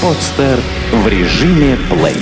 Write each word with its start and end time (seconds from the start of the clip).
Подстер 0.00 0.60
в 0.92 1.08
режиме 1.08 1.76
плей. 1.90 2.14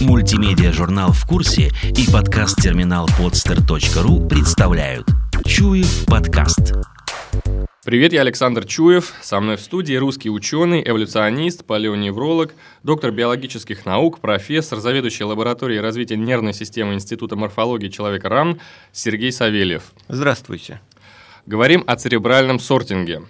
Мультимедиа-журнал 0.00 1.12
«В 1.12 1.26
курсе» 1.26 1.70
и 1.94 2.10
подкаст-терминал 2.10 3.06
podster.ru 3.18 4.26
представляют 4.26 5.06
Чуев 5.44 6.06
подкаст. 6.06 6.72
Привет, 7.84 8.14
я 8.14 8.22
Александр 8.22 8.64
Чуев. 8.64 9.12
Со 9.20 9.38
мной 9.40 9.56
в 9.56 9.60
студии 9.60 9.94
русский 9.94 10.30
ученый, 10.30 10.82
эволюционист, 10.82 11.66
палеоневролог, 11.66 12.54
доктор 12.82 13.10
биологических 13.10 13.84
наук, 13.84 14.18
профессор, 14.18 14.78
заведующий 14.78 15.24
лабораторией 15.24 15.82
развития 15.82 16.16
нервной 16.16 16.54
системы 16.54 16.94
Института 16.94 17.36
морфологии 17.36 17.88
человека 17.88 18.30
РАН 18.30 18.60
Сергей 18.92 19.30
Савельев. 19.30 19.92
Здравствуйте. 20.08 20.80
Говорим 21.44 21.84
о 21.86 21.96
церебральном 21.96 22.58
сортинге. 22.58 23.22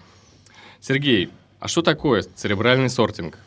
Сергей, 0.81 1.31
а 1.63 1.69
что 1.69 1.81
такое 1.81 2.23
церебральный 2.23 2.91
сортинг? 2.91 3.39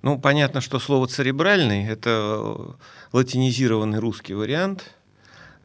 Ну, 0.00 0.18
понятно, 0.18 0.62
что 0.62 0.78
слово 0.78 1.06
«церебральный»— 1.06 1.86
это 1.86 2.76
латинизированный 3.12 3.98
русский 3.98 4.32
вариант 4.32 4.94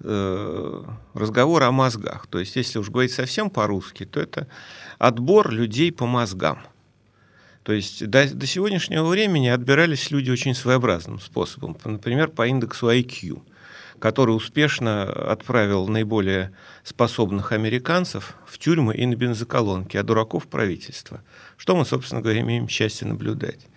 э, 0.02 0.84
разговора 1.14 1.68
о 1.68 1.72
мозгах. 1.72 2.28
То 2.28 2.40
есть, 2.40 2.58
если 2.58 2.78
уж 2.78 2.90
говорить 2.90 3.14
совсем 3.14 3.50
по-русски, 3.50 4.04
то 4.04 4.20
это 4.20 4.48
отбор 5.00 5.50
людей 5.50 5.94
по 5.94 6.06
мозгам. 6.06 6.60
То 7.64 7.72
есть 7.72 8.06
до, 8.06 8.28
до 8.28 8.46
сегодняшнего 8.46 9.06
времени 9.08 9.48
отбирались 9.48 10.12
люди 10.12 10.30
очень 10.30 10.54
своеобразным 10.54 11.22
способом. 11.22 11.78
Например, 11.86 12.28
по 12.28 12.48
индексу 12.48 12.90
IQ 12.90 13.42
который 14.02 14.32
успешно 14.32 15.04
отправил 15.04 15.88
наиболее 15.88 16.52
способных 16.84 17.52
американцев 17.52 18.36
в 18.48 18.58
тюрьмы 18.58 18.96
и 18.96 19.06
на 19.06 19.16
бензоколонки, 19.16 19.96
а 19.96 20.04
дураков 20.04 20.46
в 20.46 20.48
правительство. 20.48 21.22
Что 21.56 21.76
мы, 21.76 21.86
собственно 21.86 22.22
говоря, 22.22 22.42
имеем 22.42 22.68
счастье 22.68 23.08
наблюдать. 23.08 23.68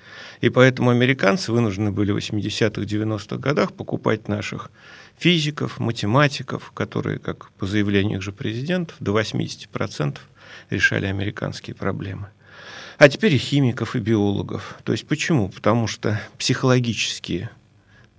И 0.41 0.49
поэтому 0.49 0.91
американцы 0.91 1.53
вынуждены 1.53 1.93
были 1.93 2.11
в 2.13 2.17
80-х, 2.17 2.81
90-х 2.81 3.37
годах 3.37 3.75
покупать 3.75 4.27
наших 4.27 4.71
физиков, 5.19 5.79
математиков, 5.79 6.73
которые, 6.73 7.19
как 7.19 7.53
по 7.53 7.67
заявлению 7.67 8.17
их 8.17 8.23
же 8.23 8.33
президентов, 8.33 8.97
до 9.01 9.21
80% 9.21 10.19
решали 10.71 11.05
американские 11.05 11.77
проблемы. 11.77 12.29
А 12.97 13.11
теперь 13.11 13.35
и 13.35 13.39
химиков, 13.39 13.95
и 13.95 13.99
биологов. 13.99 14.79
То 14.85 14.93
есть 14.93 15.07
почему? 15.07 15.51
Потому 15.51 15.87
что 15.87 16.19
психологические 16.39 17.51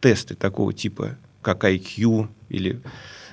тесты 0.02 0.36
такого 0.36 0.72
типа 0.72 1.18
как 1.46 1.64
IQ 1.64 2.28
или 2.50 2.82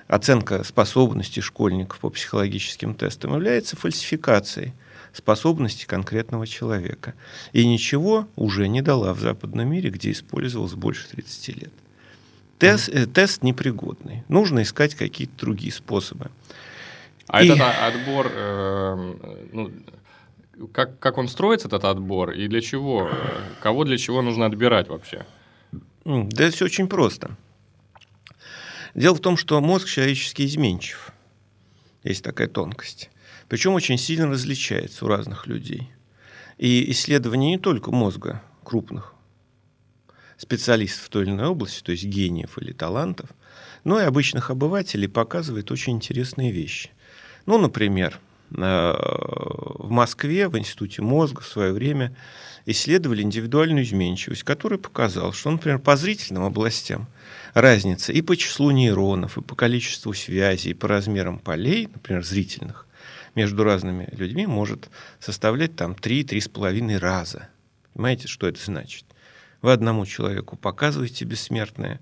оценка 0.06 0.62
способностей 0.64 1.40
школьников 1.40 1.98
по 1.98 2.10
психологическим 2.10 2.94
тестам 2.94 3.32
является 3.32 3.74
фальсификацией 3.76 4.74
способностей 5.14 5.86
конкретного 5.86 6.46
человека. 6.46 7.14
И 7.54 7.66
ничего 7.66 8.28
уже 8.36 8.68
не 8.68 8.82
дала 8.82 9.14
в 9.14 9.20
западном 9.20 9.70
мире, 9.70 9.88
где 9.88 10.10
использовалось 10.10 10.74
больше 10.74 11.08
30 11.08 11.48
лет. 11.56 11.72
Тест, 12.58 12.90
э, 12.90 13.06
тест 13.06 13.42
непригодный. 13.42 14.24
Нужно 14.28 14.62
искать 14.62 14.94
какие-то 14.94 15.32
другие 15.38 15.72
способы. 15.72 16.30
А 17.28 17.42
и... 17.42 17.48
этот 17.48 17.60
отбор, 17.60 18.30
э, 18.30 19.14
ну, 19.52 19.70
как, 20.72 20.98
как 20.98 21.16
он 21.16 21.28
строится, 21.28 21.68
этот 21.68 21.84
отбор, 21.84 22.32
и 22.32 22.46
для 22.48 22.60
чего? 22.60 23.10
Кого 23.62 23.84
для 23.84 23.96
чего 23.96 24.20
нужно 24.20 24.44
отбирать 24.44 24.88
вообще? 24.88 25.24
Да 26.04 26.50
все 26.50 26.66
очень 26.66 26.88
просто. 26.88 27.36
Дело 28.94 29.14
в 29.14 29.20
том, 29.20 29.36
что 29.36 29.60
мозг 29.60 29.88
человеческий 29.88 30.46
изменчив. 30.46 31.12
Есть 32.04 32.24
такая 32.24 32.48
тонкость. 32.48 33.10
Причем 33.48 33.74
очень 33.74 33.98
сильно 33.98 34.26
различается 34.26 35.04
у 35.04 35.08
разных 35.08 35.46
людей. 35.46 35.90
И 36.58 36.90
исследования 36.90 37.50
не 37.50 37.58
только 37.58 37.90
мозга 37.90 38.42
крупных 38.64 39.14
специалистов 40.36 41.06
в 41.06 41.08
той 41.08 41.22
или 41.24 41.30
иной 41.30 41.46
области, 41.46 41.82
то 41.82 41.92
есть 41.92 42.04
гениев 42.04 42.58
или 42.58 42.72
талантов, 42.72 43.30
но 43.84 44.00
и 44.00 44.04
обычных 44.04 44.50
обывателей 44.50 45.08
показывает 45.08 45.70
очень 45.70 45.94
интересные 45.94 46.50
вещи. 46.50 46.90
Ну, 47.46 47.58
например, 47.58 48.20
в 48.54 49.88
Москве, 49.88 50.48
в 50.48 50.58
Институте 50.58 51.02
мозга 51.02 51.40
в 51.40 51.46
свое 51.46 51.72
время 51.72 52.14
исследовали 52.66 53.22
индивидуальную 53.22 53.84
изменчивость, 53.84 54.44
которая 54.44 54.78
показала, 54.78 55.32
что, 55.32 55.50
например, 55.50 55.78
по 55.78 55.96
зрительным 55.96 56.44
областям 56.44 57.08
разница 57.54 58.12
и 58.12 58.22
по 58.22 58.36
числу 58.36 58.70
нейронов, 58.70 59.38
и 59.38 59.42
по 59.42 59.54
количеству 59.54 60.12
связей, 60.12 60.70
и 60.70 60.74
по 60.74 60.88
размерам 60.88 61.38
полей, 61.38 61.88
например, 61.92 62.24
зрительных, 62.24 62.86
между 63.34 63.64
разными 63.64 64.08
людьми 64.12 64.46
может 64.46 64.90
составлять 65.18 65.74
там 65.74 65.92
3-3,5 65.92 66.98
раза. 66.98 67.48
Понимаете, 67.94 68.28
что 68.28 68.46
это 68.46 68.62
значит? 68.62 69.04
Вы 69.62 69.72
одному 69.72 70.04
человеку 70.06 70.56
показываете 70.56 71.24
бессмертное 71.24 72.00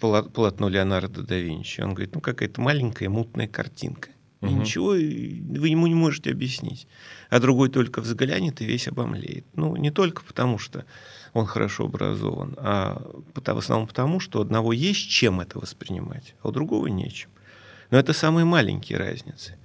полотно 0.00 0.68
Леонардо 0.68 1.22
да 1.22 1.36
Винчи, 1.36 1.82
он 1.82 1.92
говорит, 1.92 2.14
ну 2.14 2.20
какая-то 2.20 2.60
маленькая 2.60 3.08
мутная 3.08 3.46
картинка. 3.46 4.08
И 4.44 4.48
угу. 4.48 4.60
ничего 4.60 4.90
вы 4.90 5.68
ему 5.68 5.86
не 5.86 5.94
можете 5.94 6.30
объяснить. 6.30 6.86
А 7.30 7.40
другой 7.40 7.68
только 7.68 8.00
взглянет 8.00 8.60
и 8.60 8.64
весь 8.64 8.88
обомлеет. 8.88 9.46
Ну, 9.54 9.76
не 9.76 9.90
только 9.90 10.22
потому, 10.22 10.58
что 10.58 10.84
он 11.32 11.46
хорошо 11.46 11.84
образован, 11.86 12.54
а 12.58 13.02
в 13.34 13.58
основном 13.58 13.88
потому, 13.88 14.20
что 14.20 14.38
у 14.38 14.42
одного 14.42 14.72
есть 14.72 15.08
чем 15.08 15.40
это 15.40 15.58
воспринимать, 15.58 16.34
а 16.42 16.48
у 16.48 16.52
другого 16.52 16.86
нечем. 16.86 17.30
Но 17.90 17.98
это 17.98 18.12
самые 18.12 18.44
маленькие 18.44 18.98
разницы. 18.98 19.56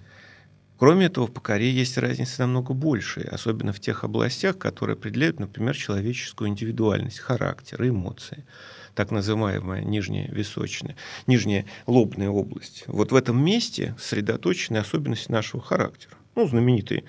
Кроме 0.79 1.07
этого, 1.07 1.27
в 1.27 1.33
Покоре 1.33 1.69
есть 1.69 1.97
разницы 1.97 2.39
намного 2.39 2.73
большие, 2.73 3.27
особенно 3.27 3.73
в 3.73 3.81
тех 3.81 4.05
областях, 4.05 4.57
которые 4.57 4.93
определяют, 4.93 5.37
например, 5.37 5.75
человеческую 5.75 6.49
индивидуальность, 6.49 7.19
характер, 7.19 7.85
эмоции 7.87 8.45
так 8.95 9.11
называемая 9.11 9.81
нижняя 9.81 10.27
височная, 10.29 10.95
нижняя 11.25 11.65
лобная 11.85 12.29
область. 12.29 12.83
Вот 12.87 13.11
в 13.11 13.15
этом 13.15 13.41
месте 13.41 13.95
сосредоточены 13.97 14.77
особенности 14.77 15.31
нашего 15.31 15.61
характера. 15.61 16.15
Ну, 16.35 16.47
знаменитые 16.47 17.03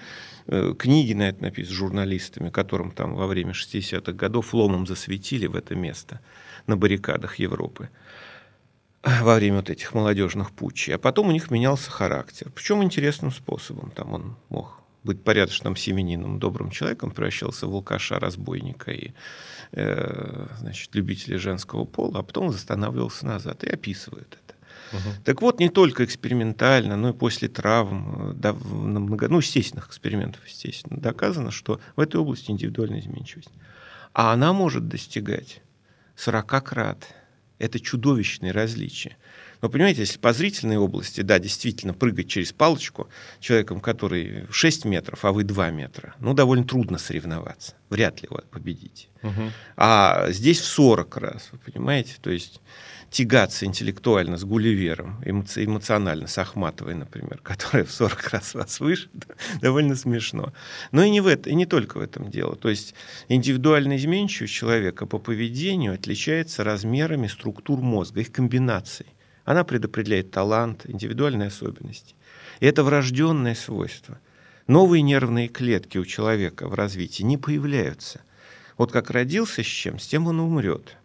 э, 0.47 0.75
книги 0.78 1.14
на 1.14 1.28
это 1.28 1.42
написаны 1.42 1.76
журналистами, 1.76 2.50
которым 2.50 2.92
там 2.92 3.14
во 3.14 3.26
время 3.26 3.52
60-х 3.52 4.12
годов 4.12 4.54
ломом 4.54 4.87
засветили 4.87 5.47
в 5.47 5.56
это 5.56 5.75
место 5.75 6.20
на 6.66 6.76
баррикадах 6.76 7.37
Европы 7.37 7.88
во 9.03 9.34
время 9.34 9.56
вот 9.56 9.71
этих 9.71 9.94
молодежных 9.94 10.53
путчей. 10.53 10.94
А 10.94 10.99
потом 10.99 11.28
у 11.28 11.33
них 11.33 11.50
менялся 11.50 11.91
характер. 11.91 12.50
Причем 12.55 12.83
интересным 12.83 13.31
способом. 13.31 13.91
Там 13.91 14.12
он 14.12 14.37
мог 14.49 14.81
быть 15.03 15.22
порядочным 15.25 15.77
семенином, 15.77 16.38
добрым 16.38 16.71
человеком, 16.71 17.11
превращался 17.11 17.66
в 17.66 17.75
алкаша, 17.75 18.19
разбойника 18.19 18.91
и 18.91 19.12
э, 19.72 20.47
значит, 20.59 20.94
любителя 20.94 21.38
женского 21.38 21.84
пола, 21.84 22.21
а 22.21 22.22
потом 22.22 22.49
восстанавливался 22.49 23.27
назад 23.27 23.65
и 23.65 23.71
описывает 23.71 24.38
это. 24.44 24.55
Угу. 24.93 25.22
Так 25.25 25.43
вот, 25.43 25.61
не 25.61 25.69
только 25.69 26.05
экспериментально, 26.05 26.97
но 26.97 27.11
и 27.11 27.12
после 27.12 27.49
травм, 27.49 28.34
да, 28.37 28.53
на 28.53 29.00
много, 29.00 29.28
ну, 29.28 29.38
естественных 29.38 29.88
экспериментов, 29.88 30.47
естественно, 30.47 31.00
доказано, 31.00 31.50
что 31.50 31.81
в 31.97 32.00
этой 32.00 32.21
области 32.21 32.50
индивидуальная 32.50 33.00
изменчивость. 33.00 33.53
А 34.12 34.32
она 34.32 34.53
может 34.53 34.88
достигать 34.88 35.62
40 36.17 36.65
крат. 36.65 37.15
Это 37.60 37.78
чудовищные 37.78 38.53
различия. 38.53 39.16
Но 39.62 39.69
понимаете, 39.69 40.00
если 40.00 40.19
по 40.19 40.32
зрительной 40.32 40.78
области, 40.78 41.21
да, 41.21 41.38
действительно, 41.38 41.93
прыгать 41.93 42.28
через 42.28 42.53
палочку 42.53 43.09
человеком, 43.38 43.81
который 43.81 44.47
6 44.50 44.87
метров, 44.87 45.25
а 45.25 45.32
вы 45.32 45.44
2 45.44 45.70
метра, 45.70 46.15
ну, 46.19 46.32
довольно 46.32 46.65
трудно 46.65 46.99
соревноваться. 46.99 47.75
Вряд 47.91 48.22
ли 48.22 48.28
вы 48.31 48.43
победите. 48.50 49.09
Угу. 49.22 49.53
А 49.76 50.31
здесь 50.31 50.60
в 50.60 50.65
40 50.65 51.16
раз, 51.19 51.49
вы 51.53 51.59
понимаете? 51.59 52.15
То 52.22 52.31
есть 52.31 52.60
тягаться 53.10 53.66
интеллектуально 53.66 54.37
с 54.37 54.44
Гулливером, 54.44 55.21
эмо- 55.25 55.65
эмоционально 55.65 56.28
с 56.28 56.38
Ахматовой, 56.38 56.94
например, 56.94 57.38
которая 57.43 57.84
в 57.84 57.91
40 57.91 58.28
раз 58.28 58.55
вас 58.55 58.81
выше, 58.81 59.08
довольно 59.61 59.96
смешно. 59.96 60.52
Но 60.93 61.02
и 61.02 61.11
не, 61.11 61.20
в 61.20 61.26
это, 61.26 61.50
и 61.50 61.55
не 61.55 61.67
только 61.67 61.99
в 61.99 62.00
этом 62.00 62.31
дело. 62.31 62.56
То 62.56 62.69
есть 62.69 62.94
индивидуальная 63.29 63.96
изменчивость 63.96 64.55
человека 64.55 65.06
по 65.06 65.19
поведению 65.19 65.94
отличается 65.94 66.64
размерами 66.64 67.26
структур 67.26 67.81
мозга, 67.81 68.20
их 68.20 68.32
комбинаций. 68.32 69.06
Она 69.44 69.64
предопределяет 69.64 70.31
талант, 70.31 70.82
индивидуальные 70.87 71.49
особенности. 71.49 72.14
И 72.61 72.67
это 72.67 72.85
врожденное 72.85 73.55
свойство. 73.55 74.20
Новые 74.69 75.02
нервные 75.02 75.49
клетки 75.49 75.99
у 75.99 76.05
человека 76.05 76.69
в 76.69 76.75
развитии 76.75 77.25
не 77.25 77.37
появляются. 77.37 78.20
Вот 78.76 78.93
как 78.93 79.11
родился 79.11 79.64
с 79.64 79.67
чем, 79.67 79.99
с 79.99 80.06
тем 80.06 80.29
он 80.29 80.38
умрет. 80.38 80.96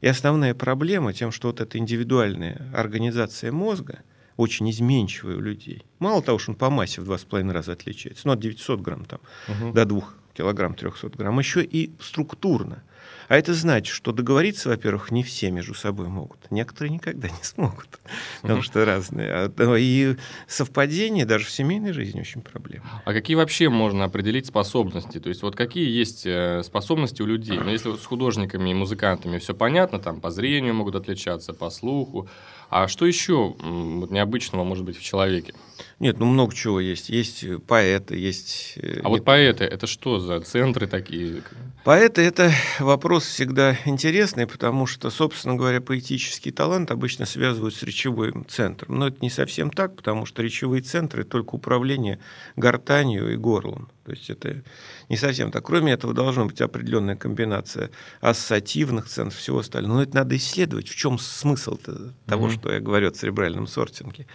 И 0.00 0.06
основная 0.06 0.54
проблема 0.54 1.12
тем, 1.12 1.30
что 1.30 1.48
вот 1.48 1.60
эта 1.60 1.78
индивидуальная 1.78 2.70
организация 2.74 3.52
мозга 3.52 4.00
очень 4.36 4.70
изменчивая 4.70 5.36
у 5.36 5.40
людей. 5.40 5.84
Мало 5.98 6.22
того, 6.22 6.38
что 6.38 6.52
он 6.52 6.56
по 6.56 6.70
массе 6.70 7.02
в 7.02 7.10
2,5 7.10 7.52
раза 7.52 7.72
отличается, 7.72 8.26
ну, 8.26 8.32
от 8.32 8.40
900 8.40 8.80
грамм 8.80 9.04
там, 9.04 9.20
угу. 9.48 9.72
до 9.72 9.84
2 9.84 10.02
килограмм 10.32 10.74
300 10.74 11.10
грамм, 11.10 11.38
еще 11.38 11.62
и 11.62 11.92
структурно. 12.00 12.82
А 13.30 13.36
это 13.36 13.54
значит, 13.54 13.94
что 13.94 14.10
договориться, 14.10 14.70
во-первых, 14.70 15.12
не 15.12 15.22
все 15.22 15.52
между 15.52 15.72
собой 15.72 16.08
могут. 16.08 16.50
Некоторые 16.50 16.92
никогда 16.92 17.28
не 17.28 17.42
смогут, 17.42 18.00
потому 18.42 18.60
что 18.60 18.84
разные. 18.84 19.52
А, 19.56 19.76
и 19.76 20.16
совпадение 20.48 21.24
даже 21.24 21.44
в 21.44 21.50
семейной 21.50 21.92
жизни 21.92 22.18
очень 22.18 22.40
проблема. 22.40 22.84
А 23.04 23.12
какие 23.12 23.36
вообще 23.36 23.68
можно 23.68 24.02
определить 24.02 24.46
способности? 24.46 25.20
То 25.20 25.28
есть 25.28 25.42
вот 25.42 25.54
какие 25.54 25.88
есть 25.88 26.26
э, 26.26 26.64
способности 26.64 27.22
у 27.22 27.26
людей? 27.26 27.56
Ну, 27.56 27.70
если 27.70 27.94
с 27.94 28.04
художниками 28.04 28.70
и 28.70 28.74
музыкантами 28.74 29.38
все 29.38 29.54
понятно, 29.54 30.00
там 30.00 30.20
по 30.20 30.32
зрению 30.32 30.74
могут 30.74 30.96
отличаться, 30.96 31.54
по 31.54 31.70
слуху, 31.70 32.28
а 32.70 32.86
что 32.86 33.04
еще 33.04 33.56
вот, 33.58 34.10
необычного 34.10 34.62
может 34.64 34.84
быть 34.84 34.96
в 34.96 35.02
человеке? 35.02 35.54
Нет, 35.98 36.18
ну 36.18 36.26
много 36.26 36.54
чего 36.54 36.78
есть. 36.80 37.10
Есть 37.10 37.44
поэты, 37.66 38.16
есть... 38.16 38.74
Э, 38.76 39.00
а 39.02 39.08
вот 39.08 39.24
поэты, 39.24 39.64
это 39.64 39.86
что 39.86 40.18
за 40.18 40.40
центры 40.40 40.86
такие? 40.86 41.42
Поэты– 41.84 42.20
это 42.22 42.52
вопрос 42.78 43.24
всегда 43.24 43.76
интересный, 43.84 44.46
потому 44.46 44.86
что, 44.86 45.10
собственно 45.10 45.56
говоря, 45.56 45.80
поэтический 45.80 46.52
талант 46.52 46.90
обычно 46.90 47.26
связывают 47.26 47.74
с 47.74 47.82
речевым 47.82 48.46
центром. 48.48 48.98
Но 48.98 49.08
это 49.08 49.18
не 49.20 49.30
совсем 49.30 49.70
так, 49.70 49.96
потому 49.96 50.24
что 50.24 50.42
речевые 50.42 50.82
центры– 50.82 51.24
только 51.30 51.56
управление 51.56 52.18
гортанью 52.56 53.32
и 53.32 53.36
горлом. 53.36 53.88
То 54.10 54.16
есть 54.16 54.28
это 54.28 54.64
не 55.08 55.16
совсем 55.16 55.52
так. 55.52 55.64
Кроме 55.64 55.92
этого, 55.92 56.12
должна 56.12 56.44
быть 56.44 56.60
определенная 56.60 57.14
комбинация 57.14 57.90
ассоциативных 58.20 59.06
центров, 59.06 59.38
всего 59.38 59.60
остального. 59.60 59.98
Но 59.98 60.02
это 60.02 60.16
надо 60.16 60.36
исследовать. 60.36 60.88
В 60.88 60.96
чем 60.96 61.16
смысл 61.16 61.78
-то 61.78 62.12
того, 62.26 62.48
mm-hmm. 62.48 62.54
что 62.54 62.72
я 62.72 62.80
говорю 62.80 63.06
о 63.06 63.10
церебральном 63.12 63.68
сортинге? 63.68 64.26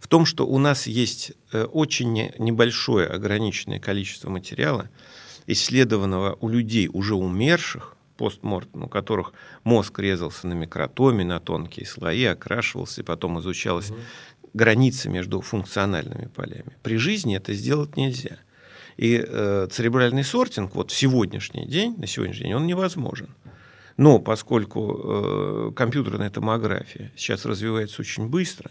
В 0.00 0.08
том, 0.08 0.26
что 0.26 0.48
у 0.48 0.58
нас 0.58 0.88
есть 0.88 1.32
э, 1.52 1.62
очень 1.62 2.32
небольшое 2.38 3.06
ограниченное 3.06 3.78
количество 3.78 4.30
материала, 4.30 4.88
исследованного 5.46 6.36
у 6.40 6.48
людей, 6.48 6.90
уже 6.92 7.14
умерших, 7.14 7.96
постмортем, 8.16 8.82
у 8.82 8.88
которых 8.88 9.32
мозг 9.62 10.00
резался 10.00 10.48
на 10.48 10.54
микротоме, 10.54 11.24
на 11.24 11.38
тонкие 11.38 11.86
слои, 11.86 12.24
окрашивался, 12.24 13.02
и 13.02 13.04
потом 13.04 13.38
изучалась 13.38 13.90
угу. 13.90 14.00
граница 14.54 15.08
между 15.08 15.40
функциональными 15.40 16.26
полями. 16.26 16.76
При 16.82 16.96
жизни 16.96 17.36
это 17.36 17.54
сделать 17.54 17.96
нельзя– 17.96 18.38
и 19.00 19.24
э, 19.26 19.66
церебральный 19.70 20.22
сортинг 20.22 20.74
вот 20.74 20.90
в 20.90 20.94
сегодняшний 20.94 21.64
день, 21.64 21.94
на 21.96 22.06
сегодняшний 22.06 22.48
день, 22.48 22.54
он 22.54 22.66
невозможен. 22.66 23.34
Но 23.96 24.18
поскольку 24.18 25.70
э, 25.70 25.72
компьютерная 25.74 26.28
томография 26.28 27.10
сейчас 27.16 27.46
развивается 27.46 28.02
очень 28.02 28.28
быстро, 28.28 28.70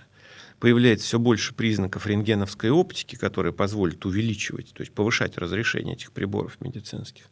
появляется 0.59 1.07
все 1.07 1.17
больше 1.17 1.55
признаков 1.55 2.05
рентгеновской 2.05 2.69
оптики, 2.69 3.15
которые 3.15 3.53
позволят 3.53 4.05
увеличивать, 4.05 4.71
то 4.71 4.81
есть 4.81 4.93
повышать 4.93 5.35
разрешение 5.39 5.95
этих 5.95 6.11
приборов 6.11 6.61
медицинских, 6.61 7.25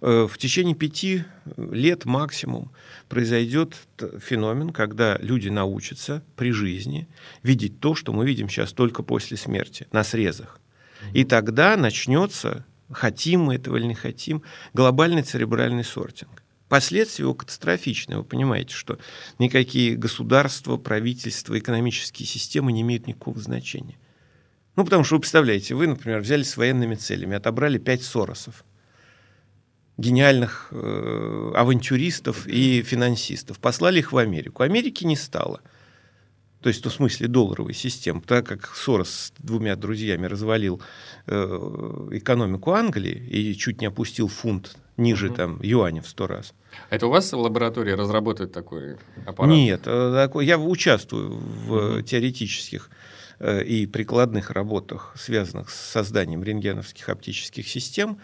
э, 0.00 0.28
в 0.30 0.38
течение 0.38 0.76
пяти 0.76 1.24
лет 1.56 2.04
максимум 2.04 2.70
произойдет 3.08 3.74
феномен, 4.20 4.70
когда 4.70 5.18
люди 5.18 5.48
научатся 5.48 6.22
при 6.36 6.52
жизни 6.52 7.08
видеть 7.42 7.80
то, 7.80 7.96
что 7.96 8.12
мы 8.12 8.24
видим 8.24 8.48
сейчас 8.48 8.72
только 8.72 9.02
после 9.02 9.36
смерти, 9.36 9.88
на 9.90 10.04
срезах. 10.04 10.59
И 11.12 11.24
тогда 11.24 11.76
начнется, 11.76 12.64
хотим 12.90 13.42
мы 13.42 13.56
этого 13.56 13.76
или 13.76 13.86
не 13.86 13.94
хотим, 13.94 14.42
глобальный 14.72 15.22
церебральный 15.22 15.84
сортинг. 15.84 16.42
Последствия 16.68 17.24
его 17.24 17.34
катастрофичны. 17.34 18.18
Вы 18.18 18.24
понимаете, 18.24 18.74
что 18.74 18.98
никакие 19.38 19.96
государства, 19.96 20.76
правительства, 20.76 21.58
экономические 21.58 22.26
системы 22.26 22.70
не 22.72 22.82
имеют 22.82 23.08
никакого 23.08 23.40
значения. 23.40 23.98
Ну, 24.76 24.84
потому 24.84 25.02
что 25.02 25.16
вы 25.16 25.20
представляете, 25.20 25.74
вы, 25.74 25.88
например, 25.88 26.20
взяли 26.20 26.44
с 26.44 26.56
военными 26.56 26.94
целями, 26.94 27.36
отобрали 27.36 27.78
пять 27.78 28.02
Соросов, 28.02 28.64
гениальных 29.98 30.68
э, 30.70 31.52
авантюристов 31.56 32.46
и 32.46 32.82
финансистов, 32.82 33.58
послали 33.58 33.98
их 33.98 34.12
в 34.12 34.18
Америку. 34.18 34.62
Америки 34.62 35.04
не 35.04 35.16
стало– 35.16 35.60
то 36.60 36.68
есть 36.68 36.84
ну, 36.84 36.90
в 36.90 36.94
смысле 36.94 37.28
долларовой 37.28 37.74
системы, 37.74 38.20
так 38.20 38.46
как 38.46 38.74
Сорос 38.74 39.10
с 39.10 39.32
двумя 39.38 39.76
друзьями 39.76 40.26
развалил 40.26 40.82
э, 41.26 42.08
экономику 42.12 42.72
Англии 42.72 43.26
и 43.30 43.54
чуть 43.56 43.80
не 43.80 43.86
опустил 43.86 44.28
фунт 44.28 44.76
ниже 44.96 45.28
угу. 45.28 45.36
там 45.36 45.62
юаня 45.62 46.02
в 46.02 46.08
сто 46.08 46.26
раз. 46.26 46.52
Это 46.90 47.06
у 47.06 47.10
вас 47.10 47.32
в 47.32 47.38
лаборатории 47.38 47.92
разработают 47.92 48.52
такой 48.52 48.96
аппарат? 49.26 49.50
Нет, 49.50 49.82
э, 49.86 50.28
я 50.42 50.58
участвую 50.58 51.30
в 51.30 51.72
угу. 51.72 52.02
теоретических 52.02 52.90
э, 53.38 53.64
и 53.64 53.86
прикладных 53.86 54.50
работах, 54.50 55.14
связанных 55.18 55.70
с 55.70 55.74
созданием 55.74 56.44
рентгеновских 56.44 57.08
оптических 57.08 57.66
систем 57.66 58.20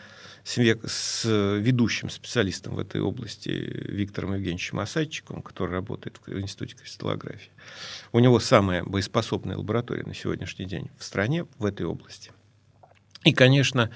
с, 0.47 0.59
с 0.87 1.25
ведущим 1.59 2.09
специалистом 2.09 2.77
в 2.77 2.79
этой 2.79 3.01
области 3.01 3.49
Виктором 3.49 4.35
Евгеньевичем 4.35 4.79
Осадчиковым, 4.79 5.43
который 5.43 5.73
работает 5.73 6.21
в 6.25 6.41
Институте 6.41 6.77
кристаллографии. 6.77 7.51
У 8.13 8.21
него 8.21 8.39
самая 8.39 8.85
боеспособная 8.85 9.57
лаборатория 9.57 10.05
на 10.05 10.15
сегодняшний 10.15 10.67
день 10.67 10.89
в 10.99 11.05
стране 11.05 11.47
в 11.59 11.65
этой 11.65 11.85
области. 11.85 12.31
И, 13.25 13.33
конечно, 13.33 13.91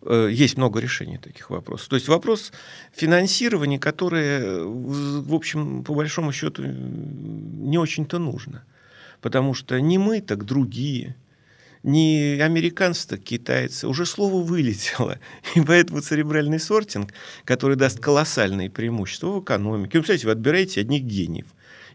э, 0.00 0.30
есть 0.32 0.56
много 0.56 0.80
решений 0.80 1.18
таких 1.18 1.50
вопросов. 1.50 1.88
То 1.88 1.96
есть 1.96 2.08
вопрос 2.08 2.50
финансирования, 2.94 3.78
которое, 3.78 4.64
в 4.64 5.34
общем, 5.34 5.84
по 5.84 5.92
большому 5.92 6.32
счету, 6.32 6.62
не 6.64 7.76
очень-то 7.76 8.18
нужно. 8.18 8.64
Потому 9.20 9.52
что 9.52 9.78
не 9.78 9.98
мы, 9.98 10.22
так 10.22 10.46
другие– 10.46 11.14
не 11.82 12.38
американцы, 12.40 13.08
так 13.08 13.20
китайцы. 13.20 13.88
Уже 13.88 14.04
слово 14.06 14.42
вылетело. 14.42 15.18
И 15.54 15.60
поэтому 15.60 16.00
церебральный 16.00 16.60
сортинг, 16.60 17.12
который 17.44 17.76
даст 17.76 18.00
колоссальные 18.00 18.70
преимущества 18.70 19.28
в 19.28 19.42
экономике. 19.42 19.98
Вы 19.98 20.04
представляете, 20.04 20.26
вы 20.26 20.32
отбираете 20.32 20.80
одних 20.80 21.02
гениев 21.02 21.46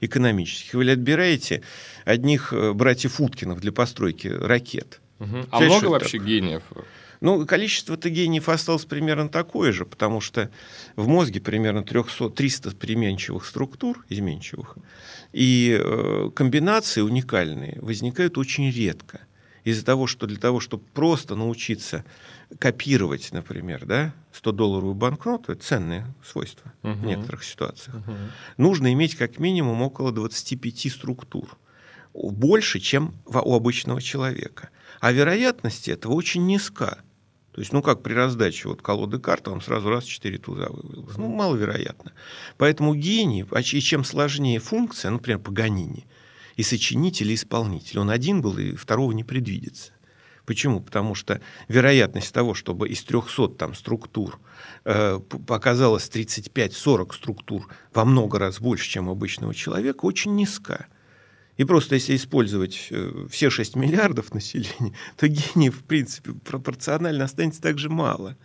экономических, 0.01 0.73
вы 0.73 0.89
отбираете 0.91 1.61
одних 2.03 2.51
э, 2.51 2.73
братьев 2.73 3.21
Уткинов 3.21 3.61
для 3.61 3.71
постройки 3.71 4.27
ракет. 4.27 4.99
Угу. 5.19 5.45
А 5.51 5.59
много 5.61 5.85
вообще 5.85 6.17
так? 6.17 6.27
гениев? 6.27 6.63
Ну, 7.21 7.45
количество-то 7.45 8.09
гениев 8.09 8.49
осталось 8.49 8.85
примерно 8.85 9.29
такое 9.29 9.71
же, 9.71 9.85
потому 9.85 10.19
что 10.19 10.51
в 10.97 11.07
мозге 11.07 11.39
примерно 11.39 11.83
300, 11.83 12.29
300 12.31 12.75
переменчивых 12.75 13.45
структур, 13.45 14.05
изменчивых, 14.09 14.77
и 15.31 15.79
э, 15.79 16.29
комбинации 16.35 17.01
уникальные 17.01 17.79
возникают 17.81 18.37
очень 18.37 18.69
редко 18.69 19.21
из-за 19.65 19.83
того, 19.83 20.07
что 20.07 20.27
для 20.27 20.37
того, 20.37 20.59
чтобы 20.61 20.83
просто 20.93 21.35
научиться 21.35 22.05
копировать, 22.59 23.31
например, 23.33 23.85
да, 23.85 24.13
100-долларовую 24.31 24.93
банкноту, 24.93 25.51
это 25.51 25.63
ценное 25.63 26.15
свойство 26.23 26.71
uh-huh. 26.83 26.93
в 26.93 27.05
некоторых 27.05 27.43
ситуациях, 27.43 27.97
uh-huh. 27.97 28.29
нужно 28.57 28.93
иметь 28.93 29.15
как 29.15 29.39
минимум 29.39 29.81
около 29.81 30.11
25 30.11 30.91
структур. 30.91 31.57
Больше, 32.13 32.79
чем 32.79 33.15
у 33.25 33.55
обычного 33.55 34.01
человека. 34.01 34.69
А 35.01 35.11
вероятность 35.11 35.89
этого 35.89 36.13
очень 36.13 36.45
низка. 36.45 36.99
То 37.51 37.61
есть, 37.61 37.73
ну 37.73 37.81
как 37.81 38.03
при 38.03 38.13
раздаче 38.13 38.69
вот 38.69 38.81
колоды 38.81 39.17
карт, 39.17 39.47
вам 39.47 39.61
сразу 39.61 39.89
раз 39.89 40.03
четыре 40.03 40.37
туза 40.37 40.69
вывалилось. 40.69 41.17
Ну, 41.17 41.27
маловероятно. 41.27 42.11
Поэтому 42.57 42.95
гений, 42.95 43.45
а 43.51 43.59
и 43.59 43.63
чем 43.63 44.03
сложнее 44.03 44.59
функция, 44.59 45.11
например, 45.11 45.39
Паганини, 45.39 46.05
и 46.55 46.63
сочинитель, 46.63 47.31
и 47.31 47.35
исполнитель. 47.35 47.99
Он 47.99 48.09
один 48.09 48.41
был, 48.41 48.57
и 48.57 48.75
второго 48.75 49.11
не 49.11 49.23
предвидится. 49.23 49.93
Почему? 50.45 50.79
Потому 50.79 51.15
что 51.15 51.41
вероятность 51.67 52.33
того, 52.33 52.53
чтобы 52.53 52.87
из 52.87 53.03
300 53.03 53.49
там, 53.49 53.73
структур 53.73 54.39
э, 54.83 55.19
показалось 55.19 56.07
35-40 56.07 57.15
структур 57.15 57.67
во 57.93 58.05
много 58.05 58.37
раз 58.37 58.59
больше, 58.59 58.87
чем 58.87 59.07
у 59.07 59.11
обычного 59.11 59.55
человека, 59.55 60.05
очень 60.05 60.35
низка. 60.35 60.87
И 61.57 61.63
просто 61.63 61.95
если 61.95 62.15
использовать 62.15 62.87
э, 62.91 63.27
все 63.29 63.49
6 63.49 63.75
миллиардов 63.75 64.33
населения, 64.33 64.93
то 65.15 65.27
гениев, 65.27 65.77
в 65.77 65.83
принципе, 65.83 66.33
пропорционально 66.33 67.25
останется 67.25 67.61
так 67.61 67.77
же 67.79 67.89
мало, 67.89 68.37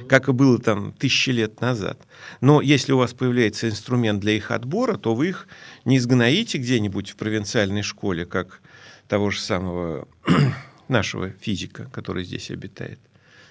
угу. 0.00 0.08
как 0.08 0.28
и 0.28 0.32
было 0.32 0.58
там 0.58 0.92
тысячи 0.92 1.30
лет 1.30 1.60
назад. 1.60 2.06
Но 2.40 2.60
если 2.60 2.92
у 2.92 2.98
вас 2.98 3.12
появляется 3.12 3.68
инструмент 3.68 4.20
для 4.20 4.32
их 4.32 4.50
отбора, 4.50 4.96
то 4.96 5.14
вы 5.14 5.28
их 5.28 5.46
не 5.84 5.98
сгноите 5.98 6.58
где-нибудь 6.58 7.10
в 7.10 7.16
провинциальной 7.16 7.82
школе, 7.82 8.24
как 8.24 8.62
того 9.08 9.30
же 9.30 9.40
самого 9.40 10.08
нашего 10.88 11.30
физика, 11.30 11.90
который 11.92 12.24
здесь 12.24 12.50
обитает, 12.50 12.98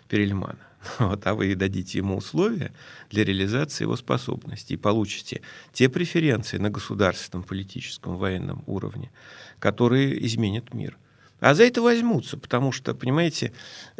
Перельмана. 0.07 0.59
Вот, 0.99 1.25
а 1.25 1.33
вы 1.33 1.55
дадите 1.55 1.99
ему 1.99 2.17
условия 2.17 2.73
для 3.09 3.23
реализации 3.23 3.83
его 3.83 3.95
способностей 3.95 4.75
и 4.75 4.77
получите 4.77 5.41
те 5.71 5.89
преференции 5.89 6.57
на 6.57 6.69
государственном, 6.69 7.43
политическом, 7.43 8.17
военном 8.17 8.63
уровне, 8.67 9.11
которые 9.59 10.25
изменят 10.25 10.73
мир. 10.73 10.97
А 11.39 11.55
за 11.55 11.63
это 11.63 11.81
возьмутся, 11.81 12.37
потому 12.37 12.71
что, 12.71 12.93
понимаете, 12.95 13.51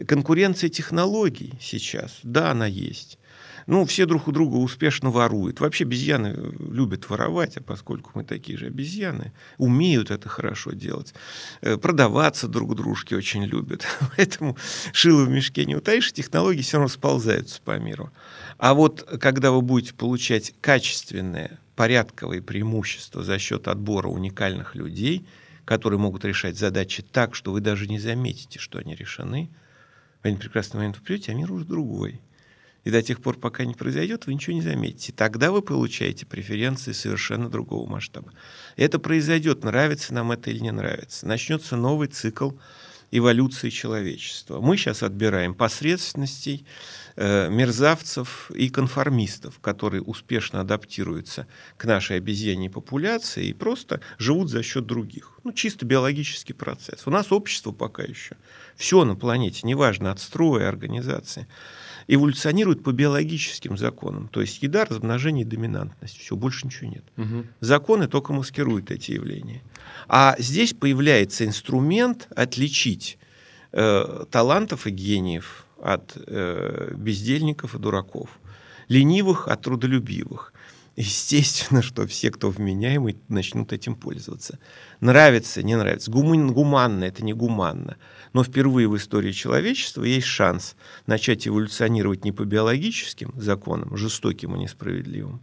конкуренция 0.08 0.70
технологий 0.70 1.54
сейчас, 1.60 2.20
да, 2.24 2.52
она 2.52 2.68
есть. 2.68 3.20
Ну, 3.68 3.86
все 3.86 4.06
друг 4.06 4.28
у 4.28 4.32
друга 4.32 4.56
успешно 4.56 5.10
воруют. 5.10 5.60
Вообще 5.60 5.86
обезьяны 5.86 6.36
любят 6.60 7.10
воровать, 7.10 7.58
а 7.58 7.62
поскольку 7.62 8.12
мы 8.14 8.24
такие 8.24 8.58
же 8.58 8.68
обезьяны, 8.68 9.32
умеют 9.58 10.12
это 10.12 10.30
хорошо 10.30 10.72
делать. 10.72 11.14
Э, 11.62 11.78
продаваться 11.78 12.48
друг 12.48 12.76
дружке 12.76 13.16
очень 13.16 13.46
любят. 13.46 13.86
Поэтому 14.18 14.58
шило 14.92 15.24
в 15.24 15.30
мешке 15.30 15.66
не 15.66 15.76
утаишь, 15.76 16.12
технологии 16.12 16.62
все 16.62 16.78
равно 16.78 16.90
сползаются 16.90 17.62
по 17.62 17.78
миру. 17.80 18.12
А 18.58 18.74
вот 18.74 19.04
когда 19.20 19.52
вы 19.52 19.62
будете 19.62 19.94
получать 19.94 20.54
качественное, 20.62 21.60
порядковое 21.76 22.42
преимущество 22.42 23.24
за 23.24 23.40
счет 23.40 23.68
отбора 23.68 24.08
уникальных 24.08 24.76
людей, 24.76 25.26
которые 25.66 26.00
могут 26.00 26.26
решать 26.26 26.58
задачи 26.58 27.04
так, 27.04 27.36
что 27.36 27.52
вы 27.52 27.62
даже 27.62 27.88
не 27.88 28.00
заметите, 28.00 28.60
что 28.60 28.80
они 28.80 28.96
решены, 28.96 29.50
в 30.22 30.26
один 30.26 30.40
прекрасный 30.40 30.78
момент 30.78 30.98
вы 30.98 31.04
придете, 31.04 31.32
а 31.32 31.36
мир 31.36 31.52
уже 31.52 31.66
другой. 31.66 32.22
И 32.84 32.92
до 32.92 33.02
тех 33.02 33.22
пор, 33.22 33.38
пока 33.38 33.66
не 33.66 33.74
произойдет, 33.74 34.26
вы 34.26 34.34
ничего 34.34 34.56
не 34.56 34.62
заметите. 34.62 35.14
Тогда 35.14 35.52
вы 35.52 35.62
получаете 35.62 36.26
преференции 36.26 36.92
совершенно 36.92 37.50
другого 37.50 37.90
масштаба. 37.90 38.32
Это 38.76 39.00
произойдет, 39.00 39.64
нравится 39.64 40.14
нам 40.14 40.32
это 40.32 40.50
или 40.50 40.60
не 40.60 40.72
нравится. 40.72 41.26
Начнется 41.26 41.78
новый 41.78 42.10
цикл 42.10 42.52
эволюции 43.10 43.70
человечества. 43.70 44.60
Мы 44.60 44.76
сейчас 44.76 45.04
отбираем 45.04 45.54
посредственностей, 45.54 46.66
э, 47.16 47.48
мерзавцев 47.48 48.50
и 48.52 48.70
конформистов, 48.70 49.60
которые 49.60 50.02
успешно 50.02 50.62
адаптируются 50.62 51.48
к 51.78 51.86
нашей 51.86 52.18
обезьяньей 52.18 52.72
популяции 52.72 53.46
и 53.46 53.54
просто 53.54 54.02
живут 54.18 54.50
за 54.50 54.64
счет 54.64 54.88
других. 54.88 55.40
Ну, 55.44 55.54
чисто 55.54 55.86
биологический 55.86 56.54
процесс. 56.54 57.06
У 57.06 57.12
нас 57.12 57.32
общество 57.32 57.72
пока 57.72 58.02
еще. 58.02 58.36
Все 58.76 59.06
на 59.06 59.16
планете, 59.16 59.62
неважно, 59.64 60.12
от 60.12 60.20
строя, 60.20 60.68
организации– 60.68 61.48
эволюционирует 62.08 62.84
по 62.84 62.92
биологическим 62.92 63.78
законам. 63.78 64.28
То 64.28 64.42
есть 64.42 64.62
еда, 64.62 64.86
размножение 64.86 65.46
доминантность. 65.46 66.18
Все, 66.18 66.36
больше 66.36 66.68
ничего 66.68 66.90
нет. 66.90 67.04
Угу. 67.18 67.46
Законы 67.60 68.08
только 68.08 68.34
маскируют 68.34 68.92
эти 68.92 69.12
явления. 69.12 69.62
А 70.08 70.36
здесь 70.40 70.74
появляется 70.74 71.46
инструмент 71.46 72.28
отличить 72.36 73.18
э, 73.72 74.26
талантов 74.30 74.88
и 74.88 74.92
гениев 74.92 75.66
от 75.82 76.14
э, 76.16 76.94
бездельников 76.96 77.76
и 77.76 77.80
дураков, 77.80 78.30
ленивых 78.88 79.48
от 79.48 79.62
трудолюбивых. 79.62 80.54
Естественно, 80.96 81.82
что 81.82 82.06
все, 82.06 82.30
кто 82.30 82.50
вменяемый, 82.52 83.18
начнут 83.28 83.74
этим 83.74 83.96
пользоваться. 83.96 84.60
Нравится, 85.00 85.64
не 85.64 85.76
нравится. 85.76 86.12
Гуманно, 86.12 87.04
это 87.04 87.24
не 87.24 87.34
гуманно. 87.34 87.98
Но 88.34 88.44
впервые 88.44 88.88
в 88.88 88.98
истории 88.98 89.32
человечества 89.32 90.04
есть 90.04 90.28
шанс 90.28 90.76
начать 91.06 91.48
эволюционировать 91.48 92.26
не 92.26 92.32
по 92.32 92.44
биологическим 92.44 93.32
законам, 93.38 93.96
жестоким 93.96 94.56
и 94.56 94.60
несправедливым, 94.60 95.42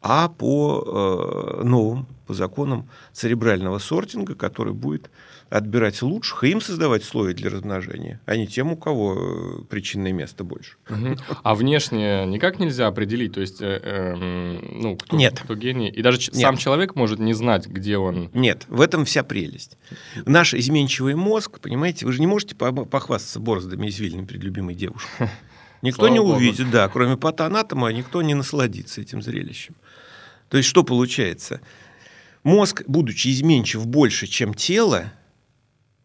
а 0.00 0.28
по 0.28 1.60
э, 1.60 1.62
новым, 1.64 2.06
по 2.26 2.34
законам 2.34 2.88
церебрального 3.12 3.78
сортинга, 3.78 4.34
который 4.34 4.74
будет 4.74 5.10
отбирать 5.52 6.00
лучших 6.00 6.44
и 6.44 6.48
им 6.48 6.60
создавать 6.62 7.02
условия 7.02 7.34
для 7.34 7.50
размножения, 7.50 8.20
а 8.24 8.36
не 8.36 8.46
тем, 8.46 8.72
у 8.72 8.76
кого 8.76 9.60
э, 9.60 9.64
причинное 9.68 10.12
место 10.12 10.44
больше. 10.44 10.76
Угу. 10.88 11.16
А 11.42 11.54
внешне 11.54 12.24
никак 12.26 12.58
нельзя 12.58 12.86
определить, 12.86 13.34
то 13.34 13.42
есть, 13.42 13.60
э, 13.60 13.80
э, 13.82 14.14
ну, 14.14 14.96
кто, 14.96 15.14
Нет. 15.14 15.40
кто 15.44 15.54
гений, 15.54 15.90
и 15.90 16.00
даже 16.00 16.18
Нет. 16.18 16.34
сам 16.34 16.56
человек 16.56 16.96
может 16.96 17.18
не 17.18 17.34
знать, 17.34 17.66
где 17.66 17.98
он. 17.98 18.30
Нет, 18.32 18.64
в 18.68 18.80
этом 18.80 19.04
вся 19.04 19.22
прелесть. 19.24 19.76
Наш 20.24 20.54
изменчивый 20.54 21.16
мозг, 21.16 21.60
понимаете, 21.60 22.06
вы 22.06 22.12
же 22.12 22.20
не 22.20 22.26
можете 22.26 22.54
похвастаться 22.54 23.38
бороздами 23.38 23.88
извилинами 23.88 24.24
перед 24.24 24.42
любимой 24.42 24.74
девушкой. 24.74 25.28
Никто 25.82 26.02
Слава 26.02 26.12
не 26.12 26.20
Богу. 26.20 26.34
увидит, 26.36 26.70
да, 26.70 26.88
кроме 26.88 27.16
патоанатома, 27.18 27.92
никто 27.92 28.22
не 28.22 28.34
насладится 28.34 29.00
этим 29.02 29.20
зрелищем. 29.20 29.74
То 30.48 30.56
есть 30.56 30.68
что 30.68 30.82
получается? 30.82 31.60
Мозг, 32.42 32.84
будучи 32.86 33.28
изменчив 33.28 33.86
больше, 33.86 34.26
чем 34.26 34.54
тело, 34.54 35.12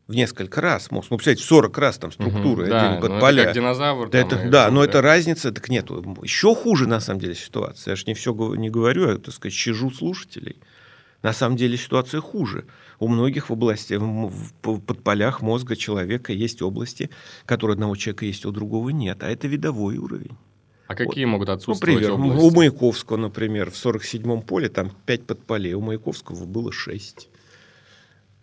в 0.07 0.15
несколько 0.15 0.61
раз 0.61 0.89
мозг. 0.89 1.09
Ну, 1.11 1.17
представляете, 1.17 1.43
в 1.43 1.47
40 1.47 1.77
раз 1.77 1.97
там 1.97 2.11
структура 2.11 2.63
угу, 2.63 2.69
да, 2.69 2.97
под 3.01 3.19
поля. 3.19 3.43
Это 3.43 3.45
как 3.45 3.55
динозавр. 3.55 4.09
Да, 4.09 4.17
это, 4.19 4.49
да 4.49 4.71
но 4.71 4.83
это 4.83 5.01
разница, 5.01 5.51
так 5.51 5.69
нет. 5.69 5.89
Еще 6.23 6.55
хуже, 6.55 6.87
на 6.87 6.99
самом 6.99 7.19
деле, 7.19 7.35
ситуация. 7.35 7.91
Я 7.91 7.95
же 7.95 8.05
не 8.07 8.13
все 8.13 8.33
не 8.55 8.69
говорю, 8.69 9.09
а, 9.09 9.17
так 9.17 9.33
сказать, 9.33 9.53
щажу 9.53 9.91
слушателей. 9.91 10.57
На 11.23 11.33
самом 11.33 11.57
деле 11.57 11.77
ситуация 11.77 12.21
хуже. 12.21 12.65
У 12.99 13.07
многих 13.07 13.49
в 13.49 13.53
области, 13.53 13.95
в 13.95 14.79
подполях 14.79 15.41
мозга 15.41 15.75
человека 15.75 16.31
есть 16.31 16.61
области, 16.61 17.09
которые 17.45 17.73
одного 17.73 17.95
человека 17.95 18.25
есть, 18.25 18.45
а 18.45 18.49
у 18.49 18.51
другого 18.51 18.89
нет. 18.89 19.23
А 19.23 19.29
это 19.29 19.47
видовой 19.47 19.97
уровень. 19.97 20.37
А 20.87 20.95
какие 20.95 21.25
вот. 21.25 21.31
могут 21.31 21.49
отсутствовать 21.49 21.95
например, 21.95 22.13
области? 22.13 22.45
У 22.45 22.51
Маяковского, 22.51 23.17
например, 23.17 23.71
в 23.71 23.73
47-м 23.73 24.41
поле 24.41 24.69
там 24.69 24.91
5 25.05 25.23
подполей, 25.23 25.73
у 25.73 25.81
Маяковского 25.81 26.45
было 26.45 26.71
6. 26.71 27.29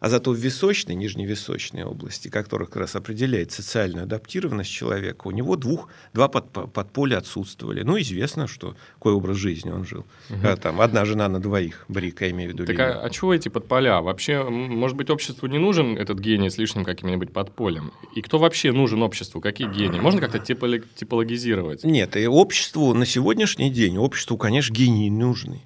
А 0.04 0.11
зато 0.11 0.32
в 0.32 0.37
височной, 0.37 0.96
нижневисочной 0.96 1.82
области, 1.82 2.28
которых 2.28 2.68
как 2.68 2.80
раз 2.80 2.94
определяет 2.94 3.52
социальную 3.52 4.02
адаптированность 4.02 4.70
человека, 4.70 5.26
у 5.26 5.30
него 5.30 5.56
двух, 5.56 5.88
два 6.12 6.28
под, 6.28 6.52
подполя 6.75 7.16
отсутствовали. 7.16 7.82
Ну, 7.84 7.99
известно, 7.99 8.46
что 8.46 8.76
какой 8.99 9.14
образ 9.14 9.38
жизни 9.38 9.70
он 9.70 9.87
жил. 9.87 10.04
Угу. 10.28 10.40
А, 10.46 10.56
там 10.58 10.82
одна 10.82 11.06
жена 11.06 11.26
на 11.30 11.40
двоих, 11.40 11.87
Брика, 11.88 12.26
я 12.26 12.32
имею 12.32 12.50
в 12.50 12.52
виду. 12.52 12.66
Так 12.66 12.78
а, 12.80 13.00
а 13.00 13.08
чего 13.08 13.32
эти 13.32 13.49
подполя? 13.49 14.02
Вообще, 14.02 14.44
может 14.44 14.94
быть, 14.94 15.08
обществу 15.08 15.49
не 15.49 15.56
нужен 15.56 15.96
этот 15.96 16.18
гений 16.18 16.50
с 16.50 16.58
лишним 16.58 16.84
каким-нибудь 16.84 17.32
подполем? 17.32 17.90
И 18.14 18.20
кто 18.20 18.37
вообще 18.37 18.73
нужен 18.73 19.02
обществу? 19.02 19.40
Какие 19.40 19.68
гении? 19.73 20.00
Можно 20.00 20.20
как-то 20.20 20.38
типологизировать? 20.38 21.82
Нет, 21.82 22.14
и 22.18 22.26
обществу 22.26 22.92
на 22.92 23.06
сегодняшний 23.06 23.70
день, 23.70 23.96
обществу, 23.96 24.37
конечно, 24.37 24.75
гении 24.75 25.08
нужны. 25.08 25.62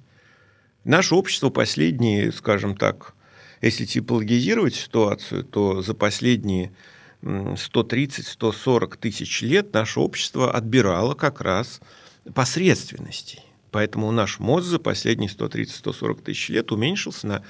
Наше 0.85 1.15
общество 1.15 1.49
последние, 1.49 2.31
скажем 2.31 2.77
так, 2.77 3.15
если 3.61 3.85
типологизировать 3.85 4.75
ситуацию, 4.75 5.43
то 5.43 5.81
за 5.81 5.93
последние 5.93 6.71
130-140 7.21 8.97
тысяч 8.97 9.41
лет 9.41 9.73
наше 9.73 9.99
общество 9.99 10.51
отбирало 10.51 11.15
как 11.15 11.41
раз 11.41 11.81
посредственностей. 12.33 13.43
Поэтому 13.71 14.11
наш 14.11 14.39
мозг 14.39 14.67
за 14.67 14.79
последние 14.79 15.29
130-140 15.29 16.23
тысяч 16.23 16.49
лет 16.49 16.71
уменьшился 16.71 17.27
на 17.27 17.43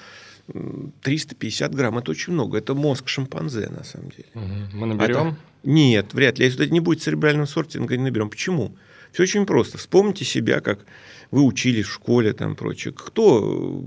350 1.03 1.75
грамм. 1.75 1.99
Это 1.99 2.11
очень 2.11 2.33
много. 2.33 2.57
Это 2.57 2.73
мозг 2.73 3.07
шимпанзе, 3.07 3.69
на 3.69 3.83
самом 3.83 4.09
деле. 4.09 4.29
Мы 4.73 4.87
наберем? 4.87 5.27
Это... 5.27 5.37
Нет, 5.63 6.13
вряд 6.13 6.39
ли. 6.39 6.45
Если 6.45 6.65
это 6.65 6.73
не 6.73 6.79
будет 6.79 7.03
церебрального 7.03 7.45
сортинга, 7.45 7.95
не 7.95 8.03
наберем. 8.03 8.29
Почему? 8.29 8.75
Все 9.11 9.23
очень 9.23 9.45
просто. 9.45 9.77
Вспомните 9.77 10.25
себя, 10.25 10.59
как 10.59 10.85
вы 11.31 11.43
учились 11.43 11.85
в 11.85 11.93
школе 11.93 12.33
там 12.33 12.55
прочее. 12.55 12.93
Кто 12.93 13.83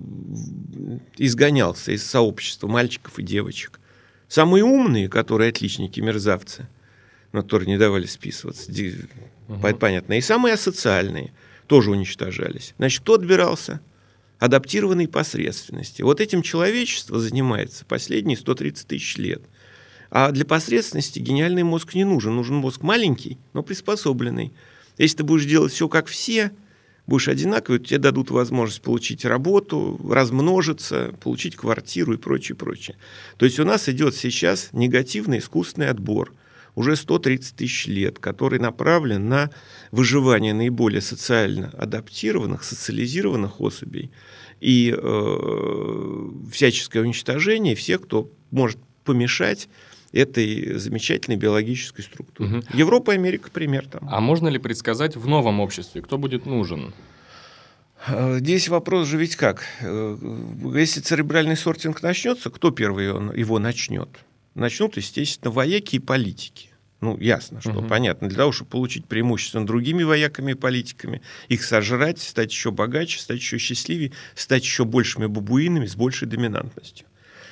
изгонялся 1.16 1.92
из 1.92 2.04
сообщества 2.04 2.68
мальчиков 2.68 3.18
и 3.18 3.22
девочек? 3.22 3.80
Самые 4.28 4.64
умные, 4.64 5.08
которые 5.08 5.50
отличники, 5.50 6.00
мерзавцы, 6.00 6.66
но 7.32 7.42
которые 7.42 7.68
не 7.68 7.78
давали 7.78 8.06
списываться, 8.06 8.72
угу. 9.48 9.76
понятно. 9.78 10.14
И 10.14 10.20
самые 10.20 10.54
асоциальные 10.54 11.32
тоже 11.66 11.90
уничтожались. 11.90 12.74
Значит, 12.78 13.00
кто 13.02 13.14
отбирался? 13.14 13.80
Адаптированной 14.38 15.06
посредственности. 15.06 16.02
Вот 16.02 16.20
этим 16.20 16.42
человечество 16.42 17.20
занимается 17.20 17.84
последние 17.84 18.36
130 18.36 18.86
тысяч 18.86 19.16
лет. 19.16 19.42
А 20.10 20.30
для 20.30 20.44
посредственности 20.44 21.20
гениальный 21.20 21.62
мозг 21.62 21.94
не 21.94 22.04
нужен. 22.04 22.34
Нужен 22.34 22.56
мозг 22.56 22.82
маленький, 22.82 23.38
но 23.52 23.62
приспособленный. 23.62 24.52
Если 24.98 25.18
ты 25.18 25.24
будешь 25.24 25.46
делать 25.46 25.72
все 25.72 25.88
как 25.88 26.06
все, 26.06 26.52
будешь 27.06 27.28
одинаковый, 27.28 27.80
тебе 27.80 27.98
дадут 27.98 28.30
возможность 28.30 28.82
получить 28.82 29.24
работу, 29.24 30.00
размножиться, 30.08 31.14
получить 31.20 31.56
квартиру 31.56 32.14
и 32.14 32.16
прочее, 32.16 32.56
прочее. 32.56 32.96
То 33.36 33.44
есть 33.44 33.58
у 33.58 33.64
нас 33.64 33.88
идет 33.88 34.14
сейчас 34.14 34.70
негативный 34.72 35.38
искусственный 35.38 35.88
отбор 35.88 36.32
уже 36.74 36.96
130 36.96 37.56
тысяч 37.56 37.86
лет, 37.86 38.18
который 38.18 38.58
направлен 38.58 39.28
на 39.28 39.50
выживание 39.90 40.54
наиболее 40.54 41.00
социально 41.00 41.68
адаптированных, 41.70 42.64
социализированных 42.64 43.60
особей 43.60 44.10
и 44.60 44.94
э, 44.96 46.30
всяческое 46.50 47.02
уничтожение 47.02 47.74
всех, 47.74 48.02
кто 48.02 48.30
может 48.50 48.78
помешать 49.04 49.68
этой 50.12 50.74
замечательной 50.78 51.36
биологической 51.36 52.02
структуры. 52.02 52.58
Угу. 52.58 52.64
Европа 52.74 53.12
и 53.12 53.14
Америка 53.14 53.50
пример 53.50 53.86
там. 53.86 54.08
А 54.10 54.20
можно 54.20 54.48
ли 54.48 54.58
предсказать 54.58 55.16
в 55.16 55.26
новом 55.26 55.60
обществе, 55.60 56.02
кто 56.02 56.18
будет 56.18 56.46
нужен? 56.46 56.92
Э, 58.06 58.38
здесь 58.38 58.68
вопрос 58.68 59.08
же 59.08 59.16
ведь 59.16 59.36
как? 59.36 59.64
Э, 59.80 60.16
если 60.74 61.00
церебральный 61.00 61.56
сортинг 61.56 62.02
начнется, 62.02 62.50
кто 62.50 62.70
первый 62.70 63.06
его 63.06 63.58
начнет? 63.58 64.08
Начнут, 64.54 64.96
естественно, 64.96 65.50
вояки 65.50 65.96
и 65.96 65.98
политики. 65.98 66.68
Ну, 67.00 67.18
ясно, 67.18 67.60
что 67.60 67.70
угу. 67.70 67.88
понятно. 67.88 68.28
Для 68.28 68.36
того, 68.38 68.52
чтобы 68.52 68.70
получить 68.70 69.06
преимущество 69.06 69.58
над 69.58 69.66
другими 69.66 70.04
вояками 70.04 70.52
и 70.52 70.54
политиками, 70.54 71.20
их 71.48 71.64
сожрать, 71.64 72.20
стать 72.20 72.52
еще 72.52 72.70
богаче, 72.70 73.18
стать 73.18 73.38
еще 73.38 73.58
счастливее, 73.58 74.12
стать 74.36 74.62
еще 74.62 74.84
большими 74.84 75.26
бабуинами 75.26 75.86
с 75.86 75.96
большей 75.96 76.28
доминантностью. 76.28 77.06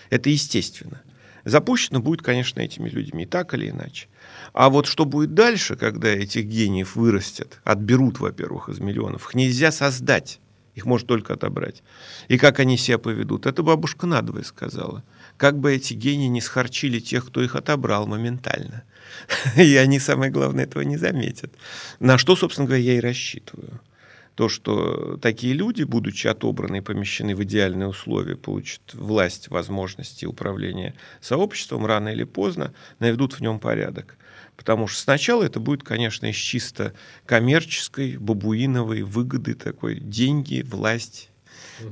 Это 0.08 0.30
естественно. 0.30 1.02
Запущено 1.44 2.00
будет, 2.00 2.22
конечно, 2.22 2.60
этими 2.60 2.88
людьми, 2.88 3.26
так 3.26 3.54
или 3.54 3.70
иначе. 3.70 4.08
А 4.52 4.68
вот 4.68 4.86
что 4.86 5.04
будет 5.04 5.34
дальше, 5.34 5.76
когда 5.76 6.08
этих 6.08 6.44
гениев 6.44 6.96
вырастят, 6.96 7.60
отберут, 7.64 8.20
во-первых, 8.20 8.68
из 8.68 8.80
миллионов, 8.80 9.28
их 9.28 9.34
нельзя 9.34 9.72
создать, 9.72 10.40
их 10.74 10.86
можно 10.86 11.06
только 11.06 11.34
отобрать. 11.34 11.82
И 12.28 12.38
как 12.38 12.60
они 12.60 12.76
себя 12.76 12.98
поведут, 12.98 13.46
это 13.46 13.62
бабушка 13.62 14.06
надвое 14.06 14.42
сказала. 14.42 15.04
Как 15.36 15.58
бы 15.58 15.72
эти 15.72 15.94
гении 15.94 16.28
не 16.28 16.40
схарчили 16.40 17.00
тех, 17.00 17.26
кто 17.26 17.42
их 17.42 17.56
отобрал 17.56 18.06
моментально. 18.06 18.84
И 19.56 19.76
они, 19.76 19.98
самое 19.98 20.30
главное, 20.30 20.64
этого 20.64 20.82
не 20.82 20.96
заметят. 20.96 21.52
На 21.98 22.18
что, 22.18 22.36
собственно 22.36 22.66
говоря, 22.66 22.82
я 22.82 22.94
и 22.94 23.00
рассчитываю 23.00 23.80
то, 24.34 24.48
что 24.48 25.18
такие 25.18 25.52
люди, 25.52 25.82
будучи 25.82 26.26
отобраны 26.26 26.78
и 26.78 26.80
помещены 26.80 27.34
в 27.34 27.42
идеальные 27.42 27.88
условия, 27.88 28.36
получат 28.36 28.94
власть, 28.94 29.48
возможности 29.48 30.24
управления 30.24 30.94
сообществом, 31.20 31.86
рано 31.86 32.08
или 32.08 32.24
поздно 32.24 32.72
наведут 32.98 33.34
в 33.34 33.40
нем 33.40 33.58
порядок. 33.58 34.16
Потому 34.56 34.86
что 34.86 35.00
сначала 35.00 35.42
это 35.42 35.58
будет, 35.58 35.82
конечно, 35.82 36.26
из 36.26 36.36
чисто 36.36 36.94
коммерческой, 37.26 38.16
бабуиновой 38.18 39.02
выгоды 39.02 39.54
такой, 39.54 39.98
деньги, 40.00 40.62
власть 40.62 41.30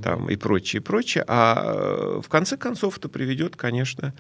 там, 0.02 0.28
и 0.28 0.37
прочее, 0.37 0.80
и 0.80 0.85
прочее. 0.85 1.25
А 1.26 1.62
э, 1.64 2.21
в 2.23 2.28
конце 2.28 2.57
концов 2.57 2.99
это 2.99 3.09
приведет, 3.09 3.57
конечно, 3.57 4.14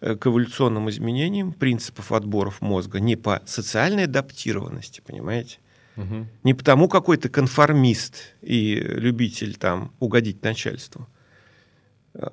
э, 0.00 0.16
к 0.16 0.26
эволюционным 0.26 0.90
изменениям 0.90 1.52
принципов 1.52 2.12
отборов 2.12 2.60
мозга 2.60 3.00
не 3.00 3.16
по 3.16 3.42
социальной 3.46 4.04
адаптированности, 4.04 5.02
понимаете, 5.04 5.58
Угу. 5.96 6.26
Не 6.42 6.54
потому 6.54 6.88
какой 6.88 7.16
то 7.16 7.28
конформист 7.28 8.34
и 8.42 8.74
любитель 8.74 9.54
там 9.56 9.92
угодить 10.00 10.42
начальству, 10.42 11.08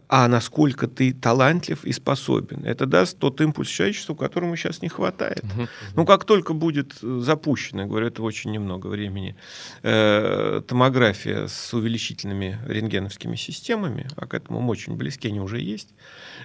а 0.08 0.28
насколько 0.28 0.88
ты 0.88 1.12
талантлив 1.12 1.84
и 1.86 1.92
способен. 1.92 2.64
Это 2.66 2.86
даст 2.86 3.18
тот 3.18 3.42
импульс 3.42 3.68
человечеству, 3.68 4.16
которому 4.16 4.56
сейчас 4.56 4.82
не 4.84 4.90
хватает. 4.90 5.44
Угу. 5.44 5.68
Ну, 5.96 6.06
как 6.06 6.26
только 6.26 6.54
будет 6.54 6.94
запущена, 7.02 7.86
говорю, 7.86 8.08
это 8.08 8.22
очень 8.22 8.52
немного 8.52 8.88
времени, 8.88 9.36
э, 9.82 10.62
томография 10.68 11.48
с 11.48 11.74
увеличительными 11.74 12.60
рентгеновскими 12.68 13.36
системами, 13.36 14.08
а 14.16 14.28
к 14.28 14.36
этому 14.36 14.62
мы 14.62 14.70
очень 14.70 14.96
близки, 14.96 15.28
они 15.28 15.40
уже 15.40 15.60
есть 15.60 15.90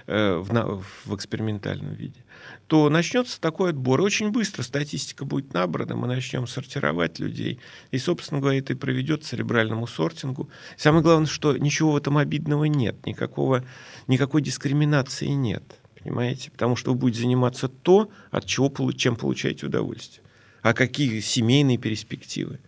э, 0.07 0.35
в, 0.37 0.83
в 1.05 1.15
экспериментальном 1.15 1.93
виде, 1.93 2.23
то 2.67 2.89
начнется 2.89 3.39
такой 3.39 3.71
отбор. 3.71 4.01
И 4.01 4.03
очень 4.03 4.31
быстро 4.31 4.63
статистика 4.63 5.25
будет 5.25 5.53
набрана, 5.53 5.95
мы 5.95 6.07
начнем 6.07 6.47
сортировать 6.47 7.19
людей. 7.19 7.59
И, 7.91 7.97
собственно 7.97 8.41
говоря, 8.41 8.59
это 8.59 8.73
и 8.73 8.75
приведет 8.75 9.21
к 9.21 9.25
церебральному 9.25 9.87
сортингу. 9.87 10.49
Самое 10.75 11.03
главное, 11.03 11.27
что 11.27 11.57
ничего 11.57 11.93
в 11.93 11.97
этом 11.97 12.17
обидного 12.17 12.65
нет, 12.65 13.05
никакого, 13.05 13.63
никакой 14.07 14.41
дискриминации 14.41 15.27
нет. 15.27 15.63
Понимаете? 15.99 16.51
Потому 16.51 16.75
что 16.75 16.91
вы 16.91 16.97
будете 16.97 17.21
заниматься 17.21 17.67
то, 17.67 18.09
от 18.31 18.45
чего, 18.45 18.71
чем 18.91 19.15
получаете 19.15 19.65
удовольствие. 19.65 20.23
А 20.61 20.73
какие 20.73 21.19
семейные 21.19 21.77
перспективы? 21.77 22.59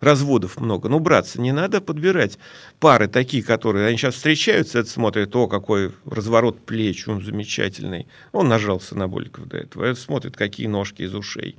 Разводов 0.00 0.60
много. 0.60 0.88
Ну, 0.88 0.98
братцы, 0.98 1.40
не 1.40 1.52
надо 1.52 1.80
подбирать 1.80 2.38
пары 2.80 3.08
такие, 3.08 3.42
которые, 3.42 3.86
они 3.86 3.96
сейчас 3.96 4.14
встречаются, 4.14 4.80
это 4.80 4.88
смотрят, 4.88 5.34
о, 5.34 5.48
какой 5.48 5.92
разворот 6.04 6.64
плеч, 6.64 7.08
он 7.08 7.22
замечательный. 7.22 8.06
Он 8.32 8.48
нажался 8.48 8.96
на 8.96 9.08
Боликов 9.08 9.46
до 9.48 9.58
этого. 9.58 9.84
Это 9.84 10.00
смотрит, 10.00 10.36
какие 10.36 10.66
ножки 10.66 11.02
из 11.02 11.14
ушей, 11.14 11.56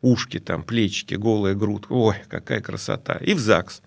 ушки 0.00 0.38
там, 0.38 0.62
плечики, 0.62 1.14
голая 1.14 1.54
грудка. 1.54 1.92
Ой, 1.92 2.16
какая 2.28 2.60
красота. 2.60 3.14
И 3.14 3.34
в 3.34 3.38
ЗАГС. 3.38 3.82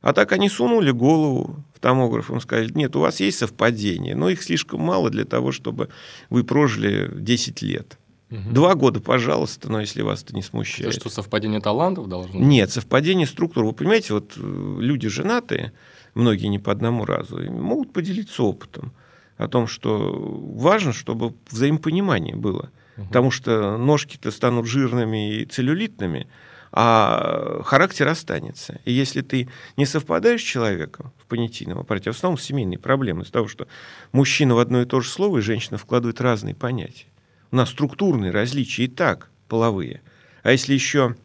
А 0.00 0.12
так 0.12 0.32
они 0.32 0.48
сунули 0.48 0.90
голову 0.90 1.64
в 1.74 1.78
томограф, 1.78 2.28
им 2.30 2.40
сказали, 2.40 2.72
нет, 2.74 2.96
у 2.96 3.00
вас 3.00 3.20
есть 3.20 3.38
совпадение, 3.38 4.16
но 4.16 4.28
их 4.28 4.42
слишком 4.42 4.80
мало 4.80 5.10
для 5.10 5.24
того, 5.24 5.52
чтобы 5.52 5.90
вы 6.28 6.42
прожили 6.42 7.08
10 7.14 7.62
лет. 7.62 7.98
Угу. 8.32 8.50
Два 8.50 8.74
года, 8.74 9.00
пожалуйста, 9.00 9.70
но 9.70 9.80
если 9.80 10.00
вас 10.00 10.22
это 10.22 10.34
не 10.34 10.40
смущает. 10.40 10.88
Это 10.88 11.00
что, 11.00 11.10
совпадение 11.10 11.60
талантов 11.60 12.08
должно 12.08 12.32
быть? 12.32 12.48
Нет, 12.48 12.70
совпадение 12.70 13.26
структур. 13.26 13.64
Вы 13.66 13.74
понимаете, 13.74 14.14
вот 14.14 14.32
э, 14.36 14.76
люди 14.80 15.06
женатые, 15.08 15.72
многие 16.14 16.46
не 16.46 16.58
по 16.58 16.72
одному 16.72 17.04
разу, 17.04 17.38
могут 17.52 17.92
поделиться 17.92 18.42
опытом 18.42 18.94
о 19.36 19.48
том, 19.48 19.66
что 19.66 20.14
важно, 20.56 20.94
чтобы 20.94 21.34
взаимопонимание 21.50 22.34
было. 22.34 22.70
Угу. 22.96 23.06
Потому 23.08 23.30
что 23.30 23.76
ножки-то 23.76 24.30
станут 24.30 24.66
жирными 24.66 25.40
и 25.40 25.44
целлюлитными, 25.44 26.26
а 26.74 27.60
характер 27.64 28.08
останется. 28.08 28.80
И 28.86 28.92
если 28.92 29.20
ты 29.20 29.50
не 29.76 29.84
совпадаешь 29.84 30.40
с 30.40 30.44
человеком 30.44 31.12
в 31.18 31.26
понятийном 31.26 31.80
аппарате, 31.80 32.10
в 32.10 32.16
основном 32.16 32.38
семейные 32.38 32.78
проблемы 32.78 33.24
из-за 33.24 33.32
того, 33.32 33.46
что 33.46 33.68
мужчина 34.12 34.54
в 34.54 34.58
одно 34.58 34.80
и 34.80 34.86
то 34.86 35.02
же 35.02 35.10
слово 35.10 35.38
и 35.38 35.42
женщина 35.42 35.76
вкладывают 35.76 36.22
разные 36.22 36.54
понятия. 36.54 37.11
У 37.52 37.56
нас 37.56 37.68
структурные 37.68 38.30
различия 38.30 38.84
и 38.84 38.88
так 38.88 39.30
половые. 39.46 40.00
А 40.42 40.52
если 40.52 40.72
еще 40.72 41.16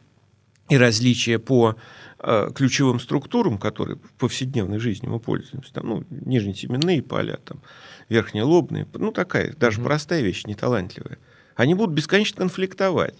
и 0.67 0.77
различия 0.77 1.39
по 1.39 1.77
э, 2.19 2.51
ключевым 2.53 2.99
структурам, 2.99 3.57
которые 3.57 3.97
в 3.97 4.11
повседневной 4.19 4.77
жизни 4.77 5.07
мы 5.07 5.21
пользуемся, 5.21 5.73
там, 5.73 5.87
ну, 5.87 6.03
нижнетеменные 6.09 7.01
поля, 7.01 7.39
там, 7.45 7.61
верхнелобные, 8.09 8.85
ну, 8.93 9.13
такая 9.13 9.53
даже 9.53 9.79
mm-hmm. 9.79 9.85
простая 9.85 10.21
вещь, 10.21 10.43
неталантливая, 10.45 11.17
они 11.55 11.73
будут 11.73 11.95
бесконечно 11.95 12.37
конфликтовать 12.37 13.17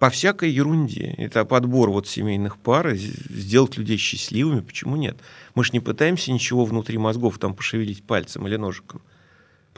по 0.00 0.10
всякой 0.10 0.50
ерунде. 0.50 1.14
Это 1.18 1.44
подбор 1.44 1.90
вот 1.90 2.08
семейных 2.08 2.58
пар, 2.58 2.96
сделать 2.96 3.76
людей 3.76 3.96
счастливыми, 3.96 4.60
почему 4.60 4.96
нет? 4.96 5.18
Мы 5.54 5.62
же 5.62 5.70
не 5.72 5.80
пытаемся 5.80 6.32
ничего 6.32 6.64
внутри 6.64 6.98
мозгов 6.98 7.38
там 7.38 7.54
пошевелить 7.54 8.02
пальцем 8.02 8.48
или 8.48 8.56
ножиком 8.56 9.02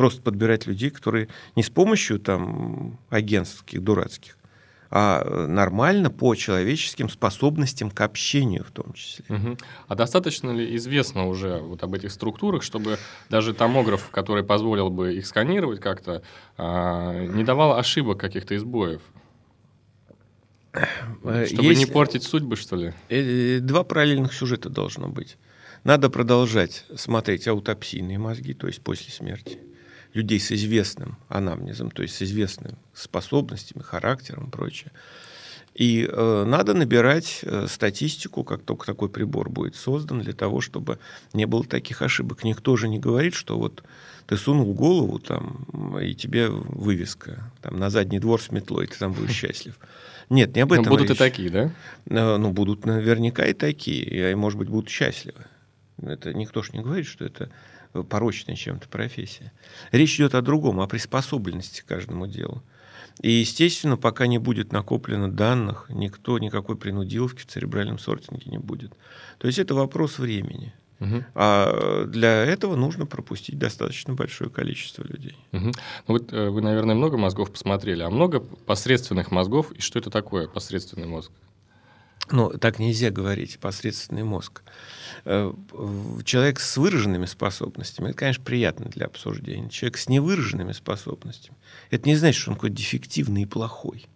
просто 0.03 0.21
подбирать 0.21 0.67
людей, 0.67 0.91
которые 0.91 1.29
не 1.55 1.63
с 1.63 1.71
помощью 1.71 2.19
там 2.19 2.99
агентских, 3.09 3.85
дурацких, 3.85 4.37
а 4.91 5.47
нормально 5.47 6.11
по 6.11 6.35
человеческим 6.35 7.09
способностям 7.09 7.89
к 7.89 8.01
общению 8.01 8.65
в 8.65 8.73
том 8.73 8.93
числе. 8.95 9.25
Угу. 9.29 9.59
А 9.87 9.95
достаточно 9.95 10.51
ли 10.51 10.75
известно 10.75 11.29
уже 11.29 11.59
вот 11.59 11.85
об 11.85 11.95
этих 11.95 12.11
структурах, 12.11 12.65
чтобы 12.65 12.99
даже 13.31 13.55
томограф, 13.55 14.11
который 14.11 14.43
позволил 14.43 14.91
бы 14.91 15.15
их 15.15 15.25
сканировать 15.25 15.79
как-то, 15.79 16.25
а, 16.57 17.25
не 17.25 17.45
давал 17.45 17.77
ошибок 17.77 18.19
каких-то 18.19 18.57
избоев? 18.57 19.03
Э, 21.23 21.47
чтобы 21.47 21.69
Есть... 21.69 21.79
не 21.79 21.87
портить 21.87 22.25
судьбы, 22.25 22.57
что 22.57 22.75
ли? 22.75 22.93
Э, 23.09 23.61
два 23.61 23.85
параллельных 23.85 24.33
сюжета 24.33 24.69
должно 24.69 25.07
быть. 25.07 25.37
Надо 25.85 26.11
продолжать 26.11 26.87
смотреть 26.97 27.47
аутопсийные 27.47 28.19
мозги, 28.19 28.53
то 28.53 28.67
есть 28.67 28.83
после 28.83 29.13
смерти 29.13 29.61
людей 30.15 30.41
с 30.41 30.53
известным 30.53 31.17
анамнезом, 31.29 31.91
то 31.91 32.03
есть 32.03 32.17
с 32.17 32.23
известными 32.23 32.77
способностями, 32.95 33.83
характером 33.83 34.47
и 34.47 34.51
прочее. 34.51 34.93
И 35.75 36.07
э, 36.11 36.45
надо 36.47 36.75
набирать 36.75 37.41
э, 37.43 37.67
статистику, 37.67 38.45
как 38.45 38.63
только 38.63 38.85
такой 38.85 39.09
прибор 39.09 39.49
будет 39.49 39.75
создан, 39.75 40.21
для 40.21 40.35
того, 40.35 40.61
чтобы 40.61 40.99
не 41.33 41.47
было 41.47 41.65
таких 41.65 42.03
ошибок. 42.03 42.45
Никто 42.45 42.77
же 42.77 42.89
не 42.89 42.99
говорит, 42.99 43.33
что 43.33 43.59
вот 43.59 43.83
ты 44.27 44.37
сунул 44.37 44.75
голову 44.75 45.19
там, 45.19 45.99
и 45.99 46.15
тебе 46.15 46.49
вывеска 46.49 47.51
там, 47.63 47.79
на 47.79 47.89
задний 47.89 48.19
двор 48.19 48.43
с 48.43 48.51
метлой, 48.51 48.87
ты 48.87 48.99
там 48.99 49.13
будешь 49.13 49.31
счастлив. 49.35 49.79
Нет, 50.29 50.55
не 50.55 50.61
об 50.61 50.73
этом. 50.73 50.85
Но 50.85 50.91
будут 50.91 51.09
речь. 51.09 51.17
и 51.17 51.19
такие, 51.19 51.51
да? 51.51 51.73
Э, 52.07 52.37
ну, 52.37 52.53
будут 52.53 52.85
наверняка 52.85 53.47
и 53.47 53.55
такие, 53.55 54.31
и, 54.31 54.35
может 54.35 54.59
быть, 54.59 54.69
будут 54.69 54.91
счастливы. 54.91 55.47
Это 56.03 56.35
никто 56.35 56.63
же 56.63 56.73
не 56.73 56.81
говорит, 56.81 57.07
что 57.07 57.25
это 57.25 57.51
порочная 58.09 58.57
чем-то 58.57 58.89
профессия. 58.89 59.53
Речь 59.91 60.17
идет 60.17 60.35
о 60.35 60.43
другом, 60.43 60.81
о 60.81 60.87
приспособленности 60.87 61.83
к 61.83 61.87
каждому 61.87 62.27
делу. 62.27 62.63
И, 63.21 63.31
естественно, 63.31 63.97
пока 63.97 64.27
не 64.27 64.39
будет 64.39 64.73
накоплено 64.73 65.31
данных, 65.31 65.87
никто 65.91 66.39
никакой 66.39 66.77
принудиловки 66.77 67.41
в 67.43 67.47
церебральном 67.47 67.99
сортинге 67.99 68.51
не 68.51 68.59
будет. 68.59 68.93
То 69.39 69.47
есть 69.47 69.59
это 69.59 69.75
вопрос 69.75 70.19
времени. 70.19 70.73
Угу. 71.01 71.25
А 71.35 72.05
для 72.07 72.45
этого 72.45 72.77
нужно 72.77 73.07
пропустить 73.07 73.59
достаточно 73.59 74.15
большое 74.15 74.51
количество 74.51 75.03
людей. 75.03 75.37
Угу. 75.53 75.67
Ну, 75.67 75.73
вот 76.07 76.33
э, 76.33 76.49
вы, 76.49 76.63
наверное, 76.63 76.95
много 76.95 77.17
мозгов 77.19 77.51
посмотрели, 77.51 78.03
а 78.03 78.11
много 78.11 78.41
посредственных 78.41 79.31
мозгов. 79.31 79.73
И 79.73 79.81
что 79.81 79.99
это 79.99 80.11
такое 80.11 80.47
посредственный 80.47 81.07
мозг? 81.07 81.33
Ну, 82.33 82.49
так 82.49 82.79
нельзя 82.79 83.11
говорить, 83.11 83.59
посредственный 83.59 84.25
мозг. 84.25 84.63
Э, 85.27 85.53
человек 86.25 86.61
с 86.61 86.79
выраженными 86.79 87.27
способностями, 87.27 88.09
это, 88.09 88.19
конечно, 88.19 88.43
приятно 88.43 88.87
для 88.87 89.05
обсуждения. 89.05 89.69
Человек 89.69 89.99
с 89.99 90.09
невыраженными 90.09 90.73
способностями, 90.73 91.57
это 91.91 92.09
не 92.09 92.17
значит, 92.17 92.41
что 92.41 92.51
он 92.51 92.57
какой-то 92.57 92.75
дефективный 92.75 93.43
и 93.43 93.47
плохой. 93.47 94.07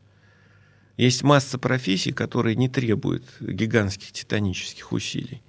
Есть 0.96 1.24
масса 1.24 1.58
профессий, 1.58 2.12
которые 2.12 2.56
не 2.56 2.70
требуют 2.70 3.24
гигантских 3.38 4.12
титанических 4.12 4.92
усилий. 4.92 5.42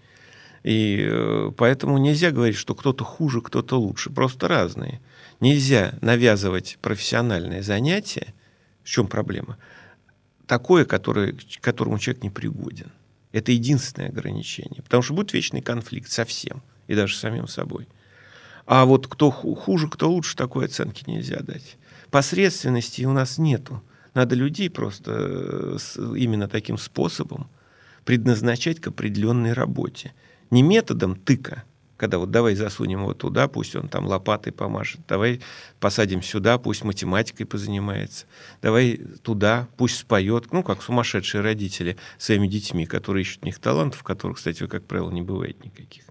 И 0.64 1.08
э, 1.10 1.52
поэтому 1.56 1.98
нельзя 1.98 2.32
говорить, 2.32 2.58
что 2.58 2.76
кто-то 2.76 3.06
хуже, 3.06 3.40
кто-то 3.40 3.80
лучше. 3.80 4.10
Просто 4.10 4.50
разные. 4.50 5.00
Нельзя 5.40 5.94
навязывать 6.02 6.78
профессиональное 6.82 7.64
занятие. 7.64 8.34
В 8.84 8.90
чем 8.90 9.08
проблема? 9.08 9.58
Такое, 10.48 10.86
которое, 10.86 11.34
к 11.34 11.62
которому 11.62 12.00
человек 12.00 12.24
не 12.24 12.30
пригоден. 12.30 12.92
Это 13.34 13.52
единственное 13.52 14.10
ограничение. 14.10 14.82
Потому 14.82 15.04
что 15.04 15.14
будет 15.14 15.34
вечный 15.34 15.62
конфликт 15.62 16.10
со 16.10 16.26
всем, 16.26 16.64
и 16.88 16.96
даже 16.96 17.16
с 17.16 17.20
самим 17.20 17.48
собой. 17.48 17.88
А 18.66 18.86
вот 18.86 19.08
кто 19.08 19.30
хуже, 19.30 19.90
кто 19.90 20.10
лучше, 20.10 20.36
такой 20.36 20.66
оценки 20.66 21.04
нельзя 21.08 21.40
дать. 21.42 21.78
Посредственности 22.10 23.04
у 23.04 23.12
нас 23.12 23.38
нету. 23.38 23.84
Надо 24.14 24.36
людей 24.36 24.70
просто 24.70 25.12
э, 25.16 25.78
именно 26.18 26.48
таким 26.48 26.78
способом 26.78 27.50
предназначать 28.04 28.80
к 28.80 28.88
определенной 28.88 29.54
работе. 29.54 30.14
Не 30.50 30.64
методом 30.64 31.16
тыка, 31.16 31.64
когда 31.98 32.20
вот 32.20 32.32
давай 32.32 32.56
засунем 32.56 33.02
его 33.02 33.14
туда, 33.14 33.48
пусть 33.48 33.76
он 33.76 33.90
там 33.90 34.06
лопатой 34.06 34.54
помашет, 34.54 35.02
давай 35.08 35.42
посадим 35.80 36.22
сюда, 36.22 36.58
пусть 36.58 36.84
математикой 36.84 37.46
позанимается, 37.46 38.26
давай 38.62 39.02
туда, 39.24 39.68
пусть 39.78 39.98
споет, 39.98 40.52
ну, 40.54 40.64
как 40.64 40.82
сумасшедшие 40.82 41.42
родители 41.42 41.98
своими 42.18 42.48
детьми, 42.48 42.86
которые 42.86 43.24
ищут 43.24 43.42
в 43.42 43.46
них 43.46 43.60
талантов, 43.60 44.04
которых, 44.04 44.38
кстати, 44.38 44.66
как 44.68 44.86
правило, 44.86 45.12
не 45.12 45.22
бывает 45.22 45.64
никаких. 45.66 46.04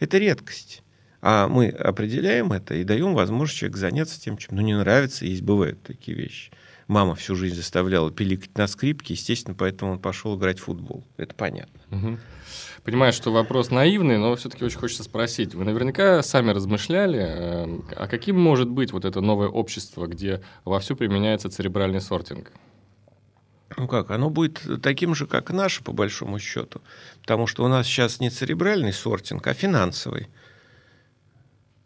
Это 0.00 0.18
редкость. 0.18 0.82
А 1.22 1.48
мы 1.48 1.68
определяем 1.68 2.52
это 2.52 2.74
и 2.74 2.84
даем 2.84 3.14
возможность 3.14 3.58
человеку 3.58 3.78
заняться 3.78 4.18
тем, 4.18 4.38
чем 4.38 4.56
ну, 4.56 4.62
не 4.62 4.74
нравится. 4.74 5.26
Есть, 5.26 5.42
бывают 5.42 5.82
такие 5.82 6.16
вещи. 6.16 6.50
Мама 6.90 7.14
всю 7.14 7.36
жизнь 7.36 7.54
заставляла 7.54 8.10
пиликать 8.10 8.58
на 8.58 8.66
скрипке, 8.66 9.14
естественно, 9.14 9.54
поэтому 9.56 9.92
он 9.92 10.00
пошел 10.00 10.36
играть 10.36 10.58
в 10.58 10.64
футбол. 10.64 11.04
Это 11.18 11.36
понятно. 11.36 11.80
Угу. 11.92 12.18
Понимаю, 12.82 13.12
что 13.12 13.30
вопрос 13.30 13.70
наивный, 13.70 14.18
но 14.18 14.34
все-таки 14.34 14.64
очень 14.64 14.80
хочется 14.80 15.04
спросить. 15.04 15.54
Вы 15.54 15.64
наверняка 15.64 16.20
сами 16.24 16.50
размышляли, 16.50 17.20
э, 17.20 17.80
а 17.94 18.08
каким 18.08 18.40
может 18.40 18.68
быть 18.68 18.90
вот 18.90 19.04
это 19.04 19.20
новое 19.20 19.46
общество, 19.46 20.08
где 20.08 20.42
вовсю 20.64 20.96
применяется 20.96 21.48
церебральный 21.48 22.00
сортинг? 22.00 22.50
Ну 23.76 23.86
как, 23.86 24.10
оно 24.10 24.28
будет 24.28 24.60
таким 24.82 25.14
же, 25.14 25.28
как 25.28 25.52
наше, 25.52 25.84
по 25.84 25.92
большому 25.92 26.40
счету. 26.40 26.80
Потому 27.20 27.46
что 27.46 27.64
у 27.64 27.68
нас 27.68 27.86
сейчас 27.86 28.18
не 28.18 28.30
церебральный 28.30 28.92
сортинг, 28.92 29.46
а 29.46 29.54
финансовый. 29.54 30.26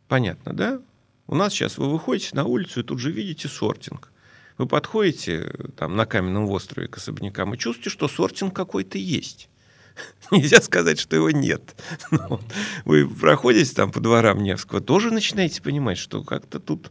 Понятно, 0.08 0.54
да? 0.54 0.80
У 1.26 1.34
нас 1.34 1.52
сейчас 1.52 1.76
вы 1.76 1.90
выходите 1.90 2.30
на 2.32 2.44
улицу 2.44 2.80
и 2.80 2.82
тут 2.84 3.00
же 3.00 3.12
видите 3.12 3.48
сортинг. 3.48 4.13
Вы 4.56 4.66
подходите 4.66 5.52
там, 5.76 5.96
на 5.96 6.06
каменном 6.06 6.48
острове 6.48 6.88
к 6.88 6.96
особнякам 6.96 7.54
и 7.54 7.58
чувствуете, 7.58 7.90
что 7.90 8.08
сортинг 8.08 8.54
какой-то 8.54 8.98
есть. 8.98 9.48
Нельзя 10.30 10.60
сказать, 10.60 10.98
что 10.98 11.16
его 11.16 11.30
нет. 11.30 11.74
Но 12.10 12.40
вы 12.84 13.08
проходите 13.08 13.74
там 13.74 13.90
по 13.90 14.00
дворам 14.00 14.42
Невского, 14.42 14.80
тоже 14.80 15.10
начинаете 15.10 15.62
понимать, 15.62 15.98
что 15.98 16.22
как-то 16.22 16.60
тут 16.60 16.90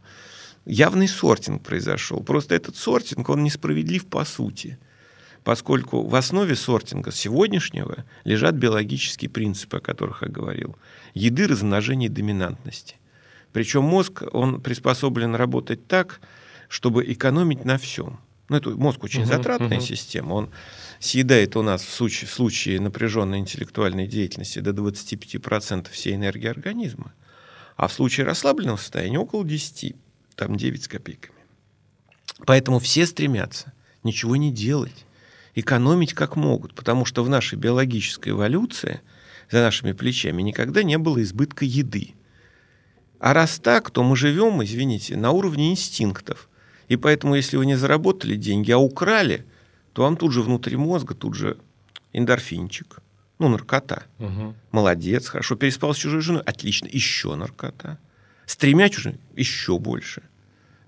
явный 0.66 1.08
сортинг 1.08 1.62
произошел. 1.62 2.22
Просто 2.22 2.54
этот 2.54 2.76
сортинг, 2.76 3.28
он 3.28 3.42
несправедлив 3.42 4.06
по 4.06 4.24
сути. 4.24 4.78
Поскольку 5.42 6.06
в 6.06 6.14
основе 6.14 6.56
сортинга 6.56 7.12
сегодняшнего 7.12 8.04
лежат 8.24 8.54
биологические 8.54 9.30
принципы, 9.30 9.76
о 9.76 9.80
которых 9.80 10.22
я 10.22 10.28
говорил. 10.28 10.76
Еды, 11.12 11.46
размножения 11.46 12.06
и 12.06 12.10
доминантности. 12.10 12.96
Причем 13.52 13.84
мозг, 13.84 14.22
он 14.32 14.60
приспособлен 14.62 15.34
работать 15.34 15.86
так, 15.86 16.20
чтобы 16.74 17.04
экономить 17.04 17.64
на 17.64 17.78
всем. 17.78 18.18
Ну, 18.48 18.56
это 18.56 18.70
мозг 18.70 19.04
очень 19.04 19.22
uh-huh, 19.22 19.26
затратная 19.26 19.78
uh-huh. 19.78 19.80
система. 19.80 20.32
Он 20.32 20.50
съедает 20.98 21.54
у 21.54 21.62
нас 21.62 21.84
в 21.84 21.88
случае, 21.88 22.28
в 22.28 22.32
случае 22.32 22.80
напряженной 22.80 23.38
интеллектуальной 23.38 24.08
деятельности 24.08 24.58
до 24.58 24.72
25% 24.72 25.88
всей 25.92 26.16
энергии 26.16 26.48
организма, 26.48 27.14
а 27.76 27.86
в 27.86 27.92
случае 27.92 28.26
расслабленного 28.26 28.76
состояния 28.76 29.20
около 29.20 29.44
10, 29.44 29.94
там 30.34 30.56
9 30.56 30.82
с 30.82 30.88
копейками. 30.88 31.38
Поэтому 32.44 32.80
все 32.80 33.06
стремятся 33.06 33.72
ничего 34.02 34.34
не 34.34 34.52
делать, 34.52 35.06
экономить 35.54 36.12
как 36.12 36.34
могут, 36.34 36.74
потому 36.74 37.04
что 37.04 37.22
в 37.22 37.28
нашей 37.28 37.56
биологической 37.56 38.30
эволюции 38.30 39.00
за 39.48 39.60
нашими 39.60 39.92
плечами 39.92 40.42
никогда 40.42 40.82
не 40.82 40.98
было 40.98 41.22
избытка 41.22 41.64
еды. 41.64 42.14
А 43.20 43.32
раз 43.32 43.60
так, 43.60 43.92
то 43.92 44.02
мы 44.02 44.16
живем, 44.16 44.62
извините, 44.64 45.16
на 45.16 45.30
уровне 45.30 45.70
инстинктов. 45.70 46.48
И 46.88 46.96
поэтому, 46.96 47.34
если 47.34 47.56
вы 47.56 47.66
не 47.66 47.76
заработали 47.76 48.36
деньги, 48.36 48.70
а 48.70 48.78
украли, 48.78 49.44
то 49.92 50.02
вам 50.02 50.16
тут 50.16 50.32
же 50.32 50.42
внутри 50.42 50.76
мозга, 50.76 51.14
тут 51.14 51.34
же 51.34 51.56
эндорфинчик, 52.12 52.98
ну, 53.38 53.48
наркота. 53.48 54.04
Угу. 54.18 54.54
Молодец, 54.72 55.28
хорошо, 55.28 55.56
переспал 55.56 55.94
с 55.94 55.98
чужой 55.98 56.20
женой, 56.20 56.42
отлично, 56.42 56.88
еще 56.90 57.34
наркота. 57.34 57.98
С 58.46 58.56
тремя 58.56 58.88
чужими, 58.88 59.18
еще 59.34 59.78
больше. 59.78 60.22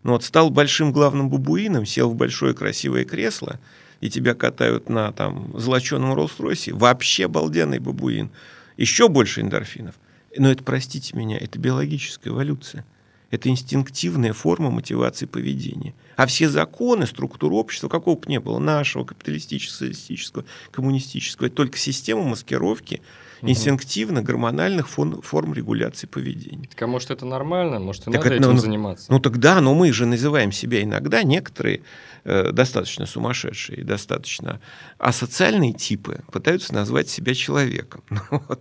Ну 0.03 0.13
вот 0.13 0.25
стал 0.25 0.51
большим 0.51 0.93
главным 0.93 1.31
бабуином, 1.31 1.85
сел 1.85 2.11
в 2.11 2.15
большое 2.15 2.55
красивое 2.55 3.05
кресло, 3.05 3.59
и 4.01 4.11
тебя 4.11 4.35
катают 4.35 4.89
на 4.89 5.11
там 5.13 5.59
золоченом 5.59 6.13
Роллс-Ройсе, 6.13 6.73
вообще 6.75 7.25
обалденный 7.25 7.79
бабуин. 7.79 8.31
Еще 8.77 9.09
больше 9.09 9.41
эндорфинов. 9.41 9.95
Но 10.37 10.51
это, 10.51 10.63
простите 10.63 11.17
меня, 11.17 11.39
это 11.39 11.59
биологическая 11.59 12.33
эволюция. 12.33 12.85
Это 13.31 13.49
инстинктивная 13.49 14.33
форма 14.33 14.71
мотивации 14.71 15.27
поведения. 15.27 15.95
А 16.17 16.27
все 16.27 16.49
законы, 16.49 17.07
структуры 17.07 17.55
общества, 17.57 17.89
какого 17.89 18.17
бы 18.17 18.31
ни 18.31 18.39
было, 18.39 18.59
нашего, 18.59 19.05
капиталистического, 19.05 19.73
социалистического, 19.73 20.45
коммунистического, 20.71 21.47
это 21.47 21.57
только 21.57 21.77
система 21.77 22.23
маскировки 22.23 23.03
инстинктивно 23.43 24.23
гормональных 24.23 24.89
форм, 24.89 25.21
форм 25.23 25.53
регуляции 25.53 26.07
поведения. 26.07 26.69
Так 26.69 26.83
а 26.83 26.87
может 26.87 27.11
это 27.11 27.27
нормально? 27.27 27.79
Может 27.79 28.03
и 28.03 28.05
так 28.07 28.15
надо 28.15 28.29
это, 28.29 28.37
этим 28.37 28.53
ну, 28.53 28.59
заниматься? 28.59 29.13
Ну 29.13 29.21
тогда, 29.21 29.61
но 29.61 29.75
мы 29.75 29.93
же 29.93 30.07
называем 30.07 30.53
себя 30.53 30.83
иногда 30.83 31.23
некоторые 31.23 31.83
э, 32.25 32.53
достаточно 32.53 33.07
сумасшедшие, 33.07 33.85
достаточно 33.85 34.61
асоциальные 34.99 35.73
типы 35.73 36.23
пытаются 36.33 36.73
назвать 36.75 37.09
себя 37.09 37.35
человеком. 37.35 38.03
Ну 38.31 38.43
вот 38.49 38.61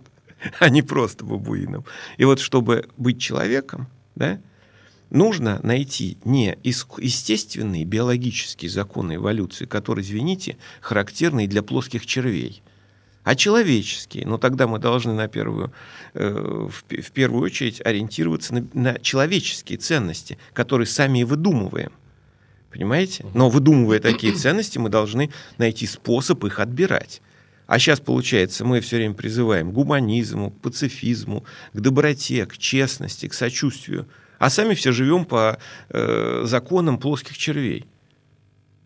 а 0.60 0.68
не 0.68 0.82
просто 0.82 1.24
бабуином. 1.24 1.84
И 2.18 2.24
вот 2.24 2.40
чтобы 2.40 2.88
быть 2.96 3.20
человеком, 3.20 3.88
да, 4.14 4.38
нужно 5.10 5.60
найти 5.62 6.18
не 6.24 6.56
естественные 6.62 7.84
биологические 7.84 8.70
законы 8.70 9.16
эволюции, 9.16 9.64
которые, 9.66 10.04
извините, 10.04 10.56
характерны 10.80 11.46
для 11.46 11.62
плоских 11.62 12.06
червей, 12.06 12.62
а 13.24 13.34
человеческие. 13.34 14.26
Но 14.26 14.38
тогда 14.38 14.66
мы 14.66 14.78
должны 14.78 15.12
на 15.12 15.28
первую, 15.28 15.72
э, 16.14 16.68
в, 16.68 17.10
первую 17.12 17.42
очередь 17.42 17.84
ориентироваться 17.84 18.54
на, 18.54 18.66
на 18.72 18.98
человеческие 18.98 19.78
ценности, 19.78 20.38
которые 20.52 20.86
сами 20.86 21.20
и 21.20 21.24
выдумываем. 21.24 21.92
Понимаете? 22.70 23.24
Но 23.32 23.48
выдумывая 23.48 24.00
такие 24.00 24.34
ценности, 24.34 24.78
мы 24.78 24.90
должны 24.90 25.30
найти 25.56 25.86
способ 25.86 26.44
их 26.44 26.60
отбирать. 26.60 27.22
А 27.66 27.78
сейчас, 27.78 28.00
получается, 28.00 28.64
мы 28.64 28.80
все 28.80 28.96
время 28.96 29.14
призываем 29.14 29.70
к 29.70 29.74
гуманизму, 29.74 30.50
к 30.50 30.60
пацифизму, 30.60 31.44
к 31.72 31.80
доброте, 31.80 32.46
к 32.46 32.56
честности, 32.58 33.26
к 33.26 33.34
сочувствию. 33.34 34.06
А 34.38 34.50
сами 34.50 34.74
все 34.74 34.92
живем 34.92 35.24
по 35.24 35.58
э, 35.88 36.42
законам 36.44 36.98
плоских 36.98 37.38
червей. 37.38 37.86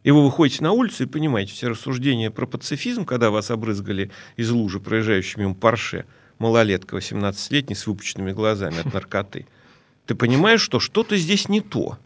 И 0.02 0.10
вы 0.10 0.24
выходите 0.24 0.62
на 0.62 0.72
улицу 0.72 1.04
и 1.04 1.06
понимаете, 1.06 1.52
все 1.52 1.68
рассуждения 1.68 2.30
про 2.30 2.46
пацифизм, 2.46 3.04
когда 3.04 3.30
вас 3.30 3.50
обрызгали 3.50 4.10
из 4.36 4.50
лужи, 4.50 4.80
проезжающими 4.80 5.42
мимо 5.42 5.54
Порше, 5.54 6.06
малолетка 6.38 6.96
18-летний 6.96 7.74
с 7.74 7.86
выпученными 7.86 8.32
глазами 8.32 8.80
от 8.80 8.92
наркоты, 8.94 9.46
ты 10.06 10.14
понимаешь, 10.14 10.62
что 10.62 10.80
что-то 10.80 11.16
здесь 11.16 11.48
не 11.48 11.60
то. 11.60 11.98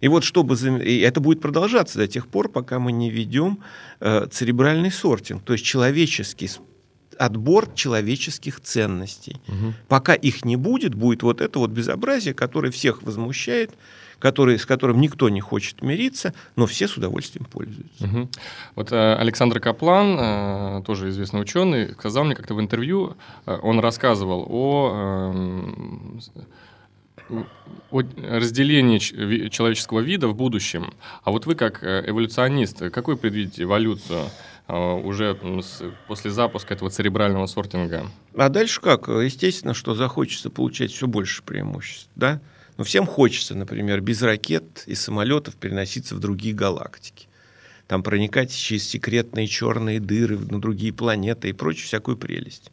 И 0.00 0.08
вот 0.08 0.24
чтобы... 0.24 0.56
И 0.84 1.00
это 1.00 1.20
будет 1.20 1.40
продолжаться 1.40 1.96
до 1.96 2.08
тех 2.08 2.26
пор, 2.26 2.48
пока 2.48 2.78
мы 2.78 2.92
не 2.92 3.08
ведем 3.08 3.60
э, 4.00 4.26
церебральный 4.30 4.90
сортинг, 4.90 5.42
то 5.44 5.52
есть 5.54 5.64
человеческий 5.64 6.50
отбор 7.18 7.68
человеческих 7.74 8.60
ценностей. 8.60 9.40
Угу. 9.48 9.74
Пока 9.88 10.14
их 10.14 10.44
не 10.44 10.56
будет, 10.56 10.94
будет 10.94 11.22
вот 11.22 11.40
это 11.40 11.58
вот 11.58 11.70
безобразие, 11.70 12.34
которое 12.34 12.70
всех 12.70 13.02
возмущает, 13.02 13.72
который, 14.18 14.56
с 14.56 14.66
которым 14.66 15.00
никто 15.00 15.28
не 15.28 15.40
хочет 15.40 15.82
мириться, 15.82 16.32
но 16.54 16.66
все 16.66 16.86
с 16.86 16.96
удовольствием 16.96 17.44
пользуются. 17.44 18.04
Угу. 18.04 18.28
Вот 18.76 18.92
э, 18.92 19.14
Александр 19.16 19.58
Каплан, 19.58 20.16
э, 20.18 20.82
тоже 20.86 21.08
известный 21.08 21.40
ученый, 21.40 21.92
сказал 21.94 22.24
мне 22.24 22.36
как-то 22.36 22.54
в 22.54 22.60
интервью, 22.60 23.16
э, 23.46 23.58
он 23.62 23.80
рассказывал 23.80 24.46
о 24.48 25.32
э, 25.34 26.12
о 27.90 28.00
разделении 28.00 28.98
человеческого 29.48 30.00
вида 30.00 30.28
в 30.28 30.34
будущем. 30.34 30.92
А 31.24 31.30
вот 31.30 31.46
вы, 31.46 31.54
как 31.54 31.82
э, 31.82 32.04
эволюционист, 32.06 32.90
какой 32.90 33.16
предвидите 33.16 33.62
эволюцию 33.62 34.26
уже 34.68 35.38
после 36.06 36.30
запуска 36.30 36.74
этого 36.74 36.90
церебрального 36.90 37.46
сортинга? 37.46 38.06
А 38.36 38.48
дальше 38.48 38.80
как? 38.80 39.08
Естественно, 39.08 39.74
что 39.74 39.94
захочется 39.94 40.50
получать 40.50 40.92
все 40.92 41.06
больше 41.06 41.42
преимуществ, 41.42 42.08
да? 42.16 42.40
Но 42.78 42.84
всем 42.84 43.06
хочется, 43.06 43.54
например, 43.54 44.00
без 44.00 44.22
ракет 44.22 44.84
и 44.86 44.94
самолетов 44.94 45.56
переноситься 45.56 46.14
в 46.14 46.20
другие 46.20 46.54
галактики. 46.54 47.28
Там 47.86 48.02
проникать 48.02 48.54
через 48.54 48.88
секретные 48.88 49.46
черные 49.46 50.00
дыры 50.00 50.38
на 50.38 50.58
другие 50.58 50.92
планеты 50.94 51.50
и 51.50 51.52
прочую 51.52 51.86
всякую 51.86 52.16
прелесть. 52.16 52.70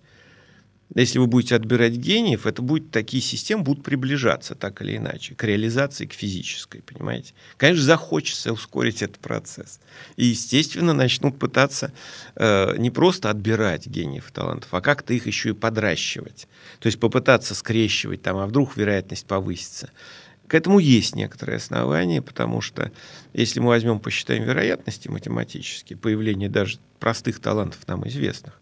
Если 0.96 1.20
вы 1.20 1.28
будете 1.28 1.56
отбирать 1.56 1.94
гениев, 1.94 2.48
это 2.48 2.64
будет, 2.64 2.90
такие 2.90 3.22
системы 3.22 3.64
будут 3.64 3.84
приближаться 3.84 4.56
так 4.56 4.82
или 4.82 4.98
иначе 4.98 5.36
к 5.36 5.44
реализации, 5.44 6.08
к 6.08 6.14
физической, 6.14 6.82
понимаете? 6.82 7.34
Конечно, 7.58 7.84
захочется 7.84 8.52
ускорить 8.52 9.04
этот 9.04 9.20
процесс. 9.20 9.80
И, 10.16 10.26
естественно, 10.26 10.94
начнут 10.94 11.38
пытаться 11.38 11.94
э, 12.36 12.76
не 12.78 12.90
просто 12.90 13.30
отбирать 13.30 13.86
гениев 13.86 14.32
талантов, 14.32 14.74
а 14.74 14.82
как-то 14.82 15.14
их 15.14 15.28
еще 15.28 15.50
и 15.50 15.54
подращивать. 15.54 16.48
То 16.80 16.88
есть 16.88 17.00
попытаться 17.00 17.54
скрещивать 17.54 18.24
там, 18.24 18.38
а 18.38 18.48
вдруг 18.48 18.76
вероятность 18.76 19.28
повысится. 19.28 19.92
К 20.48 20.56
этому 20.56 20.80
есть 20.80 21.16
некоторые 21.16 21.58
основания, 21.58 22.24
потому 22.24 22.62
что 22.62 22.92
если 23.34 23.60
мы 23.60 23.68
возьмем, 23.68 24.00
посчитаем 24.00 24.44
вероятности 24.44 25.08
математические, 25.08 25.98
появления 25.98 26.50
даже 26.50 26.80
простых 27.00 27.40
талантов 27.40 27.88
нам 27.88 28.08
известных, 28.08 28.60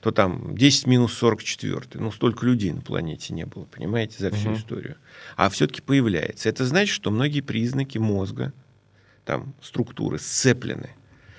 то 0.00 0.10
там 0.10 0.56
10 0.56 0.86
минус 0.86 1.12
44. 1.14 1.82
Ну, 1.94 2.10
столько 2.10 2.46
людей 2.46 2.72
на 2.72 2.80
планете 2.80 3.34
не 3.34 3.44
было, 3.44 3.64
понимаете, 3.64 4.16
за 4.18 4.30
всю 4.30 4.50
угу. 4.50 4.58
историю. 4.58 4.96
А 5.36 5.50
все-таки 5.50 5.82
появляется. 5.82 6.48
Это 6.48 6.64
значит, 6.64 6.94
что 6.94 7.10
многие 7.10 7.40
признаки 7.40 7.98
мозга, 7.98 8.52
там, 9.24 9.54
структуры 9.60 10.18
сцеплены. 10.18 10.90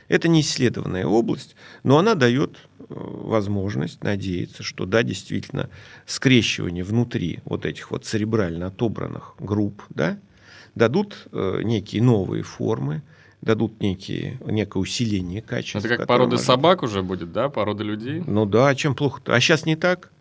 Это 0.07 0.27
не 0.27 0.41
исследованная 0.41 1.05
область, 1.05 1.55
но 1.83 1.97
она 1.97 2.15
дает 2.15 2.57
э, 2.77 2.83
возможность 2.89 4.03
надеяться, 4.03 4.61
что 4.61 4.85
да, 4.85 5.03
действительно, 5.03 5.69
скрещивание 6.05 6.83
внутри 6.83 7.39
вот 7.45 7.65
этих 7.65 7.91
вот 7.91 8.05
церебрально 8.05 8.67
отобранных 8.67 9.35
групп, 9.39 9.83
да, 9.89 10.19
дадут 10.75 11.27
э, 11.31 11.61
некие 11.63 12.03
новые 12.03 12.43
формы, 12.43 13.03
дадут 13.41 13.81
некие, 13.81 14.37
некое 14.45 14.79
усиление 14.79 15.41
качества. 15.41 15.79
Это 15.79 15.97
как 15.97 16.07
порода 16.07 16.31
может... 16.31 16.45
собак 16.45 16.83
уже 16.83 17.01
будет, 17.01 17.31
да? 17.31 17.49
Порода 17.49 17.83
людей? 17.83 18.23
Ну 18.25 18.45
да, 18.45 18.69
а 18.69 18.75
чем 18.75 18.95
плохо-то? 18.95 19.33
А 19.33 19.39
сейчас 19.39 19.65
не 19.65 19.75
так? 19.75 20.11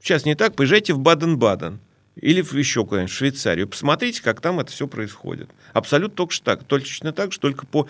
Сейчас 0.00 0.24
не 0.24 0.34
так. 0.34 0.54
Поезжайте 0.54 0.92
в 0.92 0.98
Баден-Баден 0.98 1.78
или 2.16 2.40
в 2.40 2.52
еще 2.54 2.84
куда-нибудь, 2.84 3.12
в 3.12 3.16
Швейцарию. 3.16 3.68
Посмотрите, 3.68 4.22
как 4.22 4.40
там 4.40 4.58
это 4.58 4.72
все 4.72 4.86
происходит. 4.86 5.50
Абсолютно 5.72 6.16
только 6.16 6.32
что 6.32 6.44
так. 6.44 6.64
Точно 6.64 7.12
так 7.12 7.32
же, 7.32 7.38
только 7.38 7.66
по 7.66 7.86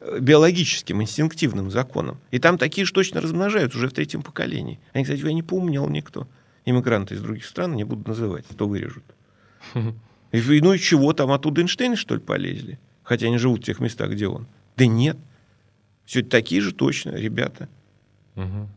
э, 0.00 0.18
биологическим, 0.20 1.00
инстинктивным 1.00 1.70
законам. 1.70 2.18
И 2.30 2.38
там 2.38 2.58
такие 2.58 2.84
же 2.86 2.92
точно 2.92 3.20
размножаются 3.20 3.78
уже 3.78 3.88
в 3.88 3.92
третьем 3.92 4.22
поколении. 4.22 4.78
Они, 4.92 5.04
кстати, 5.04 5.20
я 5.20 5.32
не 5.32 5.42
поумнел 5.42 5.88
никто. 5.88 6.26
Иммигранты 6.64 7.14
из 7.14 7.22
других 7.22 7.46
стран 7.46 7.76
не 7.76 7.84
буду 7.84 8.08
называть, 8.08 8.44
то 8.56 8.66
вырежут. 8.66 9.04
И, 10.32 10.60
ну 10.60 10.72
и 10.72 10.78
чего, 10.78 11.12
там 11.12 11.30
оттуда 11.30 11.60
Эйнштейны, 11.60 11.96
что 11.96 12.14
ли, 12.14 12.20
полезли? 12.20 12.78
Хотя 13.02 13.26
они 13.26 13.38
живут 13.38 13.62
в 13.62 13.64
тех 13.64 13.80
местах, 13.80 14.10
где 14.10 14.28
он. 14.28 14.46
Да 14.76 14.86
нет. 14.86 15.16
Все 16.04 16.22
такие 16.22 16.60
же 16.60 16.72
точно 16.72 17.10
ребята. 17.10 17.68
Угу. 18.36 18.68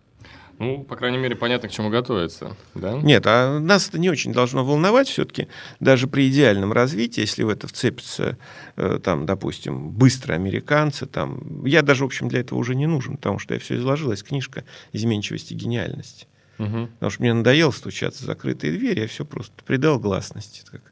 Ну, 0.62 0.84
по 0.84 0.96
крайней 0.96 1.18
мере, 1.18 1.36
понятно, 1.36 1.70
к 1.70 1.72
чему 1.72 1.90
готовиться, 1.90 2.56
да? 2.76 2.94
Нет, 2.94 3.24
а 3.26 3.60
нас 3.60 3.90
это 3.90 3.98
не 3.98 4.12
очень 4.12 4.32
должно 4.32 4.64
волновать 4.64 5.08
все-таки. 5.08 5.48
Даже 5.80 6.08
при 6.08 6.30
идеальном 6.30 6.72
развитии, 6.72 7.22
если 7.22 7.42
в 7.42 7.50
это 7.50 7.68
вцепятся, 7.68 8.38
э, 8.76 9.00
там, 9.04 9.26
допустим, 9.26 9.90
быстро 9.90 10.36
американцы, 10.36 11.08
там, 11.08 11.66
я 11.66 11.82
даже, 11.82 12.04
в 12.04 12.08
общем, 12.08 12.28
для 12.28 12.42
этого 12.42 12.60
уже 12.60 12.76
не 12.76 12.86
нужен, 12.86 13.18
потому 13.18 13.40
что 13.40 13.56
я 13.56 13.60
все 13.60 13.76
изложилась, 13.78 14.22
книжка 14.22 14.64
«Изменчивость 14.94 15.52
и 15.52 15.56
гениальность». 15.56 16.28
Угу. 16.60 16.90
Потому 16.94 17.10
что 17.10 17.22
мне 17.24 17.34
надоело 17.34 17.72
стучаться 17.72 18.22
в 18.22 18.28
закрытые 18.28 18.78
двери, 18.78 19.00
я 19.00 19.08
все 19.08 19.26
просто 19.26 19.64
придал 19.64 19.98
гласности, 19.98 20.62
как 20.70 20.91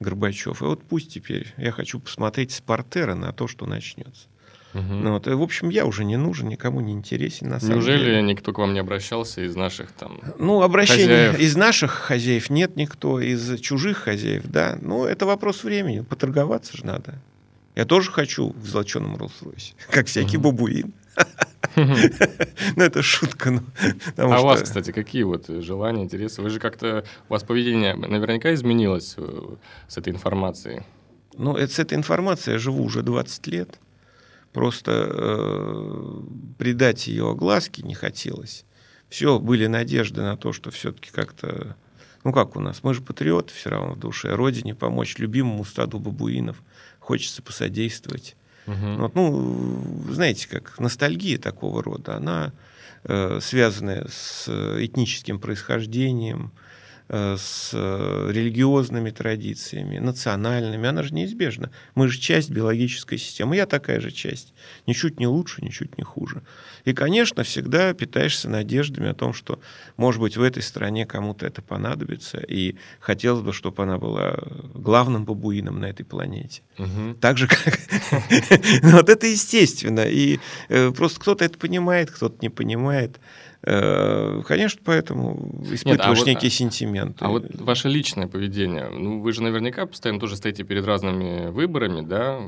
Горбачев. 0.00 0.62
И 0.62 0.64
вот 0.64 0.82
пусть 0.82 1.12
теперь 1.12 1.52
я 1.56 1.72
хочу 1.72 2.00
посмотреть 2.00 2.52
с 2.52 2.60
портера 2.60 3.14
на 3.14 3.32
то, 3.32 3.46
что 3.46 3.66
начнется. 3.66 4.28
Угу. 4.72 4.82
Ну, 4.82 5.12
вот, 5.12 5.26
и, 5.26 5.30
в 5.30 5.42
общем, 5.42 5.68
я 5.68 5.84
уже 5.84 6.04
не 6.04 6.16
нужен, 6.16 6.48
никому 6.48 6.80
не 6.80 6.92
интересен. 6.92 7.48
На 7.48 7.58
самом 7.58 7.76
Неужели 7.76 8.04
деле. 8.04 8.22
никто 8.22 8.52
к 8.52 8.58
вам 8.58 8.72
не 8.72 8.78
обращался 8.78 9.42
из 9.44 9.56
наших 9.56 9.90
там 9.92 10.20
Ну, 10.38 10.62
обращений 10.62 11.02
хозяев? 11.02 11.40
из 11.40 11.56
наших 11.56 11.90
хозяев 11.90 12.50
нет 12.50 12.76
никто, 12.76 13.20
из 13.20 13.58
чужих 13.60 13.98
хозяиев, 13.98 14.44
да. 14.46 14.78
Ну, 14.80 15.04
это 15.04 15.26
вопрос 15.26 15.64
времени, 15.64 16.00
поторговаться 16.00 16.76
же 16.76 16.86
надо. 16.86 17.20
Я 17.74 17.84
тоже 17.84 18.10
хочу 18.10 18.50
в 18.50 18.66
золоченом 18.66 19.16
Роллс-Ройсе, 19.16 19.74
как 19.90 20.06
всякий 20.06 20.36
угу. 20.36 20.50
бабуин. 20.50 20.92
Ну, 21.76 22.82
это 22.82 23.02
шутка. 23.02 23.50
Ну, 23.50 23.62
а 24.16 24.40
у 24.40 24.44
вас, 24.44 24.62
кстати, 24.62 24.92
какие 24.92 25.22
вот 25.22 25.46
желания, 25.48 26.02
интересы? 26.02 26.42
Вы 26.42 26.50
же 26.50 26.60
как-то... 26.60 27.04
У 27.28 27.32
вас 27.32 27.42
поведение 27.42 27.94
наверняка 27.94 28.52
изменилось 28.54 29.14
э, 29.16 29.54
с 29.88 29.96
этой 29.96 30.12
информацией. 30.12 30.82
Ну, 31.36 31.56
с 31.56 31.78
этой 31.78 31.94
информацией 31.94 32.54
я 32.54 32.58
живу 32.58 32.84
уже 32.84 33.02
20 33.02 33.46
лет. 33.46 33.78
Просто 34.52 35.08
э, 35.10 36.20
придать 36.58 37.06
ее 37.06 37.30
огласке 37.30 37.82
не 37.82 37.94
хотелось. 37.94 38.64
Все, 39.08 39.38
были 39.38 39.66
надежды 39.66 40.22
на 40.22 40.36
то, 40.36 40.52
что 40.52 40.70
все-таки 40.70 41.10
как-то... 41.10 41.76
Ну, 42.24 42.32
как 42.32 42.56
у 42.56 42.60
нас? 42.60 42.82
Мы 42.82 42.94
же 42.94 43.00
патриоты 43.00 43.54
все 43.54 43.70
равно 43.70 43.94
в 43.94 43.98
душе. 43.98 44.34
Родине 44.34 44.74
помочь, 44.74 45.18
любимому 45.18 45.64
стаду 45.64 45.98
бабуинов. 45.98 46.62
Хочется 46.98 47.42
посодействовать. 47.42 48.36
Угу. 48.66 48.96
Вот, 48.98 49.14
ну, 49.14 50.04
знаете, 50.10 50.48
как 50.48 50.78
ностальгия 50.78 51.38
такого 51.38 51.82
рода, 51.82 52.16
она 52.16 52.52
э, 53.04 53.38
связанная 53.40 54.06
с 54.08 54.48
этническим 54.48 55.40
происхождением, 55.40 56.52
Э, 56.52 56.59
с 57.12 57.70
э, 57.72 58.30
религиозными 58.32 59.10
традициями, 59.10 59.98
национальными, 59.98 60.88
она 60.88 61.02
же 61.02 61.12
неизбежна. 61.12 61.70
Мы 61.96 62.08
же 62.08 62.20
часть 62.20 62.50
биологической 62.50 63.18
системы, 63.18 63.56
я 63.56 63.66
такая 63.66 64.00
же 64.00 64.12
часть. 64.12 64.54
Ничуть 64.86 65.18
не 65.18 65.26
лучше, 65.26 65.64
ничуть 65.64 65.98
не 65.98 66.04
хуже. 66.04 66.42
И, 66.84 66.92
конечно, 66.92 67.42
всегда 67.42 67.92
питаешься 67.94 68.48
надеждами 68.48 69.08
о 69.08 69.14
том, 69.14 69.34
что, 69.34 69.60
может 69.96 70.20
быть, 70.20 70.36
в 70.36 70.42
этой 70.42 70.62
стране 70.62 71.04
кому-то 71.04 71.46
это 71.46 71.62
понадобится, 71.62 72.38
и 72.38 72.76
хотелось 73.00 73.42
бы, 73.42 73.52
чтобы 73.52 73.82
она 73.82 73.98
была 73.98 74.38
главным 74.74 75.24
бабуином 75.24 75.80
на 75.80 75.86
этой 75.86 76.04
планете. 76.04 76.62
Угу. 76.78 77.14
Так 77.20 77.38
же, 77.38 77.48
как... 77.48 77.78
Ну, 78.82 78.92
вот 78.92 79.08
это 79.08 79.26
естественно. 79.26 80.06
И 80.06 80.38
э, 80.68 80.90
просто 80.92 81.20
кто-то 81.20 81.44
это 81.44 81.58
понимает, 81.58 82.10
кто-то 82.10 82.36
не 82.40 82.50
понимает. 82.50 83.18
Э, 83.62 84.42
конечно, 84.46 84.80
поэтому 84.84 85.62
испытываешь 85.70 86.18
Нет, 86.18 86.26
а 86.26 86.30
некие 86.30 86.50
вот, 86.50 86.52
сентименты. 86.52 87.24
А 87.24 87.28
вот 87.28 87.44
ваше 87.60 87.88
личное 87.88 88.26
поведение, 88.26 88.88
ну, 88.88 89.20
вы 89.20 89.32
же 89.32 89.42
наверняка 89.42 89.86
постоянно 89.86 90.20
тоже 90.20 90.36
стоите 90.36 90.64
перед 90.64 90.86
разными 90.86 91.50
выборами, 91.50 92.00
да? 92.00 92.40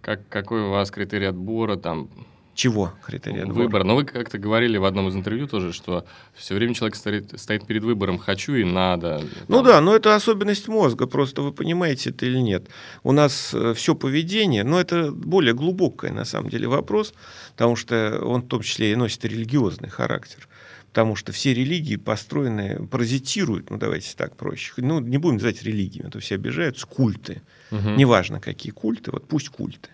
Как, 0.00 0.28
какой 0.28 0.62
у 0.62 0.70
вас 0.70 0.90
критерий 0.90 1.26
отбора, 1.26 1.76
там, 1.76 2.10
чего 2.54 2.92
критерий 3.04 3.40
отбора? 3.40 3.62
Выбор. 3.62 3.84
Но 3.84 3.96
вы 3.96 4.04
как-то 4.04 4.38
говорили 4.38 4.76
в 4.76 4.84
одном 4.84 5.08
из 5.08 5.16
интервью 5.16 5.46
тоже, 5.46 5.72
что 5.72 6.04
все 6.34 6.54
время 6.54 6.74
человек 6.74 6.96
стоит, 6.96 7.40
стоит 7.40 7.66
перед 7.66 7.82
выбором 7.82 8.18
«хочу» 8.18 8.54
и 8.54 8.64
«надо». 8.64 9.18
Там. 9.18 9.28
Ну 9.48 9.62
да, 9.62 9.80
но 9.80 9.96
это 9.96 10.14
особенность 10.14 10.68
мозга, 10.68 11.06
просто 11.06 11.42
вы 11.42 11.52
понимаете 11.52 12.10
это 12.10 12.26
или 12.26 12.38
нет. 12.38 12.68
У 13.02 13.12
нас 13.12 13.52
э, 13.54 13.74
все 13.74 13.94
поведение, 13.94 14.64
но 14.64 14.80
это 14.80 15.10
более 15.12 15.54
глубокий 15.54 16.10
на 16.10 16.24
самом 16.24 16.50
деле 16.50 16.68
вопрос, 16.68 17.14
потому 17.52 17.76
что 17.76 18.20
он 18.22 18.42
в 18.42 18.48
том 18.48 18.62
числе 18.62 18.92
и 18.92 18.96
носит 18.96 19.24
религиозный 19.24 19.88
характер 19.88 20.48
потому 20.92 21.16
что 21.16 21.32
все 21.32 21.54
религии 21.54 21.96
построены, 21.96 22.86
паразитируют, 22.86 23.70
ну 23.70 23.78
давайте 23.78 24.14
так 24.14 24.36
проще, 24.36 24.74
ну 24.76 25.00
не 25.00 25.16
будем 25.16 25.36
называть 25.36 25.62
религиями, 25.62 26.08
а 26.08 26.10
то 26.10 26.20
все 26.20 26.34
обижаются, 26.34 26.86
культы, 26.86 27.40
угу. 27.70 27.90
неважно 27.96 28.40
какие 28.40 28.72
культы, 28.72 29.10
вот 29.10 29.26
пусть 29.26 29.48
культы. 29.48 29.88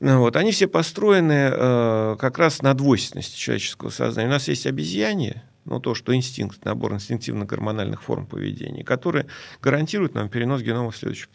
Ну, 0.00 0.20
вот, 0.20 0.36
они 0.36 0.50
все 0.50 0.66
построены 0.66 1.50
э, 1.52 2.16
как 2.18 2.38
раз 2.38 2.62
на 2.62 2.72
двойственности 2.72 3.36
человеческого 3.36 3.90
сознания. 3.90 4.28
У 4.28 4.32
нас 4.32 4.48
есть 4.48 4.66
обезьяние, 4.66 5.44
ну, 5.66 5.78
то, 5.78 5.94
что 5.94 6.14
инстинкт, 6.14 6.64
набор 6.64 6.94
инстинктивно-гормональных 6.94 8.02
форм 8.02 8.26
поведения, 8.26 8.82
которые 8.82 9.26
гарантируют 9.60 10.14
нам 10.14 10.30
перенос 10.30 10.62
генома 10.62 10.90
в 10.90 10.96
следующее 10.96 11.28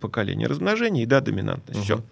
поколение. 0.00 0.48
Размножение 0.48 1.04
и, 1.04 1.06
да, 1.06 1.20
доминантность. 1.20 1.78
Угу. 1.78 1.84
Все. 1.84 2.04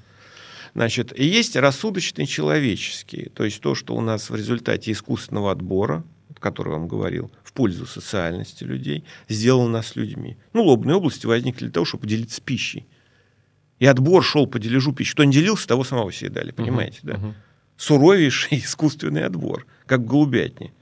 Значит, 0.74 1.18
и 1.18 1.24
есть 1.24 1.56
рассудочный 1.56 2.26
человеческий, 2.26 3.30
то 3.34 3.44
есть 3.44 3.61
то, 3.61 3.74
что 3.74 3.96
у 3.96 4.00
нас 4.00 4.30
в 4.30 4.37
результате 4.37 4.92
искусственного 4.92 5.50
отбора, 5.50 6.04
который 6.38 6.68
я 6.68 6.78
вам 6.78 6.87
говорил, 6.87 7.32
в 7.42 7.52
пользу 7.52 7.87
социальности 7.87 8.62
людей, 8.62 9.04
сделано 9.28 9.70
нас 9.70 9.96
людьми. 9.96 10.37
Ну, 10.52 10.62
лобные 10.62 10.96
области 10.96 11.26
возникли 11.26 11.64
для 11.64 11.72
того, 11.72 11.84
чтобы 11.84 12.02
поделиться 12.02 12.40
пищей. 12.40 12.87
И 13.79 13.87
отбор 13.87 14.25
шел 14.25 14.47
по 14.47 14.59
дележу 14.59 14.93
пищи. 14.93 15.12
Кто 15.12 15.25
не 15.25 15.33
делился, 15.33 15.69
того 15.69 15.85
самого 15.85 16.11
съедали, 16.11 16.51
понимаете, 16.51 17.01
uh-huh, 17.03 17.07
да? 17.07 17.12
Uh-huh. 17.14 17.33
Суровейший 17.77 18.59
искусственный 18.64 19.25
отбор, 19.25 19.67
как 19.87 20.01
в 20.01 20.07
голубятне. 20.07 20.73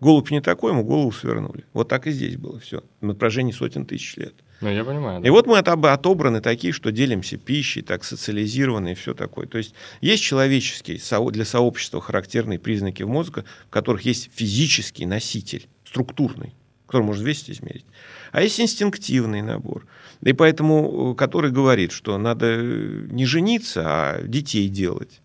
Голубь 0.00 0.30
не 0.30 0.40
такой, 0.40 0.72
ему 0.72 0.82
голову 0.82 1.12
свернули. 1.12 1.64
Вот 1.74 1.88
так 1.88 2.06
и 2.06 2.10
здесь 2.10 2.36
было 2.36 2.58
все. 2.58 2.82
На 3.02 3.14
протяжении 3.14 3.52
сотен 3.52 3.84
тысяч 3.84 4.16
лет. 4.16 4.34
Ну, 4.62 4.70
я 4.70 4.84
понимаю. 4.84 5.20
Да. 5.20 5.26
И 5.26 5.30
вот 5.30 5.46
мы 5.46 5.58
отобраны 5.58 6.40
такие, 6.40 6.72
что 6.72 6.90
делимся 6.90 7.36
пищей, 7.36 7.82
так 7.82 8.04
социализированы 8.04 8.92
и 8.92 8.94
все 8.94 9.12
такое. 9.12 9.46
То 9.46 9.58
есть 9.58 9.74
есть 10.00 10.22
человеческие 10.22 10.98
для 11.30 11.44
сообщества 11.44 12.00
характерные 12.00 12.58
признаки 12.58 13.02
в 13.02 13.08
мозге, 13.08 13.44
в 13.66 13.70
которых 13.70 14.02
есть 14.02 14.30
физический 14.34 15.04
носитель, 15.04 15.68
структурный, 15.84 16.54
который 16.86 17.02
можно 17.02 17.26
весить 17.26 17.50
и 17.50 17.52
измерить. 17.52 17.84
А 18.32 18.42
есть 18.42 18.58
инстинктивный 18.58 19.42
набор. 19.42 19.86
И 20.22 20.32
поэтому, 20.32 21.12
э, 21.12 21.14
который 21.16 21.50
говорит, 21.50 21.92
что 21.92 22.18
надо 22.18 22.56
не 22.56 23.26
жениться, 23.26 23.82
а 23.84 24.22
детей 24.22 24.68
делать. 24.68 25.20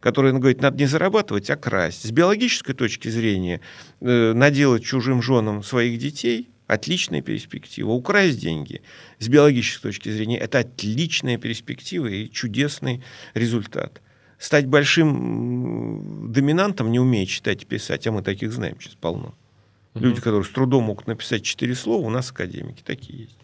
который 0.00 0.32
говорит, 0.32 0.62
надо 0.62 0.78
не 0.78 0.86
зарабатывать, 0.86 1.50
а 1.50 1.56
красть. 1.56 2.06
С 2.06 2.10
биологической 2.10 2.72
точки 2.72 3.08
зрения 3.08 3.60
э, 4.00 4.32
наделать 4.32 4.82
чужим 4.82 5.20
женам 5.20 5.62
своих 5.62 5.98
детей– 5.98 6.48
отличная 6.70 7.20
перспектива. 7.20 7.90
Украсть 7.90 8.40
деньги 8.40 8.82
с 9.18 9.28
биологической 9.28 9.82
точки 9.82 10.08
зрения– 10.08 10.38
это 10.40 10.60
отличная 10.60 11.36
перспектива 11.36 12.06
и 12.06 12.30
чудесный 12.30 13.02
результат. 13.34 14.00
Стать 14.38 14.66
большим 14.66 16.32
доминантом, 16.32 16.90
не 16.90 16.98
умея 16.98 17.26
читать 17.26 17.62
и 17.62 17.66
писать, 17.66 18.06
а 18.06 18.12
мы 18.12 18.22
таких 18.22 18.52
знаем 18.52 18.80
сейчас 18.80 18.94
полно. 18.94 19.34
Люди, 19.94 20.20
которые 20.20 20.44
с 20.44 20.48
трудом 20.48 20.84
могут 20.84 21.08
написать 21.08 21.42
четыре 21.42 21.74
слова, 21.74 22.06
у 22.06 22.10
нас 22.10 22.30
академики 22.30 22.82
такие 22.82 23.24
есть. 23.24 23.39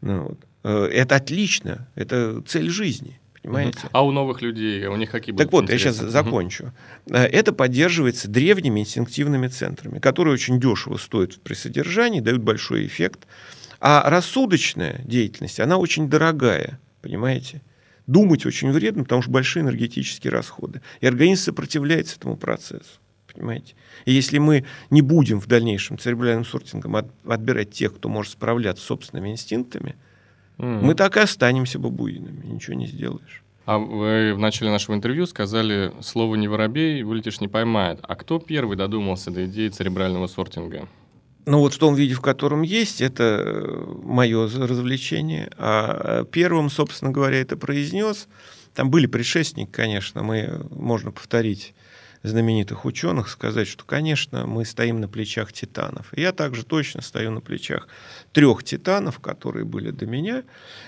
Ну, 0.00 0.28
вот. 0.28 0.38
Э, 0.64 0.86
это 0.86 1.16
отлично, 1.16 1.88
это 1.94 2.42
цель 2.42 2.70
жизни– 2.70 3.20
Понимаете? 3.46 3.78
А 3.92 4.04
у 4.04 4.10
новых 4.10 4.42
людей, 4.42 4.86
у 4.86 4.96
них 4.96 5.10
какие 5.10 5.32
будут 5.32 5.46
Так 5.46 5.52
вот, 5.52 5.64
интересы? 5.64 5.86
я 5.86 5.92
сейчас 5.92 6.10
закончу. 6.10 6.72
Угу. 7.06 7.16
Это 7.16 7.52
поддерживается 7.52 8.28
древними 8.28 8.80
инстинктивными 8.80 9.46
центрами, 9.46 10.00
которые 10.00 10.34
очень 10.34 10.58
дешево 10.58 10.96
стоят 10.96 11.40
при 11.42 11.54
содержании, 11.54 12.18
дают 12.18 12.42
большой 12.42 12.86
эффект. 12.86 13.26
А 13.78 14.08
рассудочная 14.10 15.00
деятельность, 15.04 15.60
она 15.60 15.76
очень 15.76 16.10
дорогая, 16.10 16.80
понимаете? 17.02 17.62
Думать 18.08 18.46
очень 18.46 18.72
вредно, 18.72 19.04
потому 19.04 19.22
что 19.22 19.30
большие 19.30 19.62
энергетические 19.62 20.32
расходы. 20.32 20.80
И 21.00 21.06
организм 21.06 21.44
сопротивляется 21.44 22.16
этому 22.16 22.36
процессу. 22.36 23.00
Понимаете? 23.36 23.74
И 24.06 24.12
если 24.12 24.38
мы 24.38 24.64
не 24.90 25.02
будем 25.02 25.40
в 25.40 25.46
дальнейшем 25.46 25.98
церебральным 25.98 26.44
сортингом 26.44 26.96
отбирать 27.24 27.70
тех, 27.70 27.94
кто 27.94 28.08
может 28.08 28.32
справляться 28.32 28.82
с 28.82 28.86
собственными 28.86 29.30
инстинктами, 29.30 29.94
Mm. 30.58 30.80
Мы 30.82 30.94
так 30.94 31.16
и 31.16 31.20
останемся 31.20 31.78
бабуинами, 31.78 32.46
ничего 32.46 32.76
не 32.76 32.86
сделаешь. 32.86 33.42
А 33.66 33.78
вы 33.78 34.32
в 34.34 34.38
начале 34.38 34.70
нашего 34.70 34.94
интервью 34.94 35.26
сказали, 35.26 35.92
слово 36.00 36.36
«не 36.36 36.46
воробей» 36.48 37.02
вылетишь 37.02 37.40
не 37.40 37.48
поймает. 37.48 37.98
А 38.02 38.14
кто 38.14 38.38
первый 38.38 38.76
додумался 38.76 39.30
до 39.30 39.44
идеи 39.46 39.68
церебрального 39.68 40.28
сортинга? 40.28 40.88
Ну 41.46 41.58
вот 41.58 41.74
в 41.74 41.78
том 41.78 41.94
виде, 41.94 42.14
в 42.14 42.20
котором 42.20 42.62
есть, 42.62 43.00
это 43.00 43.42
э, 43.44 43.94
мое 44.02 44.44
развлечение. 44.44 45.50
А 45.58 46.24
первым, 46.24 46.70
собственно 46.70 47.10
говоря, 47.10 47.40
это 47.40 47.56
произнес. 47.56 48.28
Там 48.74 48.90
были 48.90 49.06
предшественники, 49.06 49.70
конечно, 49.70 50.22
мы 50.22 50.66
можно 50.70 51.10
повторить 51.10 51.74
знаменитых 52.26 52.84
ученых 52.84 53.28
сказать, 53.28 53.68
что, 53.68 53.84
конечно, 53.84 54.46
мы 54.46 54.64
стоим 54.64 55.00
на 55.00 55.08
плечах 55.08 55.52
титанов. 55.52 56.08
Я 56.16 56.32
также 56.32 56.64
точно 56.64 57.02
стою 57.02 57.30
на 57.30 57.40
плечах 57.40 57.88
трех 58.32 58.64
титанов, 58.64 59.20
которые 59.20 59.64
были 59.64 59.90
до 59.90 60.06
меня, 60.06 60.44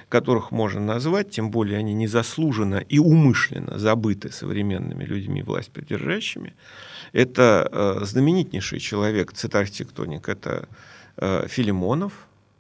которых 0.09 0.51
можно 0.51 0.81
назвать, 0.81 1.31
тем 1.31 1.51
более 1.51 1.79
они 1.79 1.94
незаслуженно 1.94 2.77
и 2.77 2.98
умышленно 2.98 3.79
забыты 3.79 4.33
современными 4.33 5.05
людьми, 5.05 5.42
власть 5.42 5.70
придержащими. 5.70 6.55
Это 7.12 7.68
э, 7.70 8.05
знаменитейший 8.05 8.81
человек, 8.81 9.33
цитархитектоник, 9.33 10.29
это 10.29 10.68
э, 11.16 11.46
Филимонов, 11.48 12.12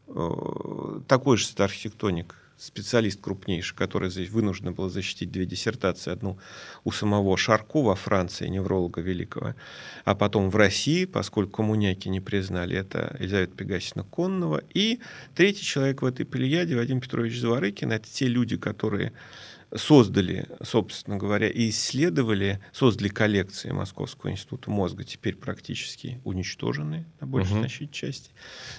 э, 0.08 1.00
такой 1.06 1.36
же 1.36 1.46
цитархитектоник 1.46 2.34
специалист 2.58 3.20
крупнейший, 3.20 3.76
который 3.76 4.10
вынужден 4.28 4.74
был 4.74 4.88
защитить 4.90 5.30
две 5.30 5.46
диссертации. 5.46 6.10
Одну 6.10 6.38
у 6.84 6.90
самого 6.90 7.36
Шарко 7.36 7.82
во 7.82 7.94
Франции, 7.94 8.48
невролога 8.48 9.00
великого, 9.00 9.54
а 10.04 10.14
потом 10.14 10.50
в 10.50 10.56
России, 10.56 11.04
поскольку 11.04 11.52
коммуняки 11.52 12.08
не 12.08 12.20
признали, 12.20 12.76
это 12.76 13.16
Елизавета 13.20 13.54
Пегасина 13.54 14.04
Конного. 14.04 14.62
И 14.74 15.00
третий 15.34 15.64
человек 15.64 16.02
в 16.02 16.04
этой 16.04 16.26
плеяде, 16.26 16.76
Вадим 16.76 17.00
Петрович 17.00 17.38
Заворыкин, 17.38 17.92
это 17.92 18.08
те 18.10 18.26
люди, 18.26 18.56
которые 18.56 19.12
создали, 19.74 20.46
собственно 20.62 21.16
говоря, 21.16 21.48
и 21.48 21.68
исследовали, 21.68 22.60
создали 22.72 23.08
коллекции 23.08 23.70
Московского 23.70 24.30
института 24.30 24.70
мозга, 24.70 25.04
теперь 25.04 25.36
практически 25.36 26.20
уничтоженные 26.24 27.06
на 27.20 27.26
большей 27.26 27.52
угу. 27.52 27.60
значительной 27.60 27.92
части, 27.92 28.30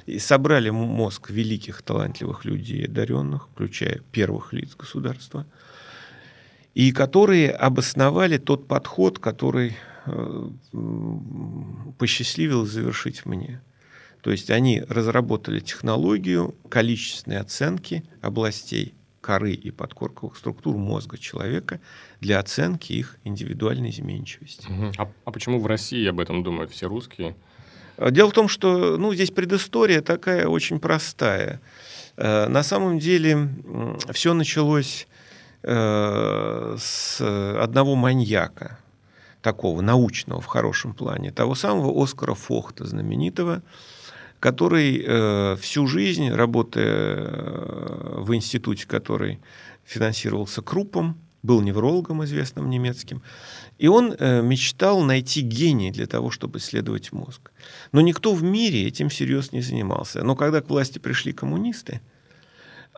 и 0.05 0.17
собрали 0.19 0.69
мозг 0.69 1.29
великих 1.29 1.81
талантливых 1.81 2.45
людей, 2.45 2.85
одаренных, 2.85 3.49
включая 3.49 4.01
первых 4.11 4.53
лиц 4.53 4.75
государства, 4.75 5.45
и 6.73 6.91
которые 6.91 7.51
обосновали 7.51 8.37
тот 8.37 8.67
подход, 8.67 9.19
который 9.19 9.75
э, 10.05 10.49
посчастливилось 11.97 12.69
завершить 12.69 13.25
мне. 13.25 13.61
То 14.21 14.31
есть 14.31 14.49
они 14.49 14.81
разработали 14.81 15.59
технологию 15.59 16.55
количественной 16.69 17.37
оценки 17.37 18.03
областей 18.21 18.93
коры 19.21 19.53
и 19.53 19.71
подкорковых 19.71 20.37
структур 20.37 20.77
мозга 20.77 21.17
человека 21.17 21.79
для 22.21 22.39
оценки 22.39 22.93
их 22.93 23.17
индивидуальной 23.23 23.89
изменчивости. 23.89 24.67
Угу. 24.67 24.91
А, 24.97 25.11
а 25.25 25.31
почему 25.31 25.59
в 25.59 25.67
России 25.67 26.07
об 26.07 26.19
этом 26.19 26.43
думают 26.43 26.71
все 26.71 26.87
русские? 26.87 27.35
А, 27.97 28.11
дело 28.11 28.29
в 28.29 28.33
том, 28.33 28.47
что 28.47 28.97
ну, 28.97 29.13
здесь 29.13 29.31
предыстория 29.31 30.01
такая 30.01 30.47
очень 30.47 30.79
простая. 30.79 31.61
Э, 32.17 32.47
на 32.47 32.63
самом 32.63 32.99
деле 32.99 33.49
все 34.11 34.33
началось 34.33 35.07
э, 35.63 36.75
с 36.79 37.21
одного 37.61 37.95
маньяка, 37.95 38.79
такого 39.41 39.81
научного 39.81 40.41
в 40.41 40.45
хорошем 40.45 40.93
плане, 40.93 41.31
того 41.31 41.55
самого 41.55 42.03
Оскара 42.03 42.33
Фохта, 42.33 42.85
знаменитого, 42.85 43.61
который 44.39 45.03
э, 45.05 45.55
всю 45.59 45.87
жизнь, 45.87 46.29
работая 46.29 47.15
э, 47.17 48.21
в 48.21 48.33
институте, 48.33 48.87
который 48.87 49.39
финансировался 49.83 50.61
Крупом, 50.61 51.19
был 51.41 51.61
неврологом 51.61 52.23
известным 52.25 52.69
немецким, 52.69 53.21
и 53.77 53.87
он 53.87 54.13
э, 54.17 54.41
мечтал 54.41 55.01
найти 55.01 55.41
гений 55.41 55.91
для 55.91 56.05
того, 56.05 56.31
чтобы 56.31 56.59
исследовать 56.59 57.11
мозг. 57.13 57.51
Но 57.91 58.01
никто 58.01 58.33
в 58.33 58.43
мире 58.43 58.85
этим 58.85 59.09
всерьез 59.09 59.53
не 59.53 59.61
занимался. 59.61 60.23
Но 60.23 60.35
когда 60.35 60.61
к 60.61 60.69
власти 60.69 60.99
пришли 60.99 61.31
коммунисты, 61.31 62.01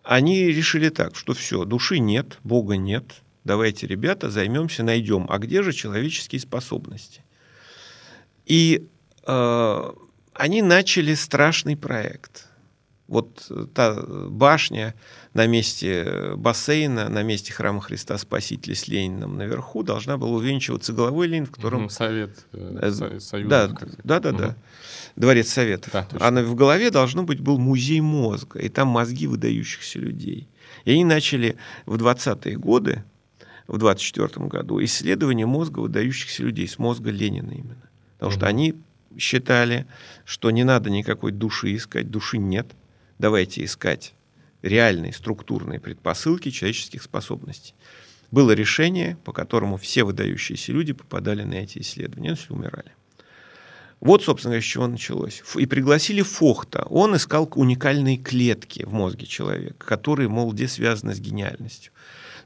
они 0.03 0.45
решили 0.45 0.89
так, 0.89 1.15
что 1.15 1.33
все, 1.33 1.65
души 1.65 1.99
нет, 1.99 2.39
Бога 2.43 2.77
нет, 2.77 3.21
давайте, 3.43 3.85
ребята, 3.85 4.31
займемся, 4.31 4.83
найдем, 4.83 5.27
а 5.29 5.37
где 5.37 5.61
же 5.61 5.71
человеческие 5.71 6.41
способности? 6.41 7.23
И 8.47 8.87
э, 9.27 9.91
они 10.41 10.63
начали 10.63 11.13
страшный 11.13 11.77
проект. 11.77 12.47
Вот 13.07 13.45
э, 13.51 13.67
та 13.75 14.01
башня 14.27 14.95
на 15.35 15.45
месте 15.45 16.33
бассейна, 16.35 17.09
на 17.09 17.21
месте 17.21 17.53
храма 17.53 17.79
Христа 17.79 18.17
Спасителя 18.17 18.73
с 18.73 18.87
Лениным 18.87 19.37
наверху 19.37 19.83
должна 19.83 20.17
была 20.17 20.31
увенчиваться 20.31 20.93
головой 20.93 21.27
Ленин, 21.27 21.45
в 21.45 21.51
котором... 21.51 21.91
Совет, 21.91 22.47
э, 22.53 22.79
э 22.81 23.19
Союз. 23.19 23.49
Да, 23.49 23.67
да, 24.03 24.19
да, 24.19 24.29
угу. 24.29 24.37
да. 24.39 24.55
Дворец 25.15 25.49
Советов. 25.49 25.93
Да, 25.93 26.07
а 26.19 26.31
в 26.31 26.55
голове 26.55 26.89
должно 26.89 27.21
быть 27.21 27.39
был 27.39 27.59
музей 27.59 28.01
мозга, 28.01 28.57
и 28.57 28.69
там 28.69 28.87
мозги 28.87 29.27
выдающихся 29.27 29.99
людей. 29.99 30.47
И 30.85 30.91
они 30.91 31.03
начали 31.03 31.55
в 31.85 31.97
20-е 31.97 32.57
годы, 32.57 33.03
в 33.67 33.77
24 33.77 34.47
году, 34.47 34.83
исследование 34.83 35.45
мозга 35.45 35.81
выдающихся 35.81 36.41
людей, 36.41 36.67
с 36.67 36.79
мозга 36.79 37.11
Ленина 37.11 37.51
именно. 37.51 37.89
Потому 38.17 38.31
угу. 38.31 38.39
что 38.39 38.47
они 38.47 38.75
считали, 39.17 39.87
что 40.25 40.51
не 40.51 40.63
надо 40.63 40.89
никакой 40.89 41.31
души 41.31 41.75
искать, 41.75 42.09
души 42.09 42.37
нет. 42.37 42.71
Давайте 43.19 43.63
искать 43.63 44.13
реальные 44.61 45.13
структурные 45.13 45.79
предпосылки 45.79 46.49
человеческих 46.49 47.03
способностей. 47.03 47.73
Было 48.31 48.51
решение, 48.51 49.17
по 49.23 49.33
которому 49.33 49.77
все 49.77 50.03
выдающиеся 50.03 50.71
люди 50.71 50.93
попадали 50.93 51.43
на 51.43 51.55
эти 51.55 51.79
исследования, 51.79 52.29
если 52.29 52.53
умирали. 52.53 52.93
Вот, 53.99 54.23
собственно 54.23 54.53
говоря, 54.53 54.63
с 54.63 54.65
чего 54.65 54.87
началось. 54.87 55.43
И 55.55 55.65
пригласили 55.67 56.23
Фохта. 56.23 56.83
Он 56.89 57.15
искал 57.15 57.49
уникальные 57.53 58.17
клетки 58.17 58.83
в 58.83 58.93
мозге 58.93 59.27
человека, 59.27 59.85
которые, 59.85 60.27
мол, 60.27 60.53
где 60.53 60.67
связаны 60.67 61.13
с 61.13 61.19
гениальностью. 61.19 61.91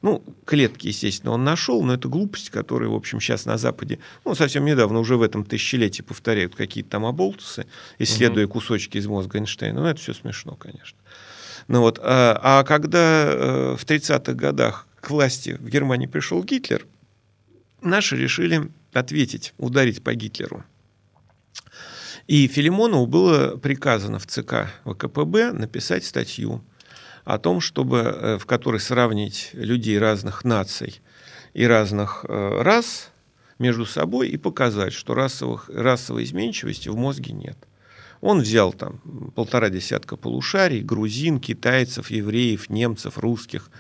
Ну, 0.02 0.24
клетки, 0.46 0.88
естественно, 0.88 1.34
он 1.34 1.44
нашел, 1.44 1.84
но 1.84 1.94
это 1.94 2.08
глупость, 2.08 2.50
которая, 2.50 2.90
в 2.90 2.96
общем, 2.96 3.20
сейчас 3.20 3.46
на 3.46 3.58
Западе, 3.58 4.00
ну, 4.24 4.36
совсем 4.36 4.66
недавно, 4.66 5.00
уже 5.00 5.18
в 5.18 5.22
этом 5.22 5.44
тысячелетии 5.44 6.02
повторяют 6.02 6.56
какие-то 6.56 6.92
там 6.92 7.06
оболтусы, 7.06 7.66
исследуя 8.00 8.46
угу. 8.46 8.54
кусочки 8.54 8.98
из 8.98 9.08
мозга 9.08 9.40
Эйнштейна. 9.40 9.82
Ну, 9.82 9.88
это 9.88 10.00
все 10.00 10.14
смешно, 10.14 10.56
конечно. 10.56 10.98
Ну 11.68 11.82
вот, 11.82 12.00
а, 12.02 12.40
а 12.42 12.64
когда 12.64 13.26
э, 13.26 13.76
в 13.78 13.86
30-х 13.86 14.34
годах 14.34 14.88
к 15.00 15.10
власти 15.10 15.58
в 15.60 15.68
Германии 15.68 16.06
пришел 16.06 16.44
Гитлер, 16.44 16.86
наши 17.82 18.16
решили 18.16 18.70
ответить, 18.94 19.54
ударить 19.58 20.04
по 20.04 20.14
Гитлеру. 20.14 20.64
И 22.28 22.48
Филимонову 22.48 23.06
было 23.06 23.56
приказано 23.58 24.20
в 24.20 24.26
ЦК 24.26 24.72
ВКПБ 24.84 25.54
написать 25.54 26.06
статью 26.06 26.64
о 27.26 27.40
том, 27.40 27.60
чтобы, 27.60 27.98
э, 27.98 28.38
в 28.38 28.46
которой 28.46 28.80
сравнить 28.80 29.50
людей 29.54 29.98
разных 30.00 30.46
наций 30.46 31.02
и 31.54 31.66
разных 31.66 32.24
э, 32.28 32.62
рас 32.62 33.10
между 33.58 33.86
собой 33.86 34.30
и 34.30 34.38
показать, 34.38 34.94
что 34.94 35.16
расовых, 35.16 35.70
расовой 35.74 36.24
изменчивости 36.24 36.88
в 36.88 36.96
мозге 36.96 37.34
нет. 37.34 37.58
Он 38.22 38.42
взял 38.42 38.74
там 38.74 39.00
полтора 39.36 39.70
десятка 39.70 40.18
полушарий, 40.18 40.82
грузин, 40.82 41.40
китайцев, 41.40 42.12
евреев, 42.12 42.70
немцев, 42.70 43.18
русских, 43.18 43.72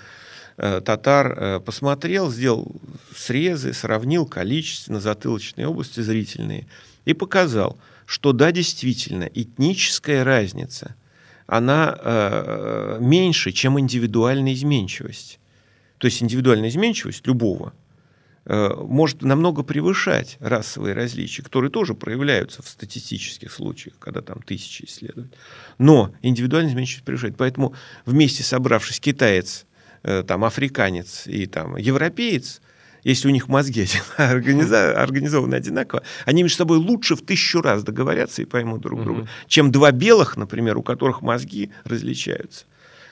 э, 0.58 0.81
татар 0.84 1.62
посмотрел, 1.62 2.31
сделал 2.31 2.75
срезы, 3.15 3.73
сравнил 3.73 4.25
количественно 4.25 4.99
затылочные 4.99 5.67
области 5.67 5.99
зрительные 5.99 6.67
и 7.05 7.13
показал, 7.13 7.78
что 8.07 8.34
да, 8.34 8.51
действительно, 8.51 9.30
этническая 9.32 10.24
разница, 10.24 10.95
она 11.48 11.98
э, 12.00 12.98
меньше, 13.00 13.52
чем 13.52 13.80
индивидуальная 13.80 14.54
изменчивость. 14.54 15.39
То 15.98 16.06
есть 16.06 16.22
индивидуальная 16.22 16.70
изменчивость 16.70 17.26
любого 17.28 17.74
э, 18.46 18.70
может 18.74 19.22
намного 19.22 19.64
превышать 19.64 20.38
расовые 20.39 20.93
различия, 20.96 21.43
которые 21.43 21.72
тоже 21.72 21.93
проявляются 21.93 22.62
в 22.62 22.68
статистических 22.68 23.52
случаях, 23.52 23.96
когда 24.00 24.22
там 24.22 24.41
тысячи 24.41 24.86
исследуют. 24.86 25.36
Но 25.78 26.14
индивидуальная 26.22 26.72
изменчивость 26.72 27.06
превышает. 27.06 27.38
Поэтому 27.38 27.76
вместе 28.06 28.43
собравшись 28.43 29.00
китаец, 29.00 29.66
э, 30.04 30.24
там, 30.24 30.43
африканец 30.43 31.28
и 31.28 31.46
там, 31.46 31.78
европеец, 31.78 32.62
если 33.06 33.28
у 33.30 33.32
них 33.32 33.47
мозги 33.47 33.86
организованы 34.18 35.56
одинаково, 35.56 36.03
они 36.26 36.43
между 36.43 36.58
собой 36.58 36.80
лучше 36.80 37.16
в 37.16 37.22
тысячу 37.22 37.62
раз 37.62 37.84
договорятся 37.84 38.41
и 38.41 38.45
поймут 38.45 38.82
друг 38.82 39.03
друга, 39.03 39.30
чем 39.47 39.72
два 39.72 39.91
белых, 39.91 40.36
например, 40.36 40.78
у 40.78 40.84
которых 40.84 41.22
мозги 41.22 41.72
различаются. 41.86 42.66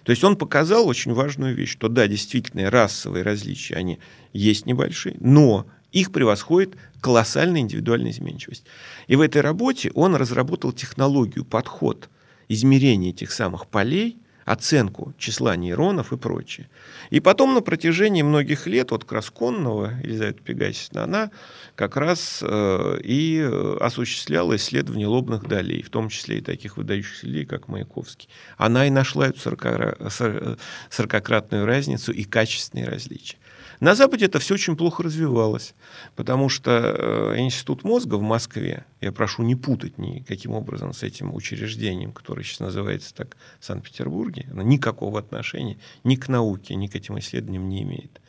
То 0.04 0.10
есть 0.10 0.24
он 0.24 0.36
показал 0.36 0.88
очень 0.88 1.14
важную 1.14 1.56
вещь, 1.56 1.72
что 1.72 1.88
да, 1.88 2.08
действительно, 2.08 2.70
расовые 2.70 3.24
различия, 3.24 3.76
они 3.76 4.00
есть 4.34 4.66
небольшие, 4.66 5.16
но 5.20 5.68
их 5.94 6.12
превосходит 6.12 6.76
колоссальная 7.00 7.62
индивидуальная 7.62 8.12
изменчивость. 8.12 8.66
И 9.08 9.16
в 9.16 9.22
этой 9.22 9.42
работе 9.42 9.92
он 9.94 10.16
разработал 10.16 10.74
технологию, 10.74 11.46
подход 11.46 12.10
измерения 12.50 13.12
этих 13.12 13.32
самых 13.32 13.68
полей, 13.68 14.18
оценку 14.46 15.14
числа 15.18 15.56
нейронов 15.56 16.14
и 16.14 16.18
прочее. 16.18 16.70
И 17.10 17.20
потом 17.20 17.54
на 17.54 17.62
протяжении 17.62 18.22
многих 18.22 18.68
лет, 18.68 18.92
вот 18.92 19.04
как 19.04 19.14
раз 19.14 19.30
Конного, 19.30 19.94
Елизавета 20.04 20.42
Пегасисовна, 20.42 21.04
она 21.04 21.32
как 21.76 21.98
раз 21.98 22.40
э, 22.42 23.00
и 23.04 23.42
осуществляла 23.80 24.56
исследование 24.56 25.08
лобных 25.08 25.48
долей, 25.48 25.82
в 25.82 25.90
том 25.90 26.10
числе 26.10 26.38
и 26.38 26.42
таких 26.42 26.78
выдающихся 26.78 27.28
людей, 27.28 27.46
как 27.46 27.68
Маяковский. 27.68 28.30
Она 28.58 28.88
и 28.88 28.90
нашла 28.90 29.28
эту 29.28 29.40
40-кратную 29.40 31.66
разницу 31.66 32.12
и 32.12 32.24
качественные 32.24 32.88
различия. 32.88 33.38
На 33.80 33.96
Западе 33.96 34.26
это 34.26 34.40
все 34.40 34.54
очень 34.54 34.76
плохо 34.76 35.04
развивалось, 35.04 35.74
потому 36.16 36.50
что 36.50 36.72
э, 36.72 37.40
Институт 37.40 37.84
мозга 37.84 38.16
в 38.16 38.22
Москве, 38.22 38.86
я 39.02 39.12
прошу 39.12 39.44
не 39.44 39.56
путать 39.56 39.98
никаким 39.98 40.52
образом 40.52 40.94
с 40.94 41.04
этим 41.04 41.34
учреждением, 41.34 42.12
которое 42.12 42.44
сейчас 42.44 42.60
называется 42.60 43.14
так 43.14 43.38
в 43.60 43.66
Санкт-Петербурге, 43.66 44.48
оно 44.52 44.62
никакого 44.62 45.20
отношения 45.20 45.78
ни 46.04 46.16
к 46.16 46.28
науке, 46.28 46.76
ни 46.76 46.88
к 46.88 46.96
этим 46.96 47.18
исследованиям 47.20 47.68
не 47.70 47.84
имеет 47.84 48.20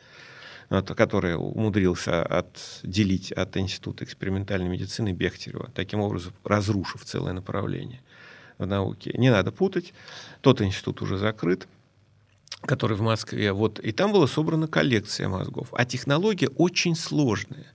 который 0.69 1.35
умудрился 1.35 2.23
отделить 2.23 3.31
от 3.31 3.55
Института 3.57 4.03
экспериментальной 4.03 4.67
медицины 4.67 5.11
Бехтерева, 5.11 5.69
таким 5.75 5.99
образом 5.99 6.33
разрушив 6.43 7.05
целое 7.05 7.33
направление 7.33 8.01
в 8.57 8.65
науке. 8.65 9.13
Не 9.15 9.29
надо 9.29 9.51
путать. 9.51 9.93
Тот 10.41 10.61
институт 10.61 11.01
уже 11.01 11.17
закрыт 11.17 11.67
который 12.65 12.97
в 12.97 13.01
Москве, 13.01 13.51
вот, 13.53 13.79
и 13.79 13.91
там 13.91 14.11
была 14.11 14.27
собрана 14.27 14.67
коллекция 14.67 15.29
мозгов. 15.29 15.69
А 15.71 15.85
технология 15.85 16.49
очень 16.49 16.95
сложная. 16.95 17.65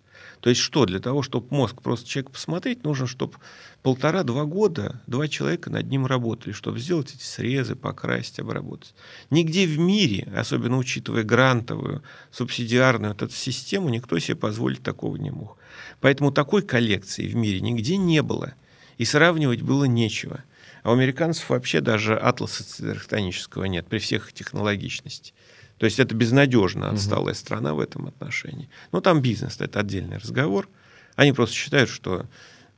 То 0.41 0.49
есть 0.49 0.61
что, 0.63 0.87
для 0.87 1.01
того, 1.01 1.23
чтобы 1.23 1.47
мозг 1.51 1.83
просто 1.83 2.09
человек 2.09 2.31
посмотреть, 2.33 2.83
нужно, 2.83 3.07
чтобы 3.07 3.35
полтора-два 3.83 4.45
года 4.45 5.03
два 5.07 5.29
человека 5.29 5.71
над 5.71 5.87
ним 5.89 6.07
работали, 6.07 6.53
чтобы 6.53 6.79
сделать 6.79 7.15
эти 7.15 7.23
срезы, 7.23 7.77
покрасить, 7.77 8.41
обработать. 8.41 8.95
Нигде 9.29 9.67
в 9.67 9.79
мире, 9.79 10.33
особенно 10.35 10.79
учитывая 10.79 11.25
грантовую, 11.25 12.03
субсидиарную 12.31 13.13
вот 13.13 13.23
эту 13.23 13.35
систему, 13.35 13.91
никто 13.91 14.19
себе 14.19 14.37
позволить 14.37 14.83
такого 14.83 15.17
не 15.17 15.31
мог. 15.31 15.59
Поэтому 16.01 16.33
такой 16.33 16.63
коллекции 16.63 17.29
в 17.29 17.37
мире 17.37 17.61
нигде 17.61 17.99
не 17.99 18.23
было. 18.23 18.55
И 18.97 19.05
сравнивать 19.05 19.63
было 19.63 19.85
нечего. 19.85 20.45
А 20.83 20.91
у 20.91 20.95
американцев 20.95 21.49
вообще 21.51 21.81
даже 21.81 22.17
атласа 22.17 22.65
цитархтонического 22.65 23.65
нет 23.65 23.87
при 23.87 23.99
всех 23.99 24.33
технологичности. 24.33 25.35
То 25.79 25.87
есть 25.87 25.99
это 25.99 26.15
безнадежно 26.15 26.91
отсталая 26.91 27.33
угу. 27.33 27.39
страна 27.39 27.75
в 27.75 27.81
этом 27.81 28.07
отношении. 28.07 28.69
Но 28.93 29.01
там 29.01 29.23
бизнес, 29.23 29.61
это 29.61 29.81
отдельный 29.81 30.19
разговор. 30.19 30.69
Они 31.17 31.33
просто 31.33 31.55
считают, 31.55 31.91
что 31.91 32.27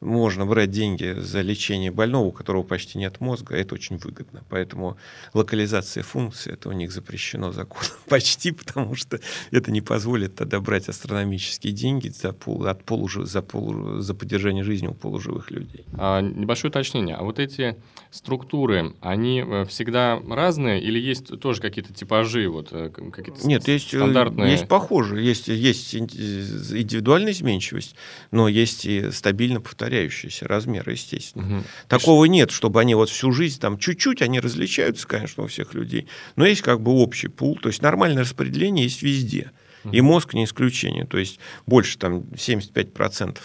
можно 0.03 0.47
брать 0.47 0.71
деньги 0.71 1.15
за 1.19 1.41
лечение 1.41 1.91
больного, 1.91 2.27
у 2.27 2.33
которого 2.33 2.63
почти 2.63 2.99
нет 2.99 3.21
мозга, 3.21 3.57
это 3.57 3.75
очень 3.75 3.97
выгодно. 3.97 4.43
Поэтому 4.51 4.97
локализация 5.33 6.03
функции, 6.03 6.53
это 6.53 6.69
у 6.69 6.73
них 6.73 6.93
запрещено 6.93 7.53
законом 7.53 7.93
почти, 8.09 8.53
потому 8.53 8.95
что 8.95 9.21
это 9.51 9.71
не 9.71 9.81
позволит 9.81 10.35
тогда 10.35 10.61
брать 10.61 10.89
астрономические 10.89 11.73
деньги 11.73 12.09
за, 12.09 12.33
пол, 12.33 12.67
от 12.67 12.85
полужи, 12.85 13.25
за, 13.25 13.43
полу, 13.43 14.01
за 14.01 14.15
поддержание 14.15 14.65
жизни 14.65 14.89
у 14.89 14.95
полуживых 14.95 15.51
людей. 15.51 15.85
А, 15.95 16.21
небольшое 16.21 16.71
уточнение. 16.71 17.17
А 17.17 17.23
вот 17.23 17.39
эти 17.39 17.77
структуры, 18.13 18.95
они 19.01 19.45
э, 19.45 19.65
всегда 19.69 20.21
разные 20.29 20.81
или 20.81 21.01
есть 21.01 21.41
тоже 21.41 21.61
какие-то 21.61 21.93
типажи? 21.93 22.49
Вот, 22.49 22.69
э, 22.71 22.91
какие-то 22.91 23.47
Нет, 23.47 23.67
есть, 23.67 23.93
э, 23.93 23.97
стандартные... 23.97 24.53
есть 24.53 24.69
похожие. 24.69 25.25
Есть, 25.25 25.49
есть 25.49 25.95
индивидуальная 25.95 27.33
изменчивость, 27.33 27.97
но 28.31 28.47
есть 28.47 28.85
и 28.85 29.11
стабильно 29.11 29.61
повторяющие 29.61 29.83
повторяющиеся 29.83 30.49
размеры, 30.49 30.93
естественно. 30.93 31.59
Угу. 31.59 31.65
Такого 31.89 32.25
нет, 32.27 32.51
чтобы 32.51 32.81
они 32.81 32.95
вот 32.95 33.09
всю 33.11 33.33
жизнь 33.33 33.61
там 33.61 33.79
чуть-чуть, 33.79 34.23
они 34.23 34.41
различаются, 34.41 35.07
конечно, 35.07 35.45
у 35.45 35.47
всех 35.47 35.75
людей, 35.75 36.07
но 36.37 36.47
есть 36.47 36.63
как 36.63 36.81
бы 36.81 36.93
общий 36.93 37.29
пул, 37.29 37.57
то 37.57 37.69
есть 37.69 37.83
нормальное 37.83 38.23
распределение 38.23 38.85
есть 38.85 39.03
везде. 39.03 39.51
И 39.91 40.01
мозг 40.01 40.35
не 40.35 40.45
исключение, 40.45 41.07
то 41.07 41.19
есть 41.19 41.41
больше 41.67 41.99
там 41.99 42.21
75% 42.35 43.39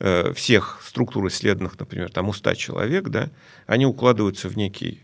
э, 0.00 0.32
всех 0.34 0.80
структур 0.84 1.26
исследованных, 1.28 1.78
например, 1.78 2.10
там 2.10 2.28
у 2.28 2.32
100 2.32 2.54
человек, 2.54 3.08
да, 3.08 3.30
они 3.66 3.86
укладываются 3.86 4.48
в 4.48 4.56
некий 4.56 5.02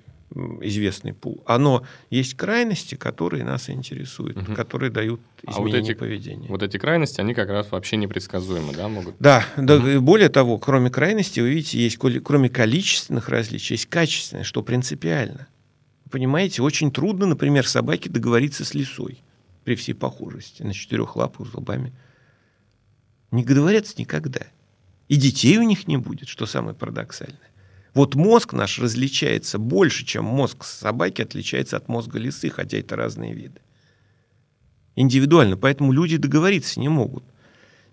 известный 0.61 1.13
пул. 1.13 1.43
Оно 1.47 1.85
есть 2.11 2.35
крайности, 2.35 2.95
которые 2.95 3.45
нас 3.45 3.69
интересуют, 3.69 4.37
угу. 4.37 4.55
которые 4.55 4.91
дают 4.91 5.21
изменение 5.43 5.77
а 5.77 5.81
вот 5.81 5.91
эти, 5.91 5.95
поведения. 5.95 6.49
Вот 6.49 6.63
эти 6.63 6.79
крайности, 6.79 7.21
они 7.21 7.35
как 7.35 7.49
раз 7.51 7.71
вообще 7.71 7.97
непредсказуемы, 7.97 8.73
да, 8.75 8.89
могут? 8.89 9.15
Да, 9.19 9.45
да 9.57 9.77
угу. 9.77 10.01
более 10.01 10.29
того, 10.29 10.59
кроме 10.59 10.91
крайности, 10.91 11.41
вы 11.41 11.51
видите, 11.51 11.79
есть 11.79 11.99
кроме 11.99 12.49
количественных 12.49 13.29
различий, 13.29 13.75
есть 13.75 13.87
качественные, 13.87 14.45
что 14.45 14.63
принципиально. 14.63 15.49
Понимаете, 16.11 16.63
очень 16.63 16.93
трудно, 16.93 17.27
например, 17.27 17.67
собаке 17.67 18.11
договориться 18.11 18.65
с 18.65 18.75
лисой 18.75 19.23
при 19.65 19.75
всей 19.75 19.95
похожести 19.95 20.63
на 20.63 20.73
четырех 20.73 21.17
лапах 21.17 21.47
с 21.47 21.51
зубами. 21.51 21.93
Не 23.31 23.45
договорятся 23.45 23.95
никогда. 23.99 24.41
И 25.09 25.17
детей 25.17 25.59
у 25.59 25.63
них 25.63 25.87
не 25.89 25.97
будет, 25.97 26.29
что 26.29 26.47
самое 26.47 26.75
парадоксальное. 26.75 27.39
Вот 27.95 28.15
мозг 28.15 28.55
наш 28.55 28.79
различается 28.79 29.59
больше, 29.59 30.05
чем 30.05 30.25
мозг 30.25 30.65
собаки 30.65 31.23
отличается 31.23 31.77
от 31.77 31.89
мозга 31.89 32.19
лисы, 32.19 32.49
хотя 32.49 32.79
это 32.79 32.97
разные 32.97 33.35
виды. 33.35 33.61
Индивидуально. 34.97 35.57
Поэтому 35.57 35.93
люди 35.93 36.17
договориться 36.17 36.81
не 36.81 36.89
могут. 36.89 37.25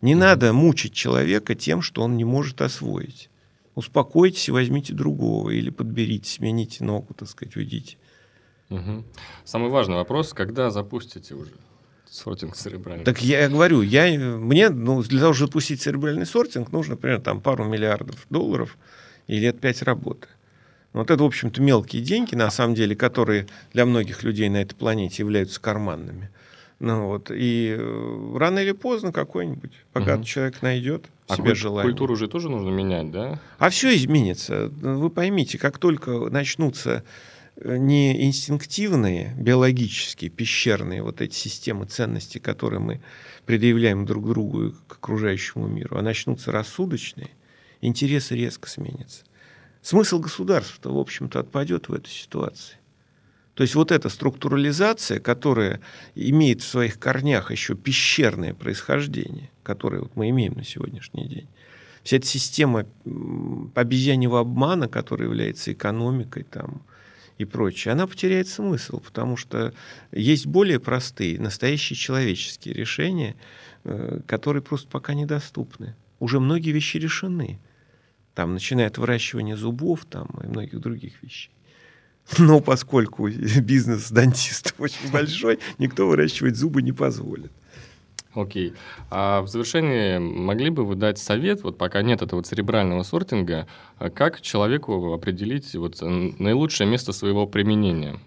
Не 0.01 0.15
надо 0.15 0.53
мучить 0.53 0.93
человека 0.93 1.55
тем, 1.55 1.81
что 1.81 2.01
он 2.01 2.15
не 2.15 2.23
может 2.23 2.61
освоить. 2.61 3.29
Успокойтесь 3.75 4.47
и 4.47 4.51
возьмите 4.51 4.93
другого, 4.93 5.49
или 5.49 5.69
подберите, 5.69 6.29
смените 6.29 6.83
ногу, 6.83 7.13
так 7.13 7.29
сказать, 7.29 7.55
уйдите. 7.55 7.97
Угу. 8.69 9.03
Самый 9.45 9.69
важный 9.69 9.95
вопрос, 9.95 10.33
когда 10.33 10.69
запустите 10.69 11.35
уже 11.35 11.51
сортинг 12.09 12.55
церебральный? 12.55 13.05
Так 13.05 13.21
я 13.21 13.49
говорю, 13.49 13.81
я, 13.81 14.07
мне 14.17 14.69
ну, 14.69 15.01
для 15.03 15.19
того, 15.19 15.33
чтобы 15.33 15.49
запустить 15.49 15.81
церебральный 15.81 16.25
сортинг, 16.25 16.71
нужно, 16.71 16.95
например, 16.95 17.21
там, 17.21 17.41
пару 17.41 17.65
миллиардов 17.65 18.25
долларов– 18.29 18.77
и 19.29 19.39
лет 19.39 19.61
пять 19.61 19.81
работы. 19.83 20.27
Вот 20.91 21.11
это, 21.11 21.21
в 21.23 21.25
общем-то, 21.27 21.61
мелкие 21.61 22.01
деньги, 22.01 22.33
на 22.33 22.49
самом 22.49 22.73
деле, 22.73 22.95
которые 22.95 23.47
для 23.73 23.85
многих 23.85 24.23
людей 24.23 24.49
на 24.49 24.57
этой 24.57 24.73
планете 24.73 25.21
являются 25.21 25.61
карманными. 25.61 26.31
Ну, 26.79 27.07
вот, 27.07 27.29
и 27.29 27.75
э, 27.77 28.37
рано 28.37 28.57
или 28.59 28.71
поздно 28.71 29.11
какой-нибудь 29.11 29.73
богатый 29.93 30.21
угу. 30.21 30.25
человек 30.25 30.61
найдет 30.63 31.05
а 31.27 31.35
себе 31.35 31.53
желание. 31.53 31.91
Культуру 31.91 32.15
же 32.15 32.27
тоже 32.27 32.49
нужно 32.49 32.69
менять, 32.69 33.11
да? 33.11 33.39
А 33.59 33.69
все 33.69 33.95
изменится. 33.95 34.69
Вы 34.69 35.11
поймите, 35.11 35.59
как 35.59 35.77
только 35.77 36.11
начнутся 36.31 37.03
не 37.63 38.25
инстинктивные, 38.25 39.33
биологические, 39.37 40.29
пещерные 40.29 41.03
вот 41.03 41.21
эти 41.21 41.35
системы 41.35 41.85
ценностей, 41.85 42.39
которые 42.39 42.79
мы 42.79 43.01
предъявляем 43.45 44.05
друг 44.05 44.27
другу 44.27 44.67
и 44.67 44.71
к 44.87 44.93
окружающему 44.93 45.67
миру, 45.67 45.97
а 45.97 46.01
начнутся 46.01 46.51
рассудочные, 46.51 47.31
интересы 47.81 48.35
резко 48.35 48.69
сменятся. 48.69 49.23
Смысл 49.81 50.19
государства, 50.19 50.91
в 50.91 50.97
общем-то, 50.97 51.39
отпадет 51.39 51.89
в 51.89 51.93
этой 51.93 52.09
ситуации. 52.09 52.75
То 53.53 53.63
есть 53.63 53.75
вот 53.75 53.91
эта 53.91 54.07
структурализация, 54.07 55.19
которая 55.19 55.81
имеет 56.15 56.61
в 56.61 56.67
своих 56.67 56.97
корнях 56.97 57.51
еще 57.51 57.75
пещерное 57.75 58.53
происхождение, 58.53 59.51
которое 59.63 60.01
вот 60.01 60.15
мы 60.15 60.29
имеем 60.29 60.53
на 60.53 60.63
сегодняшний 60.63 61.27
день, 61.27 61.47
вся 62.03 62.17
эта 62.17 62.25
система 62.25 62.85
обезьяньего 63.75 64.39
обмана, 64.39 64.87
которая 64.87 65.27
является 65.27 65.73
экономикой 65.73 66.43
там, 66.43 66.83
и 67.39 67.45
прочее, 67.45 67.93
она 67.93 68.05
потеряет 68.05 68.49
смысл, 68.49 68.99
потому 68.99 69.37
что 69.37 69.73
есть 70.11 70.45
более 70.45 70.77
простые, 70.79 71.39
настоящие 71.39 71.95
человеческие 71.95 72.73
решения, 72.73 73.37
э, 73.85 74.19
которые 74.27 74.61
просто 74.61 74.89
пока 74.89 75.13
недоступны. 75.13 75.95
Уже 76.19 76.41
многие 76.41 76.71
вещи 76.71 76.97
решены. 76.97 77.61
Там, 78.35 78.53
начиная 78.53 78.87
от 78.87 78.97
выращивания 78.97 79.55
зубов 79.55 80.05
там, 80.05 80.27
и 80.43 80.47
многих 80.47 80.81
других 80.81 81.23
вещей. 81.23 81.51
Но 82.37 82.59
поскольку 82.59 83.29
бизнес 83.61 84.11
дантистов 84.11 84.77
очень 84.77 85.09
большой, 85.09 85.59
никто 85.77 86.09
выращивать 86.09 86.57
зубы 86.57 86.81
не 86.81 86.91
позволит. 86.91 87.53
Окей. 88.35 88.73
А 89.09 89.41
в 89.41 89.47
завершении 89.47 90.19
могли 90.19 90.69
бы 90.69 90.85
вы 90.85 90.95
дать 90.95 91.17
совет, 91.17 91.63
вот 91.63 91.77
пока 91.77 92.03
нет 92.03 92.21
этого 92.21 92.43
церебрального 92.43 93.01
сортинга, 93.01 93.67
а 93.97 94.11
как 94.11 94.41
человеку 94.41 95.13
определить 95.13 95.73
вот 95.75 96.01
наилучшее 96.01 96.87
место 96.87 97.11
своего 97.11 97.47
применения? 97.47 98.19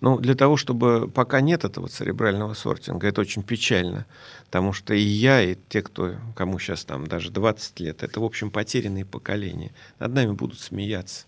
Ну, 0.00 0.18
для 0.18 0.34
того, 0.34 0.56
чтобы 0.56 1.08
пока 1.08 1.40
нет 1.40 1.64
этого 1.64 1.88
церебрального 1.88 2.54
сортинга, 2.54 3.06
это 3.06 3.20
очень 3.20 3.42
печально, 3.42 4.06
потому 4.46 4.72
что 4.72 4.94
и 4.94 5.00
я, 5.00 5.42
и 5.42 5.56
те, 5.68 5.82
кто, 5.82 6.14
кому 6.34 6.58
сейчас 6.58 6.84
там 6.84 7.06
даже 7.06 7.30
20 7.30 7.80
лет, 7.80 8.02
это, 8.02 8.20
в 8.20 8.24
общем, 8.24 8.50
потерянные 8.50 9.04
поколения. 9.04 9.72
Над 9.98 10.14
нами 10.14 10.32
будут 10.32 10.58
смеяться, 10.58 11.26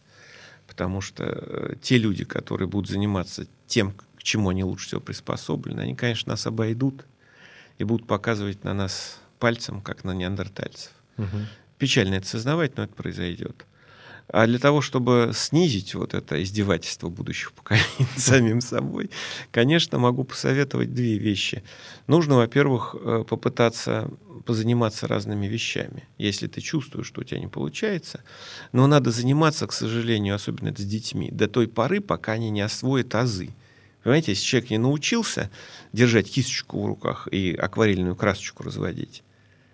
потому 0.67 1.01
что 1.01 1.25
э, 1.25 1.75
те 1.81 1.97
люди, 1.99 2.25
которые 2.25 2.69
будут 2.69 2.91
заниматься 2.91 3.47
тем, 3.67 3.93
к 4.17 4.23
чему 4.23 4.51
они 4.51 4.65
лучше 4.65 4.89
всего 4.89 5.01
приспособлены, 5.01 5.81
они, 5.81 5.95
конечно, 5.95 6.31
нас 6.33 6.47
обойдут, 6.47 7.05
и 7.79 7.85
будут 7.85 8.07
показывать 8.07 8.65
на 8.65 8.75
нас 8.75 9.21
пальцем, 9.39 9.81
как 9.81 10.05
на 10.05 10.13
неандертальцев. 10.13 10.93
Угу. 11.19 11.39
Печально 11.79 12.15
это 12.15 12.27
сознавать, 12.27 12.77
но 12.77 12.85
это 12.85 12.95
произойдет. 12.95 13.67
А 14.29 14.47
для 14.47 14.59
того, 14.59 14.81
чтобы 14.81 15.31
снизить 15.35 15.95
вот 15.95 16.13
это 16.15 16.43
издевательство 16.43 17.09
будущих 17.09 17.53
поколений 17.53 17.87
самим 18.17 18.61
собой, 18.61 19.11
конечно, 19.53 19.99
могу 19.99 20.25
посоветовать 20.25 20.93
две 20.93 21.17
вещи. 21.17 21.63
Нужно, 22.09 22.37
во-первых, 22.37 22.97
э, 22.99 23.25
попытаться 23.29 24.11
позаниматься 24.45 25.09
разными 25.09 25.47
вещами, 25.47 26.09
если 26.19 26.47
ты 26.47 26.61
чувствуешь, 26.61 27.07
что 27.07 27.21
у 27.21 27.25
тебя 27.25 27.41
не 27.41 27.49
получается. 27.49 28.23
Но 28.73 28.87
надо 28.87 29.11
заниматься, 29.11 29.67
к 29.67 29.73
сожалению, 29.73 30.35
особенно 30.35 30.75
с 30.77 30.85
детьми, 30.85 31.31
до 31.31 31.49
той 31.49 31.67
поры, 31.67 32.01
пока 32.01 32.33
они 32.33 32.51
не 32.51 32.61
освоят 32.61 33.15
азы. 33.15 33.51
Понимаете, 34.07 34.31
если 34.31 34.45
человек 34.45 34.71
не 34.71 34.79
научился 34.79 35.51
держать 35.93 36.31
кисточку 36.31 36.81
в 36.81 36.87
руках 36.87 37.27
и 37.33 37.53
акварельную 37.53 38.15
красочку 38.15 38.63
разводить, 38.63 39.25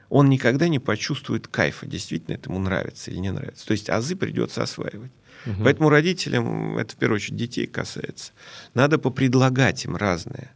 он 0.08 0.30
никогда 0.30 0.68
не 0.68 0.78
почувствует 0.78 1.48
кайфа, 1.48 1.84
действительно 1.84 2.36
это 2.36 2.48
ему 2.48 2.58
нравится 2.58 3.10
или 3.10 3.18
не 3.18 3.30
нравится. 3.30 3.66
То 3.66 3.72
есть 3.72 3.90
азы 3.90 4.16
придется 4.16 4.62
осваивать. 4.62 5.12
Угу. 5.44 5.64
Поэтому 5.64 5.90
родителям, 5.90 6.78
это 6.78 6.94
в 6.94 6.96
первую 6.96 7.16
очередь 7.16 7.36
детей 7.36 7.66
касается, 7.66 8.32
надо 8.72 8.96
попредлагать 8.96 9.84
им 9.84 9.96
разное. 9.96 10.50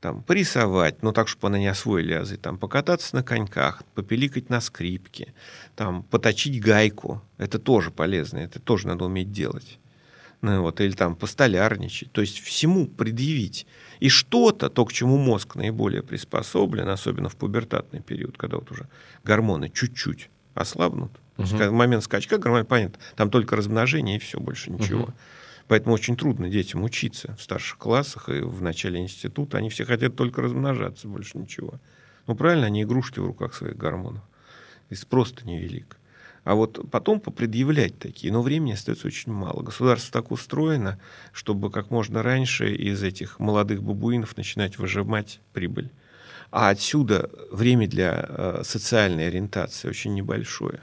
Там, 0.00 0.22
порисовать, 0.22 1.02
ну 1.02 1.12
так, 1.12 1.28
чтобы 1.28 1.54
они 1.54 1.64
не 1.64 1.70
освоили 1.70 2.14
азы, 2.14 2.38
там, 2.38 2.56
покататься 2.56 3.14
на 3.14 3.22
коньках, 3.22 3.84
попеликать 3.94 4.48
на 4.48 4.62
скрипке, 4.62 5.34
там, 5.76 6.02
поточить 6.04 6.62
гайку. 6.62 7.20
Это 7.36 7.58
тоже 7.58 7.90
полезно, 7.90 8.38
это 8.38 8.58
тоже 8.58 8.88
надо 8.88 9.04
уметь 9.04 9.32
делать 9.32 9.78
ну, 10.42 10.62
вот, 10.62 10.80
или 10.80 10.92
там 10.92 11.14
постолярничать, 11.14 12.10
то 12.10 12.20
есть 12.20 12.40
всему 12.40 12.88
предъявить. 12.88 13.66
И 14.00 14.08
что-то, 14.08 14.68
то, 14.68 14.84
к 14.84 14.92
чему 14.92 15.16
мозг 15.16 15.54
наиболее 15.54 16.02
приспособлен, 16.02 16.88
особенно 16.88 17.28
в 17.28 17.36
пубертатный 17.36 18.00
период, 18.00 18.36
когда 18.36 18.56
вот 18.56 18.70
уже 18.72 18.88
гормоны 19.22 19.70
чуть-чуть 19.70 20.30
ослабнут, 20.54 21.12
угу. 21.36 21.46
в 21.46 21.70
момент 21.70 22.02
скачка 22.02 22.38
гормон, 22.38 22.66
понятно, 22.66 22.98
там 23.14 23.30
только 23.30 23.54
размножение 23.54 24.16
и 24.16 24.18
все, 24.18 24.40
больше 24.40 24.72
ничего. 24.72 25.04
Угу. 25.04 25.14
Поэтому 25.68 25.94
очень 25.94 26.16
трудно 26.16 26.48
детям 26.48 26.82
учиться 26.82 27.36
в 27.38 27.42
старших 27.42 27.78
классах 27.78 28.28
и 28.28 28.40
в 28.40 28.60
начале 28.62 29.00
института. 29.00 29.58
Они 29.58 29.70
все 29.70 29.84
хотят 29.84 30.16
только 30.16 30.42
размножаться, 30.42 31.06
больше 31.06 31.38
ничего. 31.38 31.74
Ну, 32.26 32.34
правильно, 32.34 32.66
они 32.66 32.82
игрушки 32.82 33.20
в 33.20 33.26
руках 33.26 33.54
своих 33.54 33.76
гормонов. 33.76 34.22
И 34.90 34.96
спрос 34.96 35.32
невелик. 35.44 35.96
А 36.44 36.54
вот 36.54 36.90
потом 36.90 37.20
попредъявлять 37.20 37.98
такие. 37.98 38.32
Но 38.32 38.42
времени 38.42 38.72
остается 38.72 39.06
очень 39.06 39.32
мало. 39.32 39.62
Государство 39.62 40.20
так 40.20 40.32
устроено, 40.32 40.98
чтобы 41.32 41.70
как 41.70 41.90
можно 41.90 42.22
раньше 42.22 42.74
из 42.74 43.02
этих 43.02 43.38
молодых 43.38 43.82
бабуинов 43.82 44.36
начинать 44.36 44.78
выжимать 44.78 45.40
прибыль. 45.52 45.90
А 46.50 46.68
отсюда 46.70 47.30
время 47.50 47.88
для 47.88 48.26
э, 48.28 48.62
социальной 48.64 49.28
ориентации 49.28 49.88
очень 49.88 50.14
небольшое. 50.14 50.80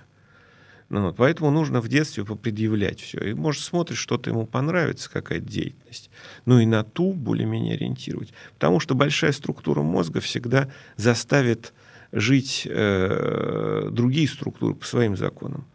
Ну, 0.90 1.04
вот, 1.04 1.18
поэтому 1.18 1.52
нужно 1.52 1.82
в 1.82 1.88
детстве 1.88 2.26
попредъявлять 2.26 3.00
все. 3.00 3.20
И, 3.20 3.34
может, 3.34 3.62
смотришь, 3.62 4.00
что-то 4.00 4.32
ему 4.32 4.48
понравится, 4.48 5.12
какая-то 5.12 5.46
деятельность. 5.46 6.10
Ну 6.46 6.60
и 6.60 6.66
на 6.66 6.84
ту 6.84 7.14
более-менее 7.14 7.76
ориентировать. 7.76 8.34
Потому 8.56 8.80
что 8.80 8.96
большая 8.96 9.32
структура 9.32 9.84
мозга 9.84 10.20
всегда 10.20 10.72
заставит 10.96 11.74
жить 12.12 12.68
э, 12.70 13.90
другие 13.92 14.28
структуры 14.28 14.76
по 14.76 14.86
своим 14.86 15.16
законам. 15.16 15.66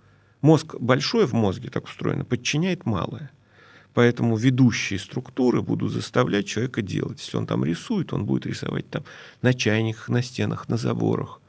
Мозг 0.40 0.74
большой 0.78 1.26
в 1.26 1.32
мозге 1.32 1.70
так 1.70 1.84
устроено, 1.84 2.24
подчиняет 2.24 2.86
малое. 2.86 3.30
Поэтому 3.94 4.36
ведущие 4.36 4.98
структуры 4.98 5.62
будут 5.62 5.92
заставлять 5.92 6.46
человека 6.46 6.82
делать. 6.82 7.20
Если 7.20 7.36
он 7.36 7.46
там 7.46 7.64
рисует, 7.64 8.12
он 8.12 8.26
будет 8.26 8.44
рисовать 8.44 8.90
там 8.90 9.04
на 9.40 9.54
чайниках, 9.54 10.08
на 10.08 10.22
стенах, 10.22 10.68
на 10.68 10.76
заборах. 10.76 11.40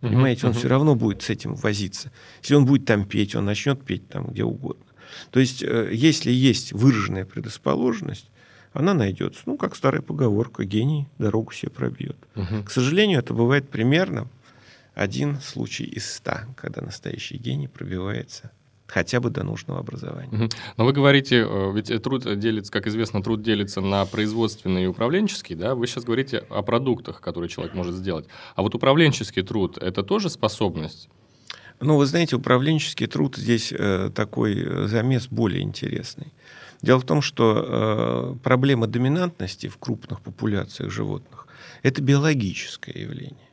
Понимаете, 0.00 0.46
он 0.46 0.52
все 0.52 0.68
равно 0.68 0.94
будет 0.94 1.22
с 1.22 1.30
этим 1.30 1.56
возиться. 1.56 2.12
Если 2.40 2.54
он 2.54 2.66
будет 2.66 2.84
там 2.84 3.04
петь, 3.04 3.34
он 3.34 3.44
начнет 3.44 3.84
петь 3.84 4.08
там 4.08 4.28
где 4.28 4.44
угодно. 4.44 4.84
То 5.30 5.40
есть, 5.40 5.62
э, 5.62 5.90
если 5.92 6.30
есть 6.30 6.72
выраженная 6.72 7.24
предрасположенность, 7.24 8.30
она 8.72 8.94
найдется. 8.94 9.42
Ну, 9.46 9.56
как 9.56 9.76
старая 9.76 10.02
поговорка, 10.02 10.64
гений 10.64 11.08
дорогу 11.18 11.52
себе 11.52 11.70
пробьет. 11.70 12.16
Угу. 12.36 12.64
К 12.66 12.70
сожалению, 12.70 13.20
это 13.20 13.34
бывает 13.34 13.68
примерно 13.68 14.28
один 14.94 15.40
случай 15.40 15.84
из 15.84 16.10
ста, 16.10 16.46
когда 16.56 16.82
настоящий 16.82 17.36
гений 17.36 17.68
пробивается 17.68 18.50
хотя 18.88 19.20
бы 19.20 19.30
до 19.30 19.44
нужного 19.44 19.80
образования. 19.80 20.48
Но 20.76 20.84
вы 20.84 20.92
говорите, 20.92 21.46
э, 21.46 21.72
ведь 21.74 22.02
труд 22.02 22.38
делится, 22.38 22.72
как 22.72 22.86
известно, 22.86 23.22
труд 23.22 23.42
делится 23.42 23.80
на 23.80 24.04
производственный 24.06 24.84
и 24.84 24.86
управленческий, 24.86 25.54
да? 25.54 25.74
Вы 25.74 25.86
сейчас 25.86 26.04
говорите 26.04 26.38
о 26.48 26.62
продуктах, 26.62 27.20
которые 27.20 27.50
человек 27.50 27.74
может 27.74 27.94
сделать. 27.94 28.26
А 28.56 28.62
вот 28.62 28.74
управленческий 28.74 29.42
труд– 29.42 29.76
это 29.80 30.02
тоже 30.02 30.30
способность? 30.30 31.10
Ну, 31.80 31.96
вы 31.96 32.06
знаете, 32.06 32.36
управленческий 32.36 33.06
труд 33.06 33.36
здесь 33.36 33.72
э, 33.72 34.10
такой 34.14 34.58
э, 34.58 34.86
замес 34.88 35.28
более 35.28 35.62
интересный. 35.62 36.32
Дело 36.82 37.00
в 37.00 37.04
том, 37.04 37.22
что 37.22 37.64
э, 37.66 38.34
проблема 38.42 38.86
доминантности 38.86 39.68
в 39.68 39.78
крупных 39.78 40.20
популяциях 40.20 40.90
животных– 40.90 41.46
это 41.82 42.00
биологическое 42.02 42.94
явление. 42.94 43.48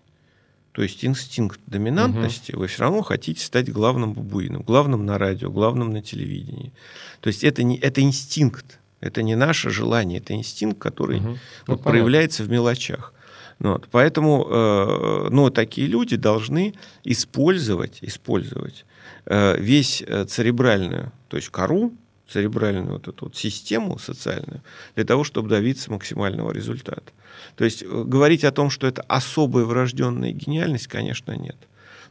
То 0.72 0.84
есть 0.84 1.04
инстинкт 1.06 1.60
доминантности, 1.68 2.52
угу. 2.52 2.62
вы 2.62 2.68
все 2.68 2.82
равно 2.82 3.02
хотите 3.02 3.44
стать 3.44 3.72
главным 3.72 4.14
бабуином, 4.14 4.62
главным 4.62 5.06
на 5.06 5.18
радио, 5.18 5.50
главным 5.50 5.90
на 5.90 6.02
телевидении. 6.02 6.74
То 7.22 7.28
есть 7.28 7.44
это, 7.44 7.64
не, 7.64 7.78
это 7.78 8.02
инстинкт, 8.02 8.80
это 9.00 9.24
не 9.24 9.36
наше 9.36 9.70
желание, 9.70 10.20
это 10.20 10.34
инстинкт, 10.34 10.78
который 10.78 11.20
угу. 11.20 11.30
вот, 11.66 11.78
ну, 11.78 11.78
проявляется 11.78 12.44
в 12.44 12.50
мелочах. 12.50 13.14
Ну 13.60 13.72
вот, 13.72 13.88
поэтому 13.90 14.46
э, 14.50 15.28
ну, 15.32 15.50
такие 15.50 15.88
люди 15.88 16.18
должны 16.18 16.74
использовать, 17.06 18.00
использовать 18.02 18.86
э, 19.26 19.58
весь 19.58 20.04
э, 20.06 20.26
церебральную, 20.26 21.14
то 21.30 21.38
есть 21.38 21.50
кору, 21.50 21.94
церебральную 22.30 22.94
вот 22.94 23.08
эту 23.08 23.26
вот 23.26 23.36
систему 23.36 24.00
социальную 24.00 24.62
для 24.96 25.06
того, 25.06 25.24
чтобы 25.24 25.50
добиться 25.50 25.92
максимального 25.92 26.52
результата. 26.52 27.12
То 27.56 27.66
есть 27.66 27.84
э, 27.84 27.86
говорить 27.86 28.44
о 28.44 28.52
том, 28.52 28.70
что 28.70 28.88
это 28.88 29.04
особая 29.04 29.66
врожденная 29.66 30.32
гениальность, 30.32 30.88
конечно, 30.88 31.34
нет. 31.34 31.58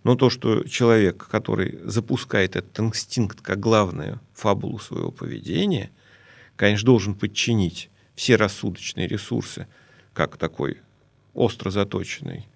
Но 0.04 0.16
то, 0.16 0.30
что 0.30 0.64
человек, 0.64 1.26
который 1.28 1.78
запускает 1.82 2.56
этот 2.56 2.78
инстинкт 2.78 3.40
как 3.40 3.58
главную 3.58 4.20
фабулу 4.34 4.78
своего 4.78 5.10
поведения, 5.10 5.90
конечно, 6.56 6.86
должен 6.86 7.14
подчинить 7.14 7.90
все 8.14 8.36
рассудочные 8.36 9.08
ресурсы, 9.08 9.66
как 10.12 10.36
такой 10.36 10.78
остро 11.32 11.70
заточенный 11.70 12.46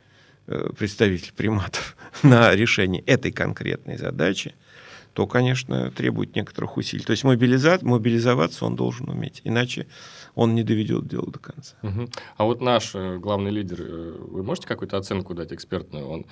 э, 0.47 0.71
представитель 0.79 1.33
приматов 1.33 1.97
на 2.23 2.55
решение 2.55 3.03
этой 3.03 3.33
конкретной 3.33 3.97
задачи– 3.97 4.55
то, 5.13 5.27
конечно, 5.27 5.91
требует 5.91 6.37
некоторых 6.37 6.77
усилий. 6.77 7.03
То 7.03 7.13
есть 7.13 7.25
мобилиза... 7.25 7.79
мобилизоваться 7.83 8.65
он 8.65 8.77
должен 8.77 9.09
уметь, 9.09 9.41
иначе 9.45 9.87
он 10.35 10.55
не 10.55 10.63
доведет 10.63 11.09
дело 11.09 11.27
до 11.31 11.39
конца. 11.39 11.75
Угу. 11.83 12.09
А 12.37 12.45
вот 12.45 12.61
наш 12.61 12.95
э, 12.95 13.19
главный 13.19 13.51
лидер, 13.51 13.81
э, 13.81 14.17
вы 14.19 14.43
можете 14.43 14.69
какую-то 14.69 14.97
оценку 14.97 15.35
дать 15.35 15.53
экспертную? 15.53 16.07
Он 16.07 16.27